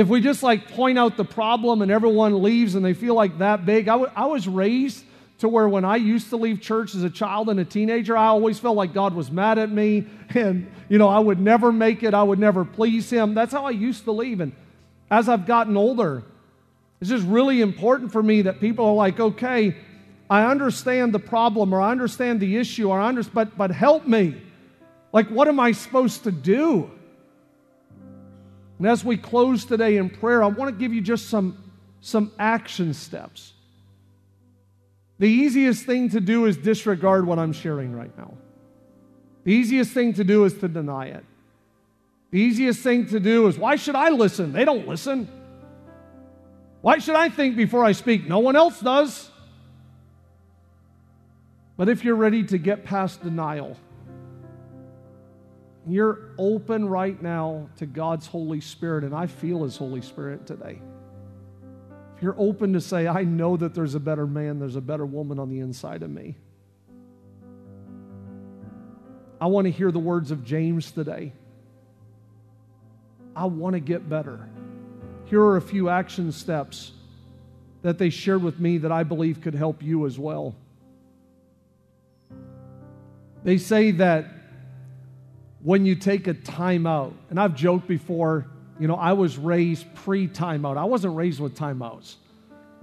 If 0.00 0.08
we 0.08 0.22
just 0.22 0.42
like 0.42 0.70
point 0.70 0.98
out 0.98 1.18
the 1.18 1.26
problem 1.26 1.82
and 1.82 1.90
everyone 1.90 2.42
leaves 2.42 2.74
and 2.74 2.82
they 2.82 2.94
feel 2.94 3.14
like 3.14 3.36
that 3.36 3.66
big, 3.66 3.86
I, 3.86 3.98
w- 3.98 4.10
I 4.16 4.24
was 4.24 4.48
raised 4.48 5.04
to 5.40 5.48
where 5.48 5.68
when 5.68 5.84
I 5.84 5.96
used 5.96 6.30
to 6.30 6.38
leave 6.38 6.62
church 6.62 6.94
as 6.94 7.02
a 7.02 7.10
child 7.10 7.50
and 7.50 7.60
a 7.60 7.66
teenager, 7.66 8.16
I 8.16 8.28
always 8.28 8.58
felt 8.58 8.76
like 8.76 8.94
God 8.94 9.12
was 9.12 9.30
mad 9.30 9.58
at 9.58 9.70
me 9.70 10.06
and, 10.30 10.72
you 10.88 10.96
know, 10.96 11.06
I 11.06 11.18
would 11.18 11.38
never 11.38 11.70
make 11.70 12.02
it, 12.02 12.14
I 12.14 12.22
would 12.22 12.38
never 12.38 12.64
please 12.64 13.10
Him. 13.10 13.34
That's 13.34 13.52
how 13.52 13.66
I 13.66 13.72
used 13.72 14.04
to 14.04 14.12
leave. 14.12 14.40
And 14.40 14.52
as 15.10 15.28
I've 15.28 15.44
gotten 15.44 15.76
older, 15.76 16.22
it's 17.02 17.10
just 17.10 17.26
really 17.26 17.60
important 17.60 18.10
for 18.10 18.22
me 18.22 18.40
that 18.40 18.58
people 18.58 18.86
are 18.86 18.94
like, 18.94 19.20
okay, 19.20 19.76
I 20.30 20.50
understand 20.50 21.12
the 21.12 21.18
problem 21.18 21.74
or 21.74 21.82
I 21.82 21.90
understand 21.90 22.40
the 22.40 22.56
issue 22.56 22.88
or 22.88 22.98
I 22.98 23.08
understand, 23.08 23.34
but, 23.34 23.58
but 23.58 23.70
help 23.70 24.06
me. 24.06 24.40
Like, 25.12 25.28
what 25.28 25.46
am 25.46 25.60
I 25.60 25.72
supposed 25.72 26.24
to 26.24 26.32
do? 26.32 26.90
And 28.80 28.88
as 28.88 29.04
we 29.04 29.18
close 29.18 29.66
today 29.66 29.98
in 29.98 30.08
prayer, 30.08 30.42
I 30.42 30.46
want 30.46 30.74
to 30.74 30.80
give 30.80 30.94
you 30.94 31.02
just 31.02 31.28
some, 31.28 31.70
some 32.00 32.32
action 32.38 32.94
steps. 32.94 33.52
The 35.18 35.28
easiest 35.28 35.84
thing 35.84 36.08
to 36.08 36.20
do 36.20 36.46
is 36.46 36.56
disregard 36.56 37.26
what 37.26 37.38
I'm 37.38 37.52
sharing 37.52 37.92
right 37.92 38.16
now. 38.16 38.32
The 39.44 39.52
easiest 39.52 39.92
thing 39.92 40.14
to 40.14 40.24
do 40.24 40.46
is 40.46 40.54
to 40.60 40.68
deny 40.68 41.08
it. 41.08 41.26
The 42.30 42.40
easiest 42.40 42.80
thing 42.80 43.06
to 43.08 43.20
do 43.20 43.48
is, 43.48 43.58
why 43.58 43.76
should 43.76 43.96
I 43.96 44.08
listen? 44.08 44.54
They 44.54 44.64
don't 44.64 44.88
listen. 44.88 45.28
Why 46.80 47.00
should 47.00 47.16
I 47.16 47.28
think 47.28 47.56
before 47.56 47.84
I 47.84 47.92
speak? 47.92 48.26
No 48.26 48.38
one 48.38 48.56
else 48.56 48.80
does. 48.80 49.28
But 51.76 51.90
if 51.90 52.02
you're 52.02 52.16
ready 52.16 52.44
to 52.44 52.56
get 52.56 52.86
past 52.86 53.22
denial, 53.22 53.76
you're 55.92 56.18
open 56.38 56.88
right 56.88 57.20
now 57.22 57.68
to 57.76 57.86
God's 57.86 58.26
Holy 58.26 58.60
Spirit, 58.60 59.04
and 59.04 59.14
I 59.14 59.26
feel 59.26 59.64
His 59.64 59.76
Holy 59.76 60.02
Spirit 60.02 60.46
today. 60.46 60.80
If 62.16 62.22
you're 62.22 62.38
open 62.38 62.74
to 62.74 62.80
say, 62.80 63.06
I 63.06 63.24
know 63.24 63.56
that 63.56 63.74
there's 63.74 63.94
a 63.94 64.00
better 64.00 64.26
man, 64.26 64.58
there's 64.58 64.76
a 64.76 64.80
better 64.80 65.06
woman 65.06 65.38
on 65.38 65.48
the 65.48 65.60
inside 65.60 66.02
of 66.02 66.10
me. 66.10 66.36
I 69.40 69.46
want 69.46 69.64
to 69.64 69.70
hear 69.70 69.90
the 69.90 69.98
words 69.98 70.30
of 70.30 70.44
James 70.44 70.92
today. 70.92 71.32
I 73.34 73.46
want 73.46 73.72
to 73.72 73.80
get 73.80 74.06
better. 74.06 74.48
Here 75.24 75.40
are 75.40 75.56
a 75.56 75.62
few 75.62 75.88
action 75.88 76.30
steps 76.32 76.92
that 77.80 77.96
they 77.96 78.10
shared 78.10 78.42
with 78.42 78.60
me 78.60 78.78
that 78.78 78.92
I 78.92 79.02
believe 79.02 79.40
could 79.40 79.54
help 79.54 79.82
you 79.82 80.04
as 80.04 80.18
well. 80.18 80.54
They 83.44 83.56
say 83.56 83.92
that 83.92 84.26
when 85.62 85.86
you 85.86 85.94
take 85.94 86.26
a 86.26 86.34
timeout. 86.34 87.12
And 87.28 87.38
I've 87.38 87.54
joked 87.54 87.86
before, 87.86 88.46
you 88.78 88.88
know, 88.88 88.94
I 88.94 89.12
was 89.12 89.36
raised 89.38 89.92
pre 89.94 90.28
timeout. 90.28 90.76
I 90.76 90.84
wasn't 90.84 91.16
raised 91.16 91.40
with 91.40 91.56
timeouts. 91.56 92.16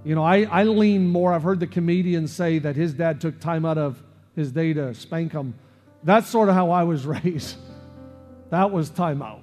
You 0.03 0.15
know, 0.15 0.23
I, 0.23 0.43
I 0.43 0.63
lean 0.63 1.07
more. 1.07 1.34
I've 1.34 1.43
heard 1.43 1.59
the 1.59 1.67
comedian 1.67 2.28
say 2.28 2.59
that 2.59 2.75
his 2.75 2.93
dad 2.93 3.19
took 3.19 3.39
time 3.39 3.65
out 3.65 3.78
of 3.78 4.01
his 4.36 4.51
day 4.51 4.73
to 4.73 4.93
spank 4.93 5.34
him. 5.34 5.55
That's 6.03 6.28
sort 6.28 6.49
of 6.49 6.55
how 6.55 6.71
I 6.71 6.84
was 6.84 7.05
raised. 7.05 7.57
That 8.49 8.71
was 8.71 8.89
timeout. 8.89 9.41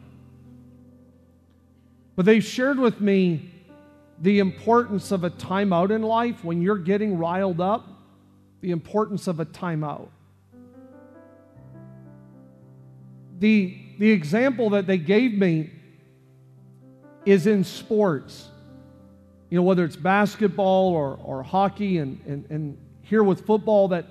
But 2.17 2.27
they 2.27 2.41
shared 2.41 2.79
with 2.79 3.01
me 3.01 3.51
the 4.21 4.39
importance 4.39 5.11
of 5.11 5.25
a 5.25 5.31
timeout 5.31 5.91
in 5.91 6.03
life 6.03 6.45
when 6.45 6.63
you're 6.63 6.79
getting 6.79 7.19
riled 7.19 7.61
up, 7.61 7.87
the 8.61 8.71
importance 8.71 9.27
of 9.27 9.41
a 9.41 9.45
timeout. 9.45 10.09
The, 13.39 13.77
the 13.99 14.11
example 14.11 14.71
that 14.71 14.87
they 14.87 14.99
gave 14.99 15.35
me 15.35 15.71
is 17.25 17.47
in 17.47 17.65
sports. 17.65 18.49
You 19.51 19.59
know, 19.59 19.63
whether 19.63 19.85
it's 19.85 19.97
basketball 19.97 20.93
or, 20.93 21.19
or 21.23 21.43
hockey, 21.43 21.99
and, 21.99 22.21
and, 22.27 22.47
and 22.51 22.79
here 23.03 23.23
with 23.23 23.47
football, 23.47 23.89
that 23.89 24.07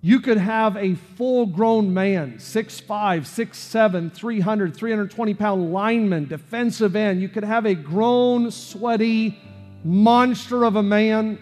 you 0.00 0.20
could 0.20 0.38
have 0.38 0.76
a 0.76 0.94
full 0.94 1.44
grown 1.46 1.92
man, 1.92 2.38
6'5, 2.38 2.86
6'7, 2.86 4.12
300, 4.12 4.74
320 4.74 5.34
pound 5.34 5.72
lineman, 5.72 6.26
defensive 6.26 6.96
end. 6.96 7.20
You 7.20 7.28
could 7.28 7.44
have 7.44 7.66
a 7.66 7.74
grown, 7.74 8.50
sweaty 8.50 9.38
monster 9.84 10.64
of 10.64 10.76
a 10.76 10.82
man 10.82 11.38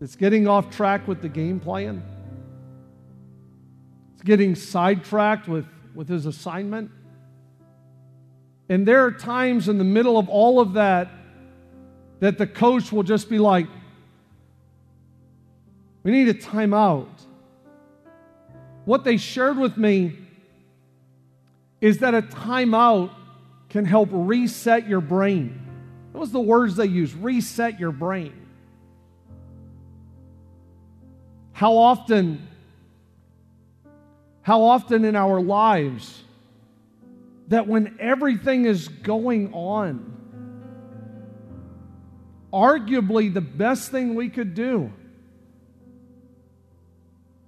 that's 0.00 0.16
getting 0.16 0.48
off 0.48 0.70
track 0.70 1.06
with 1.06 1.22
the 1.22 1.28
game 1.28 1.60
plan 1.60 2.02
getting 4.26 4.54
sidetracked 4.54 5.48
with, 5.48 5.64
with 5.94 6.08
his 6.08 6.26
assignment. 6.26 6.90
And 8.68 8.86
there 8.86 9.06
are 9.06 9.12
times 9.12 9.68
in 9.68 9.78
the 9.78 9.84
middle 9.84 10.18
of 10.18 10.28
all 10.28 10.60
of 10.60 10.74
that 10.74 11.08
that 12.20 12.36
the 12.36 12.46
coach 12.46 12.92
will 12.92 13.04
just 13.04 13.30
be 13.30 13.38
like, 13.38 13.66
we 16.02 16.10
need 16.10 16.28
a 16.28 16.34
timeout. 16.34 17.08
What 18.84 19.04
they 19.04 19.16
shared 19.16 19.56
with 19.56 19.76
me 19.76 20.18
is 21.80 21.98
that 21.98 22.14
a 22.14 22.22
timeout 22.22 23.10
can 23.68 23.84
help 23.84 24.08
reset 24.12 24.88
your 24.88 25.00
brain. 25.00 25.60
That 26.12 26.18
was 26.18 26.32
the 26.32 26.40
words 26.40 26.76
they 26.76 26.86
used 26.86 27.14
reset 27.16 27.78
your 27.78 27.92
brain. 27.92 28.46
How 31.52 31.76
often, 31.76 32.46
how 34.46 34.62
often 34.62 35.04
in 35.04 35.16
our 35.16 35.40
lives 35.40 36.22
that 37.48 37.66
when 37.66 37.96
everything 37.98 38.64
is 38.64 38.86
going 38.86 39.52
on, 39.52 40.14
arguably 42.52 43.34
the 43.34 43.40
best 43.40 43.90
thing 43.90 44.14
we 44.14 44.28
could 44.28 44.54
do, 44.54 44.92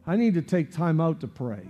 I 0.09 0.17
need 0.17 0.35
to 0.35 0.43
take 0.43 0.73
time 0.73 1.01
out 1.01 1.21
to 1.21 1.29
pray. 1.29 1.69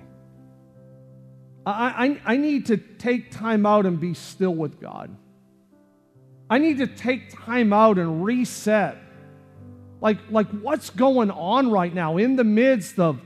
I, 1.67 2.17
I, 2.25 2.33
I 2.33 2.37
need 2.39 2.65
to 2.69 2.79
take 2.79 3.31
time 3.31 3.67
out 3.67 3.85
and 3.85 4.01
be 4.01 4.15
still 4.15 4.55
with 4.55 4.81
God. 4.81 5.15
I 6.49 6.57
need 6.57 6.79
to 6.79 6.87
take 6.87 7.45
time 7.45 7.75
out 7.75 7.99
and 7.99 8.25
reset. 8.25 8.97
Like, 10.01 10.17
like 10.31 10.49
what's 10.63 10.89
going 10.89 11.31
on 11.31 11.71
right 11.71 11.93
now 11.93 12.17
in 12.17 12.37
the 12.37 12.45
midst 12.45 12.99
of, 12.99 13.21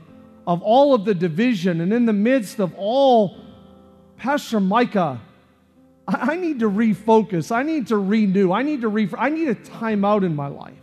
of 0.45 0.61
all 0.61 0.93
of 0.93 1.05
the 1.05 1.13
division 1.13 1.81
and 1.81 1.93
in 1.93 2.05
the 2.05 2.13
midst 2.13 2.59
of 2.59 2.73
all, 2.75 3.37
Pastor 4.17 4.59
Micah, 4.59 5.21
I, 6.07 6.31
I 6.31 6.35
need 6.35 6.59
to 6.59 6.69
refocus. 6.69 7.51
I 7.51 7.63
need 7.63 7.87
to 7.87 7.97
renew. 7.97 8.51
I 8.51 8.63
need 8.63 8.81
to 8.81 8.87
re- 8.87 9.09
I 9.17 9.29
need 9.29 9.47
a 9.47 9.55
time 9.55 10.05
out 10.05 10.23
in 10.23 10.35
my 10.35 10.47
life. 10.47 10.73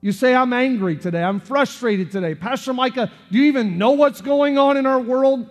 You 0.00 0.12
say, 0.12 0.34
I'm 0.34 0.52
angry 0.52 0.96
today. 0.96 1.22
I'm 1.22 1.40
frustrated 1.40 2.12
today. 2.12 2.34
Pastor 2.34 2.72
Micah, 2.72 3.10
do 3.30 3.38
you 3.38 3.44
even 3.44 3.78
know 3.78 3.92
what's 3.92 4.20
going 4.20 4.56
on 4.56 4.76
in 4.76 4.86
our 4.86 5.00
world? 5.00 5.48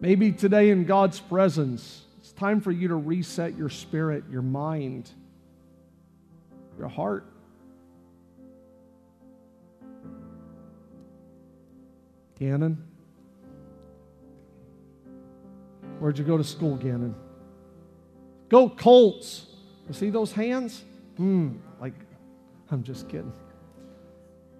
Maybe 0.00 0.32
today 0.32 0.70
in 0.70 0.84
God's 0.84 1.20
presence, 1.20 2.02
it's 2.18 2.32
time 2.32 2.60
for 2.60 2.72
you 2.72 2.88
to 2.88 2.96
reset 2.96 3.56
your 3.56 3.68
spirit, 3.68 4.24
your 4.30 4.42
mind, 4.42 5.10
your 6.78 6.88
heart. 6.88 7.26
Gannon? 12.42 12.76
Where'd 16.00 16.18
you 16.18 16.24
go 16.24 16.36
to 16.36 16.42
school, 16.42 16.74
Gannon? 16.74 17.14
Go 18.48 18.68
Colts. 18.68 19.46
You 19.86 19.94
see 19.94 20.10
those 20.10 20.32
hands? 20.32 20.82
Hmm, 21.18 21.58
like, 21.80 21.94
I'm 22.72 22.82
just 22.82 23.08
kidding. 23.08 23.32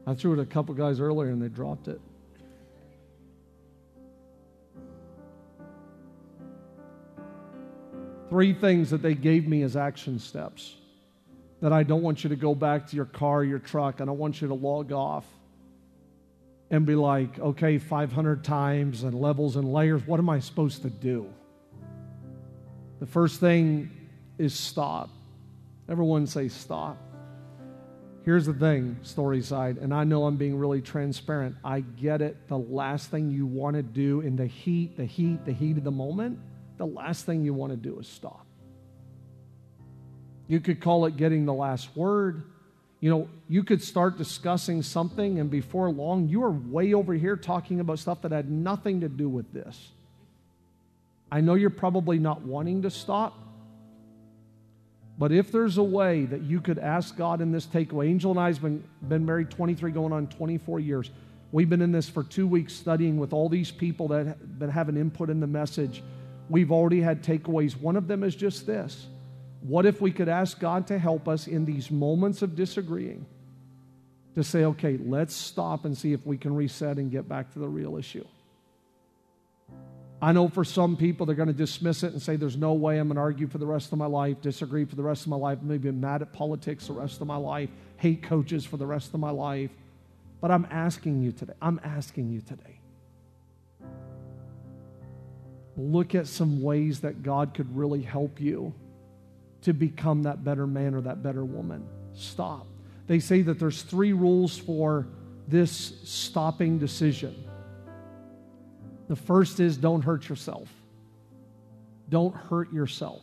I 0.06 0.14
threw 0.14 0.34
it 0.34 0.38
a 0.38 0.46
couple 0.46 0.76
guys 0.76 1.00
earlier 1.00 1.30
and 1.30 1.42
they 1.42 1.48
dropped 1.48 1.88
it. 1.88 2.00
three 8.28 8.54
things 8.54 8.88
that 8.88 9.02
they 9.02 9.14
gave 9.14 9.46
me 9.46 9.62
as 9.62 9.76
action 9.76 10.18
steps 10.18 10.76
that 11.60 11.70
I 11.70 11.82
don't 11.82 12.00
want 12.00 12.24
you 12.24 12.30
to 12.30 12.36
go 12.36 12.54
back 12.54 12.86
to 12.86 12.96
your 12.96 13.04
car, 13.04 13.44
your 13.44 13.58
truck. 13.58 14.00
I 14.00 14.06
don't 14.06 14.16
want 14.16 14.40
you 14.40 14.48
to 14.48 14.54
log 14.54 14.90
off 14.90 15.26
and 16.72 16.84
be 16.84 16.96
like, 16.96 17.38
okay, 17.38 17.78
500 17.78 18.42
times 18.42 19.04
and 19.04 19.14
levels 19.14 19.54
and 19.54 19.72
layers. 19.72 20.04
What 20.04 20.18
am 20.18 20.28
I 20.28 20.40
supposed 20.40 20.82
to 20.82 20.90
do? 20.90 21.32
The 22.98 23.06
first 23.06 23.38
thing 23.38 23.90
is 24.38 24.58
stop. 24.58 25.08
Everyone 25.88 26.26
say 26.26 26.48
stop. 26.48 26.96
Here's 28.24 28.46
the 28.46 28.54
thing, 28.54 28.96
Storyside, 29.04 29.80
and 29.80 29.94
I 29.94 30.02
know 30.02 30.24
I'm 30.24 30.36
being 30.36 30.56
really 30.56 30.80
transparent. 30.80 31.54
I 31.64 31.80
get 31.80 32.20
it. 32.22 32.48
The 32.48 32.58
last 32.58 33.10
thing 33.10 33.30
you 33.30 33.46
want 33.46 33.76
to 33.76 33.82
do 33.82 34.20
in 34.20 34.34
the 34.34 34.46
heat, 34.46 34.96
the 34.96 35.04
heat, 35.04 35.44
the 35.44 35.52
heat 35.52 35.76
of 35.76 35.84
the 35.84 35.92
moment 35.92 36.40
the 36.82 36.86
last 36.86 37.26
thing 37.26 37.44
you 37.44 37.54
want 37.54 37.70
to 37.70 37.76
do 37.76 38.00
is 38.00 38.08
stop. 38.08 38.44
You 40.48 40.58
could 40.58 40.80
call 40.80 41.06
it 41.06 41.16
getting 41.16 41.44
the 41.44 41.54
last 41.54 41.96
word. 41.96 42.42
You 43.02 43.10
know, 43.10 43.28
you 43.48 43.64
could 43.64 43.82
start 43.82 44.16
discussing 44.16 44.80
something, 44.80 45.40
and 45.40 45.50
before 45.50 45.90
long, 45.90 46.28
you 46.28 46.44
are 46.44 46.52
way 46.52 46.94
over 46.94 47.12
here 47.14 47.34
talking 47.34 47.80
about 47.80 47.98
stuff 47.98 48.22
that 48.22 48.30
had 48.30 48.48
nothing 48.48 49.00
to 49.00 49.08
do 49.08 49.28
with 49.28 49.52
this. 49.52 49.90
I 51.30 51.40
know 51.40 51.54
you're 51.54 51.68
probably 51.68 52.20
not 52.20 52.42
wanting 52.42 52.82
to 52.82 52.90
stop, 52.90 53.36
but 55.18 55.32
if 55.32 55.50
there's 55.50 55.78
a 55.78 55.82
way 55.82 56.26
that 56.26 56.42
you 56.42 56.60
could 56.60 56.78
ask 56.78 57.16
God 57.16 57.40
in 57.40 57.50
this 57.50 57.66
takeaway, 57.66 58.06
Angel 58.06 58.30
and 58.30 58.38
I 58.38 58.46
have 58.46 58.62
been, 58.62 58.84
been 59.02 59.26
married 59.26 59.50
23, 59.50 59.90
going 59.90 60.12
on 60.12 60.28
24 60.28 60.78
years. 60.78 61.10
We've 61.50 61.68
been 61.68 61.82
in 61.82 61.90
this 61.90 62.08
for 62.08 62.22
two 62.22 62.46
weeks 62.46 62.72
studying 62.72 63.16
with 63.16 63.32
all 63.32 63.48
these 63.48 63.72
people 63.72 64.06
that, 64.08 64.36
that 64.60 64.70
have 64.70 64.88
an 64.88 64.96
input 64.96 65.28
in 65.28 65.40
the 65.40 65.48
message 65.48 66.04
we've 66.48 66.70
already 66.70 67.00
had 67.00 67.24
takeaways. 67.24 67.76
One 67.76 67.96
of 67.96 68.06
them 68.06 68.22
is 68.22 68.36
just 68.36 68.64
this 68.64 69.08
What 69.62 69.86
if 69.86 70.00
we 70.00 70.10
could 70.10 70.28
ask 70.28 70.58
God 70.58 70.88
to 70.88 70.98
help 70.98 71.28
us 71.28 71.46
in 71.46 71.64
these 71.64 71.90
moments 71.90 72.42
of 72.42 72.56
disagreeing 72.56 73.26
to 74.34 74.42
say, 74.42 74.64
okay, 74.64 74.98
let's 75.00 75.34
stop 75.34 75.84
and 75.84 75.96
see 75.96 76.12
if 76.12 76.26
we 76.26 76.36
can 76.36 76.54
reset 76.54 76.96
and 76.98 77.10
get 77.10 77.28
back 77.28 77.52
to 77.52 77.58
the 77.58 77.68
real 77.68 77.96
issue? 77.96 78.24
I 80.20 80.32
know 80.32 80.48
for 80.48 80.64
some 80.64 80.96
people 80.96 81.26
they're 81.26 81.36
going 81.36 81.48
to 81.48 81.52
dismiss 81.52 82.04
it 82.04 82.12
and 82.12 82.22
say, 82.22 82.36
There's 82.36 82.56
no 82.56 82.74
way 82.74 82.98
I'm 82.98 83.08
going 83.08 83.16
to 83.16 83.20
argue 83.20 83.48
for 83.48 83.58
the 83.58 83.66
rest 83.66 83.90
of 83.90 83.98
my 83.98 84.06
life, 84.06 84.40
disagree 84.40 84.84
for 84.84 84.94
the 84.94 85.02
rest 85.02 85.22
of 85.22 85.28
my 85.28 85.36
life, 85.36 85.58
maybe 85.62 85.90
be 85.90 85.96
mad 85.96 86.22
at 86.22 86.32
politics 86.32 86.86
the 86.86 86.92
rest 86.92 87.20
of 87.20 87.26
my 87.26 87.36
life, 87.36 87.70
hate 87.96 88.22
coaches 88.22 88.64
for 88.64 88.76
the 88.76 88.86
rest 88.86 89.14
of 89.14 89.20
my 89.20 89.30
life. 89.30 89.70
But 90.40 90.52
I'm 90.52 90.66
asking 90.70 91.22
you 91.22 91.32
today, 91.32 91.54
I'm 91.60 91.80
asking 91.82 92.30
you 92.30 92.40
today 92.40 92.78
look 95.76 96.14
at 96.14 96.26
some 96.26 96.62
ways 96.62 97.00
that 97.00 97.22
God 97.22 97.54
could 97.54 97.76
really 97.76 98.02
help 98.02 98.40
you 98.40 98.74
to 99.62 99.72
become 99.72 100.24
that 100.24 100.44
better 100.44 100.66
man 100.66 100.94
or 100.94 101.00
that 101.02 101.22
better 101.22 101.44
woman. 101.44 101.86
Stop. 102.14 102.66
They 103.06 103.18
say 103.18 103.42
that 103.42 103.58
there's 103.58 103.82
three 103.82 104.12
rules 104.12 104.56
for 104.58 105.06
this 105.48 106.00
stopping 106.04 106.78
decision. 106.78 107.34
The 109.08 109.16
first 109.16 109.60
is 109.60 109.76
don't 109.76 110.02
hurt 110.02 110.28
yourself. 110.28 110.68
Don't 112.08 112.34
hurt 112.34 112.72
yourself. 112.72 113.22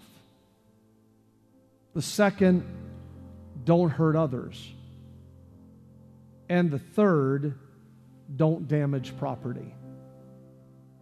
The 1.93 2.01
second, 2.01 2.63
don't 3.63 3.89
hurt 3.89 4.15
others. 4.15 4.73
And 6.47 6.71
the 6.71 6.79
third, 6.79 7.55
don't 8.35 8.67
damage 8.67 9.17
property. 9.17 9.73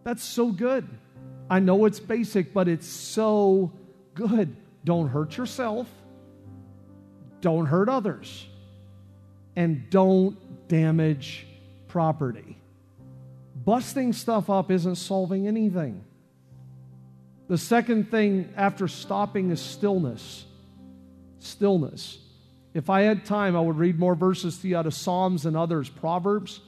That's 0.04 0.22
so 0.22 0.50
good. 0.50 0.88
I 1.50 1.60
know 1.60 1.84
it's 1.84 2.00
basic, 2.00 2.52
but 2.52 2.68
it's 2.68 2.86
so 2.86 3.72
good. 4.14 4.56
Don't 4.84 5.08
hurt 5.08 5.36
yourself, 5.36 5.88
don't 7.40 7.66
hurt 7.66 7.88
others, 7.88 8.46
and 9.56 9.90
don't 9.90 10.36
damage 10.68 11.46
property. 11.88 12.56
Busting 13.64 14.12
stuff 14.12 14.48
up 14.48 14.70
isn't 14.70 14.96
solving 14.96 15.46
anything. 15.46 16.04
The 17.48 17.58
second 17.58 18.10
thing 18.10 18.52
after 18.56 18.88
stopping 18.88 19.50
is 19.50 19.60
stillness. 19.60 20.44
Stillness. 21.38 22.18
If 22.74 22.90
I 22.90 23.02
had 23.02 23.24
time, 23.24 23.56
I 23.56 23.60
would 23.60 23.76
read 23.76 23.98
more 23.98 24.14
verses 24.14 24.58
to 24.58 24.68
you 24.68 24.76
out 24.76 24.86
of 24.86 24.94
Psalms 24.94 25.46
and 25.46 25.56
others, 25.56 25.88
Proverbs, 25.88 26.60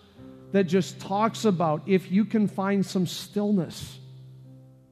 that 0.53 0.65
just 0.65 0.99
talks 1.01 1.45
about 1.45 1.83
if 1.87 2.11
you 2.11 2.25
can 2.25 2.49
find 2.49 2.85
some 2.85 3.07
stillness 3.07 3.99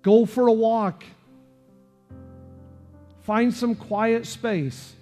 Go 0.03 0.25
for 0.25 0.47
a 0.47 0.53
walk. 0.53 1.05
Find 3.29 3.53
some 3.53 3.75
quiet 3.75 4.25
space. 4.25 4.95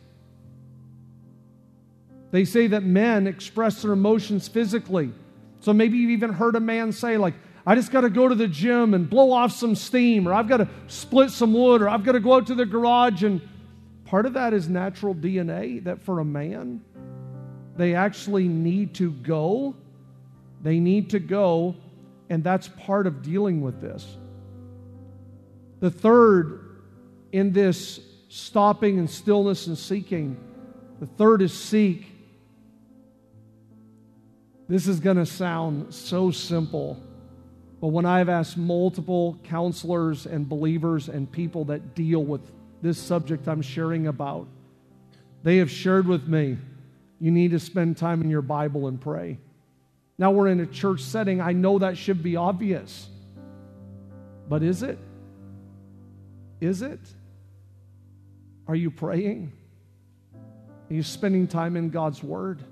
They 2.32 2.44
say 2.44 2.66
that 2.66 2.82
men 2.82 3.28
express 3.28 3.82
their 3.82 3.92
emotions 3.92 4.48
physically. 4.48 5.12
So 5.60 5.72
maybe 5.72 5.96
you've 5.96 6.10
even 6.10 6.32
heard 6.32 6.56
a 6.56 6.60
man 6.60 6.90
say, 6.90 7.18
like, 7.18 7.34
I 7.64 7.76
just 7.76 7.92
got 7.92 8.00
to 8.00 8.10
go 8.10 8.26
to 8.26 8.34
the 8.34 8.48
gym 8.48 8.94
and 8.94 9.08
blow 9.08 9.30
off 9.30 9.52
some 9.52 9.76
steam, 9.76 10.26
or 10.26 10.34
I've 10.34 10.48
got 10.48 10.56
to 10.56 10.68
split 10.88 11.30
some 11.30 11.52
wood, 11.52 11.80
or 11.82 11.88
I've 11.88 12.02
got 12.02 12.12
to 12.12 12.20
go 12.20 12.34
out 12.34 12.48
to 12.48 12.56
the 12.56 12.66
garage. 12.66 13.22
And 13.22 13.40
part 14.06 14.26
of 14.26 14.32
that 14.32 14.52
is 14.52 14.68
natural 14.68 15.14
DNA 15.14 15.84
that 15.84 16.02
for 16.02 16.18
a 16.18 16.24
man, 16.24 16.80
they 17.76 17.94
actually 17.94 18.48
need 18.48 18.94
to 18.94 19.12
go. 19.12 19.76
They 20.62 20.80
need 20.80 21.10
to 21.10 21.20
go, 21.20 21.76
and 22.28 22.42
that's 22.42 22.66
part 22.66 23.06
of 23.06 23.22
dealing 23.22 23.60
with 23.60 23.80
this. 23.80 24.04
The 25.78 25.92
third 25.92 26.80
in 27.30 27.52
this 27.52 28.00
stopping 28.36 28.98
and 28.98 29.08
stillness 29.08 29.66
and 29.66 29.78
seeking, 29.78 30.36
the 31.00 31.06
third 31.06 31.40
is 31.40 31.52
seek. 31.52 32.06
This 34.68 34.86
is 34.86 35.00
going 35.00 35.16
to 35.16 35.26
sound 35.26 35.94
so 35.94 36.30
simple, 36.30 37.00
but 37.80 37.88
when 37.88 38.04
I've 38.04 38.28
asked 38.28 38.58
multiple 38.58 39.38
counselors 39.44 40.26
and 40.26 40.48
believers 40.48 41.08
and 41.08 41.30
people 41.30 41.64
that 41.66 41.94
deal 41.94 42.22
with 42.22 42.42
this 42.82 42.98
subject 42.98 43.48
I'm 43.48 43.62
sharing 43.62 44.06
about, 44.06 44.46
they 45.42 45.58
have 45.58 45.70
shared 45.70 46.06
with 46.06 46.26
me 46.26 46.58
you 47.20 47.30
need 47.30 47.52
to 47.52 47.60
spend 47.60 47.96
time 47.96 48.20
in 48.20 48.28
your 48.28 48.42
Bible 48.42 48.88
and 48.88 49.00
pray. 49.00 49.38
Now 50.18 50.30
we're 50.30 50.48
in 50.48 50.60
a 50.60 50.66
church 50.66 51.00
setting. 51.00 51.40
I 51.40 51.52
know 51.52 51.78
that 51.78 51.96
should 51.96 52.22
be 52.22 52.36
obvious. 52.36 53.08
But 54.48 54.62
is 54.62 54.82
it? 54.82 54.98
Is 56.60 56.82
it? 56.82 57.00
Are 58.68 58.74
you 58.74 58.90
praying? 58.90 59.52
Are 60.90 60.94
you 60.94 61.02
spending 61.02 61.46
time 61.46 61.76
in 61.76 61.90
God's 61.90 62.22
Word? 62.22 62.62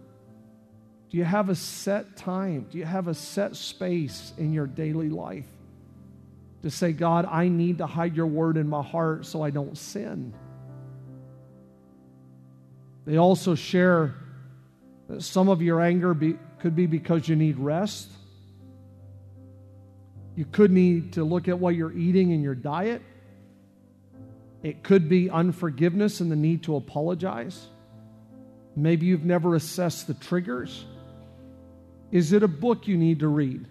Do 1.11 1.18
you 1.18 1.24
have 1.24 1.49
a 1.49 1.55
set 1.55 2.16
time? 2.16 2.66
Do 2.70 2.78
you 2.78 2.84
have 2.84 3.07
a 3.07 3.14
set 3.14 3.55
space 3.55 4.32
in 4.36 4.53
your 4.53 4.66
daily 4.66 5.09
life 5.09 5.47
to 6.62 6.70
say, 6.70 6.92
God, 6.92 7.26
I 7.30 7.47
need 7.47 7.78
to 7.78 7.86
hide 7.86 8.16
your 8.16 8.26
word 8.26 8.57
in 8.57 8.68
my 8.68 8.82
heart 8.82 9.24
so 9.24 9.40
I 9.40 9.51
don't 9.51 9.78
sin? 9.78 10.34
They 13.07 13.16
also 13.16 13.55
share 13.55 14.14
that 15.09 15.22
some 15.22 15.49
of 15.49 15.62
your 15.62 15.80
anger 15.80 16.14
be, 16.14 16.36
could 16.59 16.74
be 16.74 16.86
because 16.86 17.28
you 17.28 17.36
need 17.36 17.59
rest. 17.59 18.11
You 20.34 20.47
could 20.47 20.72
need 20.72 21.12
to 21.12 21.22
look 21.22 21.47
at 21.47 21.59
what 21.59 21.76
you're 21.76 21.92
eating 21.92 22.30
in 22.32 22.42
your 22.42 22.57
diet. 22.57 23.03
It 24.64 24.82
could 24.82 25.10
be 25.10 25.28
unforgiveness 25.28 26.20
and 26.20 26.32
the 26.32 26.36
need 26.36 26.62
to 26.64 26.76
apologize. 26.76 27.66
Maybe 28.74 29.04
you've 29.04 29.26
never 29.26 29.54
assessed 29.54 30.06
the 30.06 30.14
triggers. 30.14 30.86
Is 32.10 32.32
it 32.32 32.42
a 32.42 32.48
book 32.48 32.88
you 32.88 32.96
need 32.96 33.20
to 33.20 33.28
read? 33.28 33.66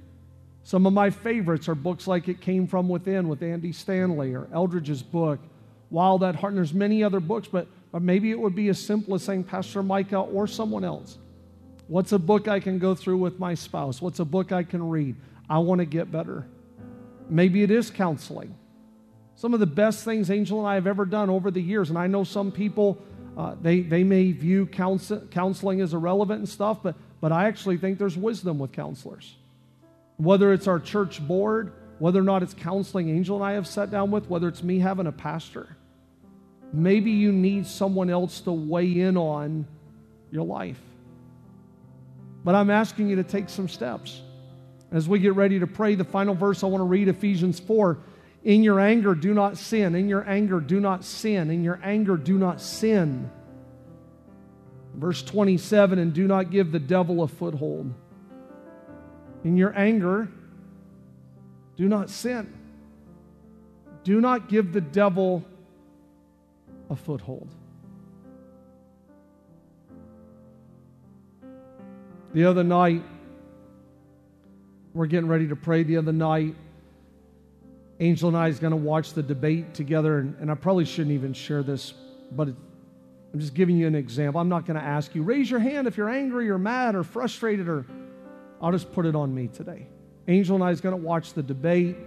Some 0.61 0.85
of 0.85 0.93
my 0.93 1.09
favorites 1.09 1.67
are 1.67 1.75
books 1.75 2.05
like 2.05 2.29
It 2.29 2.41
Came 2.41 2.67
From 2.67 2.87
Within 2.89 3.27
with 3.27 3.41
Andy 3.41 3.71
Stanley 3.71 4.35
or 4.35 4.47
Eldredge's 4.53 5.01
book, 5.01 5.39
Wild 5.89 6.23
at 6.23 6.35
Heart. 6.35 6.51
And 6.51 6.57
there's 6.59 6.75
many 6.75 7.03
other 7.03 7.19
books, 7.19 7.47
but, 7.47 7.67
but 7.91 8.03
maybe 8.03 8.29
it 8.29 8.39
would 8.39 8.55
be 8.55 8.69
as 8.69 8.79
simple 8.79 9.15
as 9.15 9.23
saying, 9.23 9.45
Pastor 9.45 9.81
Micah 9.81 10.19
or 10.19 10.45
someone 10.45 10.83
else, 10.83 11.17
what's 11.87 12.11
a 12.11 12.19
book 12.19 12.47
I 12.47 12.59
can 12.59 12.77
go 12.77 12.93
through 12.93 13.17
with 13.17 13.39
my 13.39 13.55
spouse? 13.55 13.99
What's 13.99 14.19
a 14.19 14.25
book 14.25 14.51
I 14.51 14.61
can 14.61 14.87
read? 14.87 15.15
I 15.49 15.57
want 15.57 15.79
to 15.79 15.85
get 15.85 16.11
better. 16.11 16.47
Maybe 17.29 17.63
it 17.63 17.71
is 17.71 17.89
counseling. 17.89 18.55
Some 19.43 19.53
of 19.53 19.59
the 19.59 19.65
best 19.65 20.05
things 20.05 20.31
Angel 20.31 20.59
and 20.59 20.65
I 20.65 20.75
have 20.75 20.87
ever 20.87 21.03
done 21.03 21.29
over 21.29 21.51
the 21.51 21.59
years, 21.59 21.89
and 21.89 21.99
I 21.99 22.07
know 22.07 22.23
some 22.23 22.49
people, 22.49 22.97
uh, 23.37 23.55
they, 23.61 23.81
they 23.81 24.05
may 24.05 24.31
view 24.31 24.65
counsel, 24.65 25.19
counseling 25.31 25.81
as 25.81 25.93
irrelevant 25.93 26.39
and 26.39 26.47
stuff, 26.47 26.77
but, 26.81 26.95
but 27.19 27.33
I 27.33 27.49
actually 27.49 27.75
think 27.75 27.99
there's 27.99 28.15
wisdom 28.15 28.57
with 28.57 28.71
counselors. 28.71 29.35
Whether 30.15 30.53
it's 30.53 30.65
our 30.65 30.79
church 30.79 31.21
board, 31.27 31.73
whether 31.99 32.21
or 32.21 32.23
not 32.23 32.41
it's 32.41 32.53
counseling 32.53 33.09
Angel 33.09 33.35
and 33.35 33.43
I 33.43 33.51
have 33.55 33.67
sat 33.67 33.91
down 33.91 34.11
with, 34.11 34.29
whether 34.29 34.47
it's 34.47 34.63
me 34.63 34.79
having 34.79 35.07
a 35.07 35.11
pastor, 35.11 35.75
maybe 36.71 37.11
you 37.11 37.33
need 37.33 37.67
someone 37.67 38.09
else 38.09 38.39
to 38.39 38.53
weigh 38.53 39.01
in 39.01 39.17
on 39.17 39.67
your 40.31 40.45
life. 40.45 40.79
But 42.45 42.55
I'm 42.55 42.69
asking 42.69 43.09
you 43.09 43.17
to 43.17 43.25
take 43.25 43.49
some 43.49 43.67
steps. 43.67 44.21
As 44.89 45.09
we 45.09 45.19
get 45.19 45.35
ready 45.35 45.59
to 45.59 45.67
pray, 45.67 45.95
the 45.95 46.05
final 46.05 46.33
verse 46.33 46.63
I 46.63 46.67
want 46.67 46.79
to 46.79 46.85
read, 46.85 47.09
Ephesians 47.09 47.59
4. 47.59 47.97
In 48.43 48.61
your 48.61 48.79
anger, 48.79 49.15
do 49.15 49.33
not 49.33 49.57
sin. 49.57 49.95
In 49.95 50.09
your 50.09 50.27
anger, 50.27 50.59
do 50.59 50.79
not 50.79 51.05
sin. 51.05 51.49
In 51.49 51.63
your 51.63 51.79
anger, 51.81 52.17
do 52.17 52.37
not 52.37 52.59
sin. 52.59 53.29
Verse 54.95 55.23
27 55.23 55.97
And 55.97 56.13
do 56.13 56.27
not 56.27 56.51
give 56.51 56.71
the 56.71 56.79
devil 56.79 57.23
a 57.23 57.27
foothold. 57.27 57.93
In 59.43 59.57
your 59.57 59.77
anger, 59.77 60.29
do 61.77 61.87
not 61.87 62.09
sin. 62.09 62.53
Do 64.03 64.19
not 64.19 64.49
give 64.49 64.73
the 64.73 64.81
devil 64.81 65.45
a 66.89 66.95
foothold. 66.95 67.49
The 72.33 72.45
other 72.45 72.63
night, 72.63 73.03
we're 74.93 75.05
getting 75.05 75.29
ready 75.29 75.47
to 75.47 75.55
pray 75.55 75.83
the 75.83 75.97
other 75.97 76.11
night. 76.11 76.55
Angel 77.99 78.27
and 78.27 78.37
I 78.37 78.47
is 78.47 78.59
going 78.59 78.71
to 78.71 78.77
watch 78.77 79.13
the 79.13 79.23
debate 79.23 79.73
together, 79.73 80.19
and, 80.19 80.35
and 80.39 80.51
I 80.51 80.55
probably 80.55 80.85
shouldn't 80.85 81.13
even 81.13 81.33
share 81.33 81.61
this, 81.61 81.93
but 82.31 82.49
it, 82.49 82.55
I'm 83.33 83.39
just 83.39 83.53
giving 83.53 83.77
you 83.77 83.87
an 83.87 83.95
example. 83.95 84.41
I'm 84.41 84.49
not 84.49 84.65
going 84.65 84.79
to 84.79 84.85
ask 84.85 85.13
you, 85.15 85.23
raise 85.23 85.49
your 85.49 85.59
hand 85.59 85.87
if 85.87 85.97
you're 85.97 86.09
angry 86.09 86.49
or 86.49 86.57
mad 86.57 86.95
or 86.95 87.03
frustrated, 87.03 87.67
or 87.67 87.85
I'll 88.61 88.71
just 88.71 88.91
put 88.93 89.05
it 89.05 89.15
on 89.15 89.33
me 89.33 89.47
today. 89.47 89.87
Angel 90.27 90.55
and 90.55 90.63
I 90.63 90.71
is 90.71 90.81
going 90.81 90.95
to 90.95 91.01
watch 91.01 91.33
the 91.33 91.43
debate. 91.43 91.97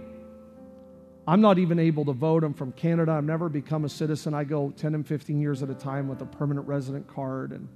I'm 1.27 1.41
not 1.41 1.57
even 1.59 1.79
able 1.79 2.05
to 2.05 2.13
vote. 2.13 2.43
I'm 2.43 2.53
from 2.53 2.71
Canada. 2.73 3.11
I've 3.11 3.25
never 3.25 3.49
become 3.49 3.83
a 3.83 3.89
citizen. 3.89 4.33
I 4.33 4.43
go 4.43 4.71
10 4.71 4.95
and 4.95 5.05
15 5.05 5.39
years 5.39 5.61
at 5.61 5.69
a 5.69 5.75
time 5.75 6.07
with 6.07 6.21
a 6.21 6.25
permanent 6.25 6.67
resident 6.67 7.07
card, 7.07 7.51
and 7.51 7.67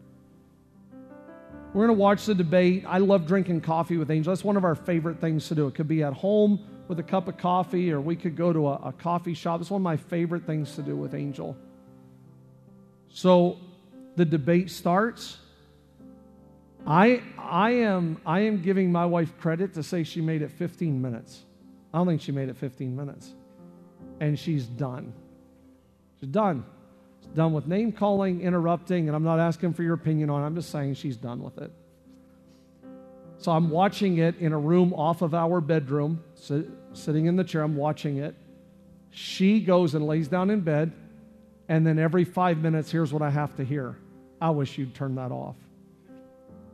we're 1.73 1.85
going 1.85 1.97
to 1.97 2.01
watch 2.01 2.25
the 2.25 2.35
debate. 2.35 2.85
I 2.87 2.97
love 2.97 3.25
drinking 3.25 3.61
coffee 3.61 3.97
with 3.97 4.11
Angel. 4.11 4.31
That's 4.31 4.43
one 4.43 4.57
of 4.57 4.65
our 4.65 4.75
favorite 4.75 5.19
things 5.19 5.47
to 5.49 5.55
do. 5.55 5.67
It 5.67 5.75
could 5.75 5.87
be 5.87 6.03
at 6.03 6.13
home 6.13 6.59
with 6.87 6.99
a 6.99 7.03
cup 7.03 7.27
of 7.27 7.37
coffee, 7.37 7.91
or 7.91 8.01
we 8.01 8.15
could 8.15 8.35
go 8.35 8.51
to 8.51 8.67
a, 8.67 8.73
a 8.85 8.93
coffee 8.93 9.33
shop. 9.33 9.61
It's 9.61 9.69
one 9.69 9.81
of 9.81 9.83
my 9.83 9.97
favorite 9.97 10.45
things 10.45 10.75
to 10.75 10.81
do 10.81 10.95
with 10.95 11.13
Angel. 11.13 11.55
So 13.09 13.57
the 14.15 14.25
debate 14.25 14.69
starts. 14.69 15.37
I, 16.85 17.21
I, 17.37 17.71
am, 17.71 18.19
I 18.25 18.41
am 18.41 18.61
giving 18.61 18.91
my 18.91 19.05
wife 19.05 19.37
credit 19.39 19.73
to 19.75 19.83
say 19.83 20.03
she 20.03 20.21
made 20.21 20.41
it 20.41 20.51
15 20.51 21.01
minutes. 21.01 21.41
I 21.93 21.99
don't 21.99 22.07
think 22.07 22.21
she 22.21 22.31
made 22.31 22.49
it 22.49 22.57
15 22.57 22.95
minutes. 22.95 23.33
And 24.19 24.37
she's 24.37 24.65
done. 24.65 25.13
She's 26.19 26.29
done 26.29 26.65
done 27.35 27.53
with 27.53 27.67
name 27.67 27.91
calling, 27.91 28.41
interrupting, 28.41 29.07
and 29.07 29.15
I'm 29.15 29.23
not 29.23 29.39
asking 29.39 29.73
for 29.73 29.83
your 29.83 29.93
opinion 29.93 30.29
on 30.29 30.43
it. 30.43 30.45
I'm 30.45 30.55
just 30.55 30.69
saying 30.69 30.95
she's 30.95 31.17
done 31.17 31.41
with 31.41 31.57
it. 31.57 31.71
So 33.41 33.51
I'm 33.51 33.71
watching 33.71 34.19
it 34.19 34.37
in 34.37 34.53
a 34.53 34.57
room 34.57 34.93
off 34.93 35.23
of 35.23 35.33
our 35.33 35.61
bedroom, 35.61 36.23
sit, 36.35 36.67
sitting 36.93 37.25
in 37.25 37.35
the 37.35 37.43
chair. 37.43 37.63
I'm 37.63 37.75
watching 37.75 38.17
it. 38.17 38.35
She 39.09 39.61
goes 39.61 39.95
and 39.95 40.05
lays 40.05 40.27
down 40.27 40.51
in 40.51 40.61
bed, 40.61 40.93
and 41.67 41.85
then 41.85 41.97
every 41.97 42.23
five 42.23 42.59
minutes, 42.59 42.91
here's 42.91 43.11
what 43.11 43.23
I 43.23 43.31
have 43.31 43.55
to 43.55 43.65
hear 43.65 43.97
I 44.39 44.51
wish 44.51 44.77
you'd 44.77 44.93
turn 44.93 45.15
that 45.15 45.31
off. 45.31 45.55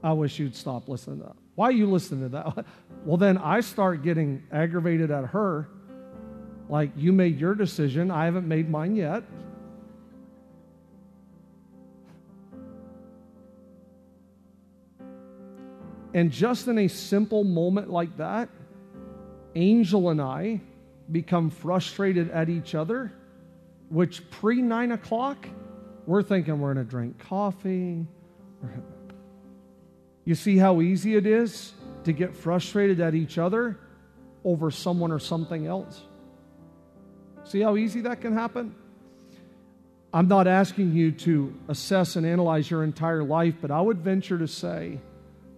I 0.03 0.11
wish 0.11 0.39
you'd 0.39 0.55
stop 0.55 0.89
listening 0.89 1.19
to 1.19 1.27
that. 1.27 1.35
Why 1.55 1.69
are 1.69 1.71
you 1.71 1.89
listening 1.89 2.23
to 2.23 2.29
that? 2.29 2.65
Well, 3.05 3.15
then 3.15 3.37
I 3.37 3.61
start 3.61 4.03
getting 4.03 4.43
aggravated 4.51 5.11
at 5.11 5.27
her. 5.27 5.69
Like, 6.67 6.91
you 6.97 7.13
made 7.13 7.39
your 7.39 7.55
decision. 7.55 8.11
I 8.11 8.25
haven't 8.25 8.45
made 8.45 8.69
mine 8.69 8.97
yet. 8.97 9.23
And 16.13 16.31
just 16.31 16.67
in 16.67 16.77
a 16.79 16.87
simple 16.87 17.43
moment 17.43 17.89
like 17.89 18.17
that, 18.17 18.49
Angel 19.55 20.09
and 20.09 20.21
I 20.21 20.61
become 21.11 21.49
frustrated 21.49 22.29
at 22.31 22.49
each 22.49 22.75
other, 22.75 23.11
which 23.89 24.29
pre 24.29 24.61
nine 24.61 24.91
o'clock, 24.91 25.47
we're 26.05 26.23
thinking 26.23 26.59
we're 26.59 26.73
going 26.73 26.85
to 26.85 26.89
drink 26.89 27.19
coffee. 27.19 28.05
You 30.25 30.35
see 30.35 30.57
how 30.57 30.81
easy 30.81 31.15
it 31.15 31.25
is 31.25 31.73
to 32.03 32.11
get 32.11 32.35
frustrated 32.35 32.99
at 32.99 33.15
each 33.15 33.37
other 33.37 33.79
over 34.43 34.71
someone 34.71 35.11
or 35.11 35.19
something 35.19 35.65
else? 35.65 36.01
See 37.45 37.61
how 37.61 37.77
easy 37.77 38.01
that 38.01 38.21
can 38.21 38.33
happen? 38.33 38.75
I'm 40.13 40.27
not 40.27 40.47
asking 40.47 40.93
you 40.93 41.11
to 41.11 41.53
assess 41.67 42.15
and 42.15 42.25
analyze 42.25 42.69
your 42.69 42.83
entire 42.83 43.23
life, 43.23 43.55
but 43.61 43.71
I 43.71 43.79
would 43.79 43.99
venture 43.99 44.37
to 44.37 44.47
say 44.47 44.99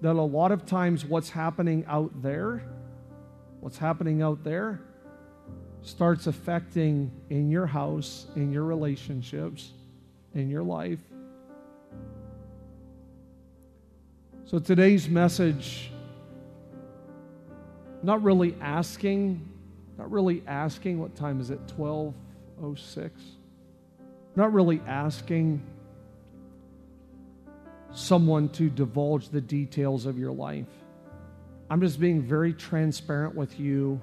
that 0.01 0.15
a 0.15 0.21
lot 0.21 0.51
of 0.51 0.65
times 0.65 1.05
what's 1.05 1.29
happening 1.29 1.83
out 1.87 2.21
there, 2.21 2.63
what's 3.59 3.77
happening 3.77 4.21
out 4.21 4.43
there, 4.43 4.79
starts 5.81 6.27
affecting 6.27 7.11
in 7.29 7.49
your 7.49 7.65
house, 7.65 8.27
in 8.35 8.51
your 8.51 8.63
relationships, 8.63 9.71
in 10.33 10.49
your 10.49 10.63
life. 10.63 10.99
So 14.45 14.57
today's 14.57 15.07
message, 15.07 15.91
not 18.01 18.23
really 18.23 18.55
asking, 18.61 19.47
not 19.97 20.11
really 20.11 20.41
asking, 20.47 20.99
what 20.99 21.15
time 21.15 21.39
is 21.39 21.49
it? 21.49 21.59
1206. 21.75 23.21
Not 24.35 24.53
really 24.53 24.81
asking 24.87 25.61
someone 27.93 28.49
to 28.49 28.69
divulge 28.69 29.29
the 29.29 29.41
details 29.41 30.05
of 30.05 30.17
your 30.17 30.31
life. 30.31 30.67
I'm 31.69 31.81
just 31.81 31.99
being 31.99 32.21
very 32.21 32.53
transparent 32.53 33.35
with 33.35 33.59
you 33.59 34.01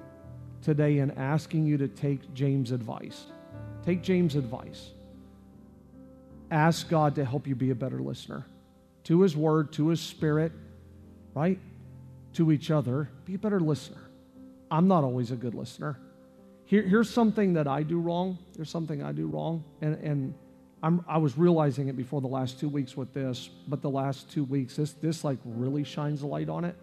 today 0.61 0.99
and 0.99 1.17
asking 1.17 1.65
you 1.65 1.77
to 1.77 1.87
take 1.87 2.33
James' 2.33 2.71
advice. 2.71 3.25
Take 3.85 4.01
James' 4.01 4.35
advice. 4.35 4.91
Ask 6.49 6.89
God 6.89 7.15
to 7.15 7.25
help 7.25 7.47
you 7.47 7.55
be 7.55 7.71
a 7.71 7.75
better 7.75 7.99
listener 7.99 8.45
to 9.05 9.21
His 9.21 9.35
Word, 9.35 9.71
to 9.73 9.89
His 9.89 10.01
Spirit, 10.01 10.51
right? 11.33 11.59
To 12.33 12.51
each 12.51 12.71
other. 12.71 13.09
Be 13.25 13.35
a 13.35 13.37
better 13.37 13.59
listener. 13.59 14.09
I'm 14.69 14.87
not 14.87 15.03
always 15.03 15.31
a 15.31 15.35
good 15.35 15.55
listener. 15.55 15.99
Here, 16.65 16.81
here's 16.81 17.09
something 17.09 17.53
that 17.53 17.67
I 17.67 17.83
do 17.83 17.99
wrong. 17.99 18.37
There's 18.55 18.69
something 18.69 19.01
I 19.01 19.13
do 19.13 19.27
wrong. 19.27 19.63
And, 19.81 19.95
and 20.03 20.33
I'm, 20.83 21.03
i 21.07 21.17
was 21.17 21.37
realizing 21.37 21.87
it 21.87 21.97
before 21.97 22.21
the 22.21 22.27
last 22.27 22.59
two 22.59 22.69
weeks 22.69 22.95
with 22.95 23.13
this, 23.13 23.49
but 23.67 23.81
the 23.81 23.89
last 23.89 24.29
two 24.29 24.43
weeks, 24.43 24.75
this, 24.75 24.93
this 24.93 25.23
like 25.23 25.39
really 25.43 25.83
shines 25.83 26.21
a 26.21 26.27
light 26.27 26.49
on 26.49 26.65
it. 26.65 26.75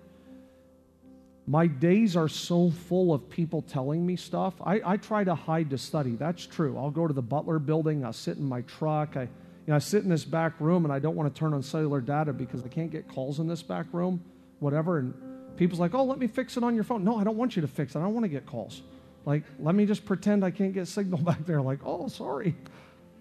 My 1.47 1.67
days 1.67 2.17
are 2.17 2.29
so 2.29 2.71
full 2.71 3.13
of 3.13 3.29
people 3.29 3.63
telling 3.63 4.05
me 4.05 4.17
stuff. 4.17 4.55
I, 4.65 4.81
I 4.85 4.97
try 4.97 5.25
to 5.25 5.35
hide 5.35 5.71
to 5.71 5.79
study. 5.79 6.17
That's 6.17 6.47
true. 6.47 6.77
I'll 6.79 6.91
go 6.91 7.07
to 7.07 7.13
the 7.13 7.23
Butler 7.23 7.59
building. 7.59 8.05
I'll 8.05 8.15
sit 8.15 8.39
in 8.39 8.45
my 8.45 8.63
truck. 8.63 9.17
I, 9.17 9.23
you 9.23 9.29
know, 9.69 9.77
I 9.77 9.79
sit 9.79 10.05
in 10.05 10.09
this 10.09 10.25
back 10.25 10.59
room 10.59 10.85
and 10.85 10.93
I 10.93 10.99
don't 10.99 11.15
want 11.17 11.33
to 11.33 11.39
turn 11.39 11.53
on 11.53 11.63
cellular 11.63 12.01
data 12.01 12.33
because 12.33 12.65
I 12.65 12.69
can't 12.69 12.91
get 12.91 13.09
calls 13.09 13.41
in 13.41 13.47
this 13.47 13.63
back 13.63 13.87
room. 13.93 14.25
whatever. 14.61 14.99
And 14.99 15.15
people's 15.57 15.81
like, 15.81 15.95
oh, 15.95 16.05
let 16.05 16.19
me 16.19 16.27
fix 16.27 16.57
it 16.57 16.65
on 16.65 16.75
your 16.75 16.85
phone. 16.85 17.05
No, 17.05 17.19
I 17.19 17.25
don't 17.25 17.37
want 17.37 17.57
you 17.57 17.63
to 17.63 17.69
fix 17.69 17.95
it. 17.95 17.99
I 17.99 18.03
don't 18.03 18.15
want 18.15 18.25
to 18.25 18.31
get 18.31 18.47
calls. 18.47 18.81
Like, 19.27 19.43
let 19.59 19.75
me 19.75 19.85
just 19.85 20.05
pretend 20.07 20.45
I 20.45 20.51
can't 20.51 20.73
get 20.73 20.89
signal 20.89 21.19
back 21.23 21.45
there. 21.47 21.61
Like, 21.61 21.81
oh, 21.85 22.09
sorry. 22.09 22.57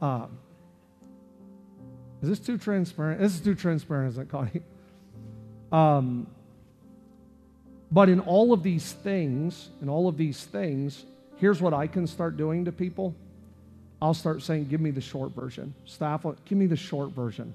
Uh, 0.01 0.27
is 2.23 2.29
this 2.29 2.39
too 2.39 2.57
transparent? 2.57 3.19
This 3.19 3.35
is 3.35 3.41
too 3.41 3.53
transparent, 3.53 4.11
isn't 4.11 4.23
it, 4.23 4.29
Connie? 4.29 4.61
Um, 5.73 6.27
but 7.91 8.07
in 8.07 8.21
all 8.21 8.53
of 8.53 8.63
these 8.63 8.93
things, 8.93 9.69
in 9.81 9.89
all 9.89 10.07
of 10.07 10.17
these 10.17 10.43
things, 10.45 11.05
here's 11.37 11.61
what 11.61 11.73
I 11.73 11.87
can 11.87 12.07
start 12.07 12.37
doing 12.37 12.65
to 12.65 12.71
people. 12.71 13.13
I'll 14.01 14.13
start 14.13 14.41
saying, 14.41 14.65
give 14.65 14.79
me 14.79 14.91
the 14.91 15.01
short 15.01 15.31
version. 15.31 15.73
Staff, 15.85 16.25
give 16.45 16.57
me 16.57 16.65
the 16.65 16.75
short 16.75 17.09
version. 17.11 17.53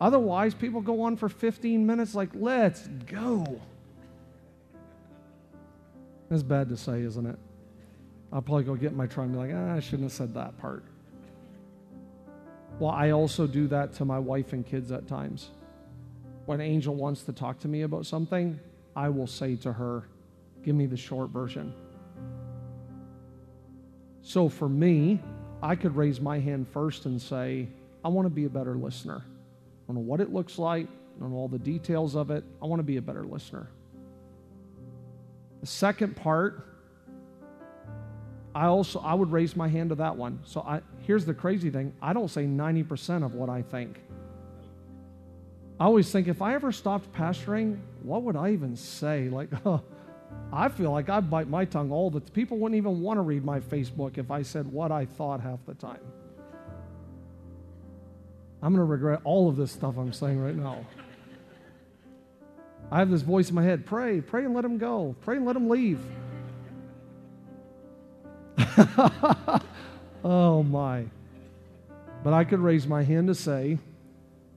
Otherwise, 0.00 0.52
people 0.52 0.80
go 0.80 1.02
on 1.02 1.16
for 1.16 1.28
15 1.28 1.86
minutes 1.86 2.14
like, 2.14 2.30
let's 2.34 2.88
go. 3.06 3.60
That's 6.28 6.42
bad 6.42 6.68
to 6.70 6.76
say, 6.76 7.02
isn't 7.02 7.26
it? 7.26 7.38
I'll 8.32 8.42
probably 8.42 8.64
go 8.64 8.74
get 8.74 8.92
in 8.92 8.96
my 8.96 9.06
truck 9.06 9.26
and 9.26 9.32
be 9.32 9.38
like, 9.38 9.50
ah, 9.54 9.76
I 9.76 9.80
shouldn't 9.80 10.04
have 10.04 10.12
said 10.12 10.34
that 10.34 10.58
part. 10.58 10.84
Well, 12.78 12.92
I 12.92 13.10
also 13.10 13.46
do 13.46 13.66
that 13.68 13.92
to 13.94 14.04
my 14.04 14.18
wife 14.18 14.52
and 14.52 14.64
kids 14.64 14.92
at 14.92 15.08
times. 15.08 15.50
When 16.46 16.60
Angel 16.60 16.94
wants 16.94 17.22
to 17.24 17.32
talk 17.32 17.58
to 17.60 17.68
me 17.68 17.82
about 17.82 18.06
something, 18.06 18.58
I 18.94 19.08
will 19.08 19.26
say 19.26 19.56
to 19.56 19.72
her, 19.72 20.08
Give 20.62 20.74
me 20.74 20.86
the 20.86 20.96
short 20.96 21.30
version. 21.30 21.72
So 24.22 24.48
for 24.48 24.68
me, 24.68 25.20
I 25.62 25.74
could 25.74 25.96
raise 25.96 26.20
my 26.20 26.38
hand 26.38 26.68
first 26.68 27.06
and 27.06 27.20
say, 27.20 27.68
I 28.04 28.08
want 28.08 28.26
to 28.26 28.30
be 28.30 28.44
a 28.44 28.50
better 28.50 28.74
listener. 28.74 29.24
I 29.24 29.86
don't 29.86 29.96
know 29.96 30.02
what 30.02 30.20
it 30.20 30.32
looks 30.32 30.58
like, 30.58 30.86
I 30.86 31.20
don't 31.20 31.30
know 31.30 31.36
all 31.36 31.48
the 31.48 31.58
details 31.58 32.14
of 32.14 32.30
it. 32.30 32.44
I 32.62 32.66
want 32.66 32.80
to 32.80 32.84
be 32.84 32.96
a 32.96 33.02
better 33.02 33.24
listener. 33.24 33.68
The 35.60 35.66
second 35.66 36.16
part, 36.16 36.64
I 38.58 38.66
also 38.66 38.98
I 38.98 39.14
would 39.14 39.30
raise 39.30 39.54
my 39.54 39.68
hand 39.68 39.90
to 39.90 39.94
that 39.96 40.16
one. 40.16 40.40
So 40.44 40.62
I 40.62 40.80
here's 41.06 41.24
the 41.24 41.32
crazy 41.32 41.70
thing. 41.70 41.92
I 42.02 42.12
don't 42.12 42.26
say 42.26 42.44
90% 42.44 43.24
of 43.24 43.34
what 43.34 43.48
I 43.48 43.62
think. 43.62 44.00
I 45.78 45.84
always 45.84 46.10
think 46.10 46.26
if 46.26 46.42
I 46.42 46.54
ever 46.54 46.72
stopped 46.72 47.12
pastoring, 47.12 47.78
what 48.02 48.22
would 48.24 48.34
I 48.34 48.50
even 48.50 48.74
say? 48.74 49.28
Like, 49.28 49.50
I 50.52 50.70
feel 50.70 50.90
like 50.90 51.08
I 51.08 51.20
bite 51.20 51.48
my 51.48 51.66
tongue 51.66 51.92
all 51.92 52.10
the 52.10 52.20
people 52.20 52.58
wouldn't 52.58 52.76
even 52.76 53.00
want 53.00 53.18
to 53.18 53.22
read 53.22 53.44
my 53.44 53.60
Facebook 53.60 54.18
if 54.18 54.28
I 54.32 54.42
said 54.42 54.66
what 54.66 54.90
I 54.90 55.04
thought 55.04 55.40
half 55.40 55.64
the 55.64 55.74
time. 55.74 56.00
I'm 58.60 58.74
going 58.74 58.84
to 58.84 58.90
regret 58.90 59.20
all 59.22 59.48
of 59.48 59.54
this 59.54 59.70
stuff 59.70 59.96
I'm 59.96 60.12
saying 60.12 60.40
right 60.40 60.56
now. 60.56 60.84
I 62.90 62.98
have 62.98 63.08
this 63.08 63.22
voice 63.22 63.50
in 63.50 63.54
my 63.54 63.62
head 63.62 63.86
pray, 63.86 64.20
pray 64.20 64.44
and 64.44 64.52
let 64.52 64.64
him 64.64 64.78
go, 64.78 65.14
pray 65.20 65.36
and 65.36 65.46
let 65.46 65.54
him 65.54 65.68
leave. 65.68 66.00
oh 70.24 70.62
my. 70.62 71.04
But 72.22 72.32
I 72.32 72.44
could 72.44 72.60
raise 72.60 72.86
my 72.86 73.02
hand 73.02 73.28
to 73.28 73.34
say, 73.34 73.78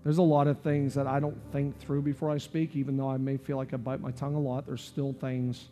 there's 0.04 0.18
a 0.18 0.24
lot 0.24 0.48
of 0.48 0.60
things 0.60 0.96
that 0.96 1.08
I 1.08 1.20
don't 1.20 1.38
think 1.52 1.80
through 1.80 2.02
before 2.02 2.32
I 2.32 2.38
speak, 2.38 2.76
even 2.76 2.98
though 2.98 3.10
I 3.10 3.18
may 3.18 3.38
feel 3.38 3.58
like 3.58 3.74
I 3.74 3.78
bite 3.78 4.02
my 4.02 4.12
tongue 4.12 4.36
a 4.36 4.40
lot. 4.40 4.66
There's 4.66 4.82
still 4.82 5.14
things 5.14 5.66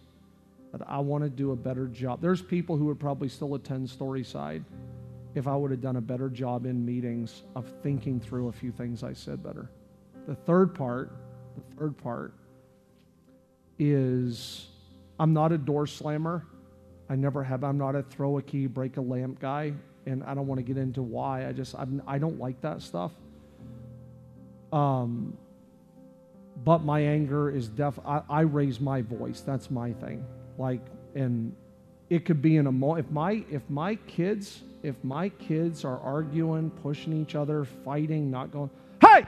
that 0.71 0.81
I 0.87 0.99
want 0.99 1.23
to 1.23 1.29
do 1.29 1.51
a 1.51 1.55
better 1.55 1.87
job. 1.87 2.21
There's 2.21 2.41
people 2.41 2.77
who 2.77 2.85
would 2.85 2.99
probably 2.99 3.29
still 3.29 3.55
attend 3.55 3.87
Storyside 3.87 4.63
if 5.33 5.47
I 5.47 5.55
would 5.55 5.71
have 5.71 5.81
done 5.81 5.95
a 5.95 6.01
better 6.01 6.29
job 6.29 6.65
in 6.65 6.85
meetings 6.85 7.43
of 7.55 7.65
thinking 7.81 8.19
through 8.19 8.49
a 8.49 8.51
few 8.51 8.71
things 8.71 9.03
I 9.03 9.13
said 9.13 9.43
better. 9.43 9.69
The 10.27 10.35
third 10.35 10.75
part, 10.75 11.11
the 11.55 11.75
third 11.75 11.97
part 11.97 12.33
is 13.79 14.67
I'm 15.19 15.33
not 15.33 15.51
a 15.51 15.57
door 15.57 15.87
slammer. 15.87 16.45
I 17.09 17.15
never 17.15 17.43
have. 17.43 17.63
I'm 17.63 17.77
not 17.77 17.95
a 17.95 18.03
throw 18.03 18.37
a 18.37 18.41
key, 18.41 18.67
break 18.67 18.97
a 18.97 19.01
lamp 19.01 19.39
guy, 19.39 19.73
and 20.05 20.23
I 20.23 20.33
don't 20.33 20.47
want 20.47 20.59
to 20.59 20.63
get 20.63 20.77
into 20.77 21.01
why. 21.01 21.47
I 21.47 21.51
just 21.51 21.75
I'm, 21.75 22.01
I 22.05 22.17
don't 22.17 22.39
like 22.39 22.61
that 22.61 22.81
stuff. 22.81 23.11
Um, 24.71 25.35
but 26.63 26.83
my 26.83 26.99
anger 26.99 27.49
is 27.49 27.67
def. 27.67 27.97
I, 28.05 28.21
I 28.29 28.41
raise 28.41 28.79
my 28.79 29.01
voice. 29.01 29.41
That's 29.41 29.71
my 29.71 29.93
thing. 29.93 30.25
Like, 30.57 30.85
and 31.15 31.55
it 32.09 32.25
could 32.25 32.41
be 32.41 32.57
in 32.57 32.67
a 32.67 32.71
mo. 32.71 32.95
If 32.95 33.09
my 33.09 33.43
if 33.49 33.67
my 33.69 33.95
kids 33.95 34.61
if 34.83 34.95
my 35.03 35.29
kids 35.29 35.83
are 35.83 35.99
arguing, 35.99 36.69
pushing 36.69 37.13
each 37.13 37.35
other, 37.35 37.65
fighting, 37.65 38.31
not 38.31 38.51
going, 38.51 38.69
hey. 39.01 39.25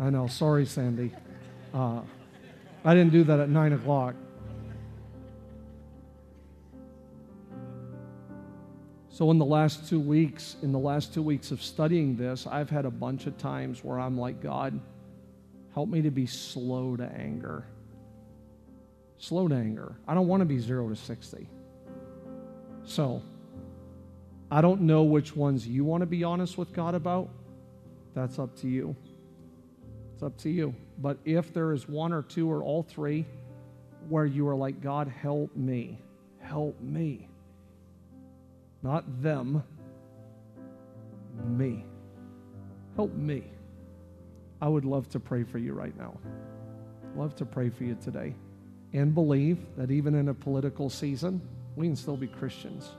I 0.00 0.10
know. 0.10 0.26
Sorry, 0.26 0.66
Sandy. 0.66 1.12
Uh, 1.72 2.00
I 2.84 2.94
didn't 2.94 3.12
do 3.12 3.24
that 3.24 3.40
at 3.40 3.48
nine 3.48 3.72
o'clock. 3.72 4.14
So, 9.14 9.30
in 9.30 9.38
the 9.38 9.44
last 9.44 9.88
two 9.88 10.00
weeks, 10.00 10.56
in 10.60 10.72
the 10.72 10.78
last 10.80 11.14
two 11.14 11.22
weeks 11.22 11.52
of 11.52 11.62
studying 11.62 12.16
this, 12.16 12.48
I've 12.48 12.68
had 12.68 12.84
a 12.84 12.90
bunch 12.90 13.28
of 13.28 13.38
times 13.38 13.84
where 13.84 14.00
I'm 14.00 14.18
like, 14.18 14.42
God, 14.42 14.80
help 15.72 15.88
me 15.88 16.02
to 16.02 16.10
be 16.10 16.26
slow 16.26 16.96
to 16.96 17.04
anger. 17.04 17.64
Slow 19.18 19.46
to 19.46 19.54
anger. 19.54 19.94
I 20.08 20.14
don't 20.14 20.26
want 20.26 20.40
to 20.40 20.46
be 20.46 20.58
zero 20.58 20.88
to 20.88 20.96
60. 20.96 21.48
So, 22.82 23.22
I 24.50 24.60
don't 24.60 24.80
know 24.80 25.04
which 25.04 25.36
ones 25.36 25.64
you 25.64 25.84
want 25.84 26.00
to 26.00 26.06
be 26.06 26.24
honest 26.24 26.58
with 26.58 26.72
God 26.72 26.96
about. 26.96 27.28
That's 28.14 28.40
up 28.40 28.56
to 28.62 28.68
you. 28.68 28.96
It's 30.14 30.24
up 30.24 30.36
to 30.38 30.50
you. 30.50 30.74
But 30.98 31.18
if 31.24 31.54
there 31.54 31.72
is 31.72 31.88
one 31.88 32.12
or 32.12 32.22
two 32.22 32.50
or 32.50 32.64
all 32.64 32.82
three 32.82 33.26
where 34.08 34.26
you 34.26 34.48
are 34.48 34.56
like, 34.56 34.80
God, 34.80 35.06
help 35.06 35.54
me, 35.54 36.00
help 36.40 36.80
me 36.80 37.28
not 38.84 39.22
them, 39.22 39.64
me. 41.46 41.86
Help 42.96 43.14
me. 43.14 43.44
I 44.60 44.68
would 44.68 44.84
love 44.84 45.08
to 45.10 45.20
pray 45.20 45.42
for 45.42 45.58
you 45.58 45.72
right 45.72 45.96
now. 45.96 46.18
Love 47.16 47.34
to 47.36 47.46
pray 47.46 47.70
for 47.70 47.84
you 47.84 47.96
today. 48.00 48.34
And 48.92 49.14
believe 49.14 49.58
that 49.76 49.90
even 49.90 50.14
in 50.14 50.28
a 50.28 50.34
political 50.34 50.90
season, 50.90 51.40
we 51.76 51.86
can 51.86 51.96
still 51.96 52.16
be 52.16 52.26
Christians. 52.26 52.90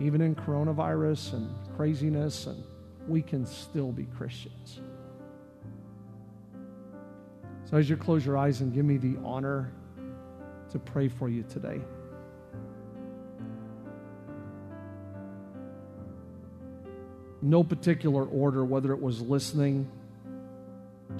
Even 0.00 0.20
in 0.20 0.34
coronavirus 0.34 1.34
and 1.34 1.76
craziness, 1.76 2.46
and 2.46 2.62
we 3.06 3.22
can 3.22 3.46
still 3.46 3.92
be 3.92 4.04
Christians. 4.04 4.80
So, 7.64 7.76
as 7.76 7.88
you 7.88 7.96
close 7.96 8.26
your 8.26 8.36
eyes 8.36 8.62
and 8.62 8.72
give 8.72 8.84
me 8.84 8.96
the 8.96 9.16
honor 9.24 9.72
to 10.70 10.78
pray 10.78 11.08
for 11.08 11.28
you 11.28 11.44
today. 11.44 11.80
No 17.48 17.64
particular 17.64 18.24
order, 18.24 18.64
whether 18.64 18.92
it 18.92 19.00
was 19.00 19.20
listening, 19.22 19.90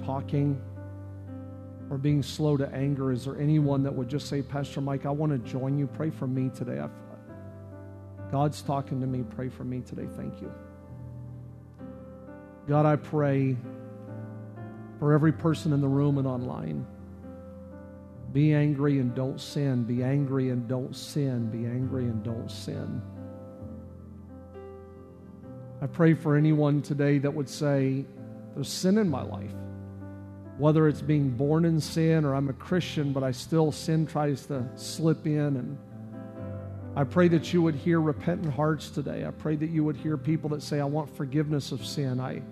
talking, 0.04 0.60
or 1.90 1.96
being 1.96 2.22
slow 2.22 2.56
to 2.56 2.68
anger. 2.74 3.10
Is 3.10 3.24
there 3.24 3.38
anyone 3.38 3.82
that 3.84 3.94
would 3.94 4.08
just 4.08 4.28
say, 4.28 4.42
Pastor 4.42 4.80
Mike, 4.80 5.06
I 5.06 5.10
want 5.10 5.32
to 5.32 5.50
join 5.50 5.78
you? 5.78 5.86
Pray 5.86 6.10
for 6.10 6.26
me 6.26 6.50
today. 6.54 6.78
I've, 6.78 6.90
God's 8.30 8.60
talking 8.60 9.00
to 9.00 9.06
me. 9.06 9.24
Pray 9.36 9.48
for 9.48 9.64
me 9.64 9.80
today. 9.80 10.06
Thank 10.16 10.42
you. 10.42 10.52
God, 12.68 12.84
I 12.84 12.96
pray 12.96 13.56
for 14.98 15.14
every 15.14 15.32
person 15.32 15.72
in 15.72 15.80
the 15.80 15.88
room 15.88 16.18
and 16.18 16.26
online. 16.26 16.86
Be 18.34 18.52
angry 18.52 18.98
and 18.98 19.14
don't 19.14 19.40
sin. 19.40 19.84
Be 19.84 20.02
angry 20.02 20.50
and 20.50 20.68
don't 20.68 20.94
sin. 20.94 21.48
Be 21.48 21.64
angry 21.64 22.04
and 22.04 22.22
don't 22.22 22.50
sin. 22.50 23.00
I 25.80 25.86
pray 25.86 26.14
for 26.14 26.36
anyone 26.36 26.82
today 26.82 27.18
that 27.18 27.32
would 27.32 27.48
say, 27.48 28.04
There's 28.54 28.68
sin 28.68 28.98
in 28.98 29.08
my 29.08 29.22
life. 29.22 29.52
Whether 30.56 30.88
it's 30.88 31.02
being 31.02 31.30
born 31.30 31.64
in 31.64 31.80
sin 31.80 32.24
or 32.24 32.34
I'm 32.34 32.48
a 32.48 32.52
Christian, 32.52 33.12
but 33.12 33.22
I 33.22 33.30
still, 33.30 33.70
sin 33.70 34.06
tries 34.06 34.46
to 34.46 34.68
slip 34.74 35.24
in. 35.24 35.38
And 35.56 35.78
I 36.96 37.04
pray 37.04 37.28
that 37.28 37.52
you 37.52 37.62
would 37.62 37.76
hear 37.76 38.00
repentant 38.00 38.52
hearts 38.52 38.90
today. 38.90 39.24
I 39.24 39.30
pray 39.30 39.54
that 39.54 39.70
you 39.70 39.84
would 39.84 39.96
hear 39.96 40.16
people 40.16 40.50
that 40.50 40.62
say, 40.64 40.80
I 40.80 40.84
want 40.84 41.16
forgiveness 41.16 41.70
of 41.70 41.86
sin. 41.86 42.18
I, 42.18 42.42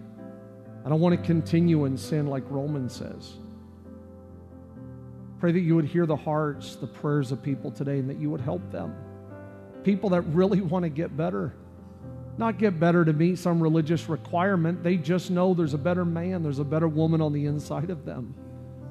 I 0.84 0.88
don't 0.88 1.00
want 1.00 1.20
to 1.20 1.26
continue 1.26 1.84
in 1.84 1.96
sin 1.96 2.28
like 2.28 2.44
Romans 2.48 2.94
says. 2.94 3.32
Pray 5.40 5.50
that 5.50 5.60
you 5.60 5.74
would 5.74 5.84
hear 5.84 6.06
the 6.06 6.14
hearts, 6.14 6.76
the 6.76 6.86
prayers 6.86 7.32
of 7.32 7.42
people 7.42 7.72
today, 7.72 7.98
and 7.98 8.08
that 8.08 8.20
you 8.20 8.30
would 8.30 8.40
help 8.40 8.70
them. 8.70 8.94
People 9.82 10.10
that 10.10 10.22
really 10.22 10.60
want 10.60 10.84
to 10.84 10.88
get 10.88 11.16
better 11.16 11.52
not 12.38 12.58
get 12.58 12.78
better 12.78 13.04
to 13.04 13.12
meet 13.12 13.38
some 13.38 13.62
religious 13.62 14.08
requirement. 14.08 14.82
They 14.82 14.96
just 14.96 15.30
know 15.30 15.54
there's 15.54 15.74
a 15.74 15.78
better 15.78 16.04
man, 16.04 16.42
there's 16.42 16.58
a 16.58 16.64
better 16.64 16.88
woman 16.88 17.20
on 17.20 17.32
the 17.32 17.46
inside 17.46 17.90
of 17.90 18.04
them. 18.04 18.34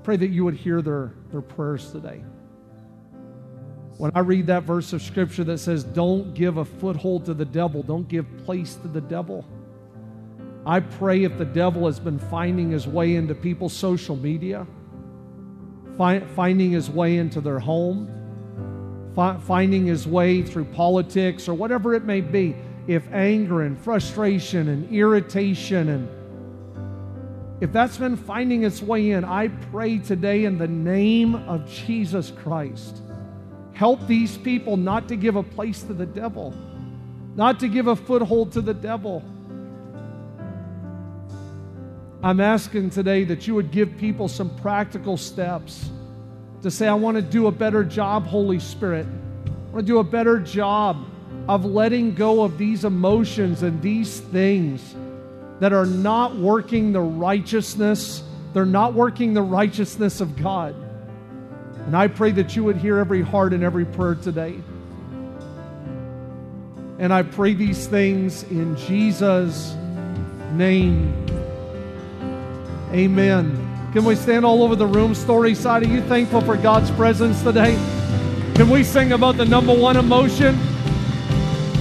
Pray 0.04 0.18
that 0.18 0.30
you 0.30 0.44
would 0.46 0.56
hear 0.56 0.82
their, 0.82 1.14
their 1.32 1.42
prayers 1.42 1.92
today. 1.92 2.24
When 3.98 4.12
I 4.14 4.20
read 4.20 4.48
that 4.48 4.64
verse 4.64 4.92
of 4.94 5.02
scripture 5.02 5.44
that 5.46 5.60
says, 5.60 5.84
Don't 5.84 6.34
give 6.34 6.58
a 6.58 6.66
foothold 6.66 7.26
to 7.26 7.34
the 7.34 7.46
devil, 7.46 7.82
don't 7.82 8.08
give 8.08 8.26
place 8.46 8.76
to 8.76 8.88
the 8.88 9.02
devil. 9.02 9.46
I 10.66 10.80
pray 10.80 11.24
if 11.24 11.38
the 11.38 11.46
devil 11.46 11.86
has 11.86 12.00
been 12.00 12.18
finding 12.18 12.72
his 12.72 12.88
way 12.88 13.16
into 13.16 13.36
people's 13.36 13.74
social 13.74 14.16
media, 14.16 14.66
finding 15.98 16.72
his 16.72 16.90
way 16.90 17.18
into 17.18 17.40
their 17.40 17.60
home, 17.60 18.12
finding 19.16 19.86
his 19.86 20.08
way 20.08 20.42
through 20.42 20.66
politics 20.66 21.48
or 21.48 21.54
whatever 21.54 21.94
it 21.94 22.04
may 22.04 22.20
be, 22.20 22.56
if 22.88 23.12
anger 23.12 23.64
and 23.64 23.80
frustration 23.80 24.70
and 24.70 24.92
irritation 24.94 25.90
and 25.90 26.10
if 27.62 27.72
that's 27.72 27.98
been 27.98 28.18
finding 28.18 28.64
its 28.64 28.82
way 28.82 29.12
in, 29.12 29.24
I 29.24 29.48
pray 29.48 30.00
today 30.00 30.44
in 30.44 30.58
the 30.58 30.68
name 30.68 31.36
of 31.36 31.68
Jesus 31.70 32.30
Christ. 32.30 33.02
Help 33.72 34.06
these 34.08 34.38
people 34.38 34.76
not 34.76 35.08
to 35.08 35.16
give 35.16 35.38
a 35.38 35.44
place 35.44 35.82
to 35.84 35.94
the 35.94 36.06
devil, 36.06 36.54
not 37.36 37.62
to 37.62 37.70
give 37.70 37.88
a 37.88 37.96
foothold 37.96 38.52
to 38.54 38.62
the 38.62 38.74
devil. 38.74 39.24
I'm 42.22 42.42
asking 42.42 42.90
today 42.90 43.24
that 43.24 43.48
you 43.48 43.56
would 43.56 43.72
give 43.72 43.98
people 43.98 44.28
some 44.28 44.54
practical 44.58 45.16
steps 45.16 45.90
to 46.62 46.70
say, 46.70 46.88
I 46.88 46.94
want 46.94 47.16
to 47.16 47.22
do 47.22 47.48
a 47.48 47.52
better 47.52 47.86
job, 47.86 48.26
Holy 48.26 48.60
Spirit. 48.60 49.08
I 49.46 49.72
want 49.72 49.88
to 49.88 49.94
do 49.94 50.00
a 50.00 50.04
better 50.04 50.40
job 50.40 51.06
of 51.48 51.66
letting 51.66 52.16
go 52.16 52.44
of 52.44 52.58
these 52.58 52.86
emotions 52.86 53.64
and 53.64 53.82
these 53.82 54.20
things 54.20 54.96
that 55.60 55.74
are 55.74 55.86
not 55.86 56.36
working 56.36 56.92
the 56.92 57.02
righteousness, 57.02 58.24
they're 58.54 58.66
not 58.66 58.94
working 58.94 59.34
the 59.34 59.42
righteousness 59.42 60.22
of 60.22 60.36
God. 60.36 60.76
And 61.86 61.96
I 61.96 62.08
pray 62.08 62.32
that 62.32 62.56
you 62.56 62.64
would 62.64 62.78
hear 62.78 62.98
every 62.98 63.22
heart 63.22 63.54
and 63.54 63.64
every 63.64 63.86
prayer 63.86 64.16
today. 64.16 64.60
And 66.98 67.14
I 67.14 67.24
pray 67.24 67.54
these 67.54 67.88
things 67.88 68.44
in 68.44 68.76
Jesus' 68.78 69.76
name. 70.54 71.14
Amen. 72.92 73.90
Can 73.94 74.04
we 74.04 74.16
stand 74.16 74.46
all 74.46 74.64
over 74.64 74.76
the 74.76 74.88
room? 74.88 75.14
Storyside, 75.14 75.86
are 75.86 75.94
you 75.94 76.02
thankful 76.02 76.42
for 76.42 76.58
God's 76.58 76.90
presence 76.92 77.42
today? 77.44 77.76
Can 78.56 78.70
we 78.70 78.84
sing 78.84 79.12
about 79.12 79.38
the 79.38 79.46
number 79.46 79.74
one 79.74 79.98
emotion? 79.98 80.58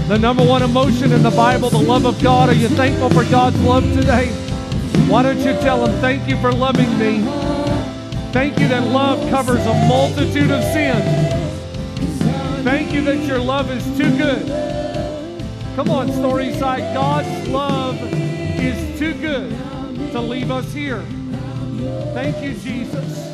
The 0.08 0.18
number 0.18 0.44
one 0.44 0.62
emotion 0.62 1.12
in 1.12 1.22
the 1.22 1.30
Bible, 1.30 1.70
the 1.70 1.78
love 1.78 2.04
of 2.04 2.22
God. 2.22 2.50
Are 2.50 2.54
you 2.54 2.68
thankful 2.68 3.08
for 3.08 3.24
God's 3.30 3.58
love 3.60 3.84
today? 3.94 4.28
Why 5.08 5.22
don't 5.22 5.38
you 5.38 5.54
tell 5.60 5.86
Him, 5.86 5.98
Thank 6.02 6.28
you 6.28 6.38
for 6.42 6.52
loving 6.52 6.98
me. 6.98 7.22
Thank 8.30 8.60
you 8.60 8.68
that 8.68 8.86
love 8.88 9.18
covers 9.30 9.64
a 9.64 9.74
multitude 9.88 10.50
of 10.50 10.62
sins. 10.64 11.02
Thank 12.64 12.92
you 12.92 13.02
that 13.04 13.24
your 13.24 13.38
love 13.38 13.70
is 13.70 13.82
too 13.96 14.14
good. 14.18 14.46
Come 15.74 15.88
on, 15.88 16.08
Storyside. 16.08 16.92
God's 16.92 17.48
love 17.48 17.98
is 18.12 18.98
too 18.98 19.14
good 19.14 19.50
to 20.12 20.20
leave 20.20 20.50
us 20.50 20.70
here. 20.74 21.00
Thank 22.12 22.42
you, 22.42 22.52
Jesus. 22.54 23.33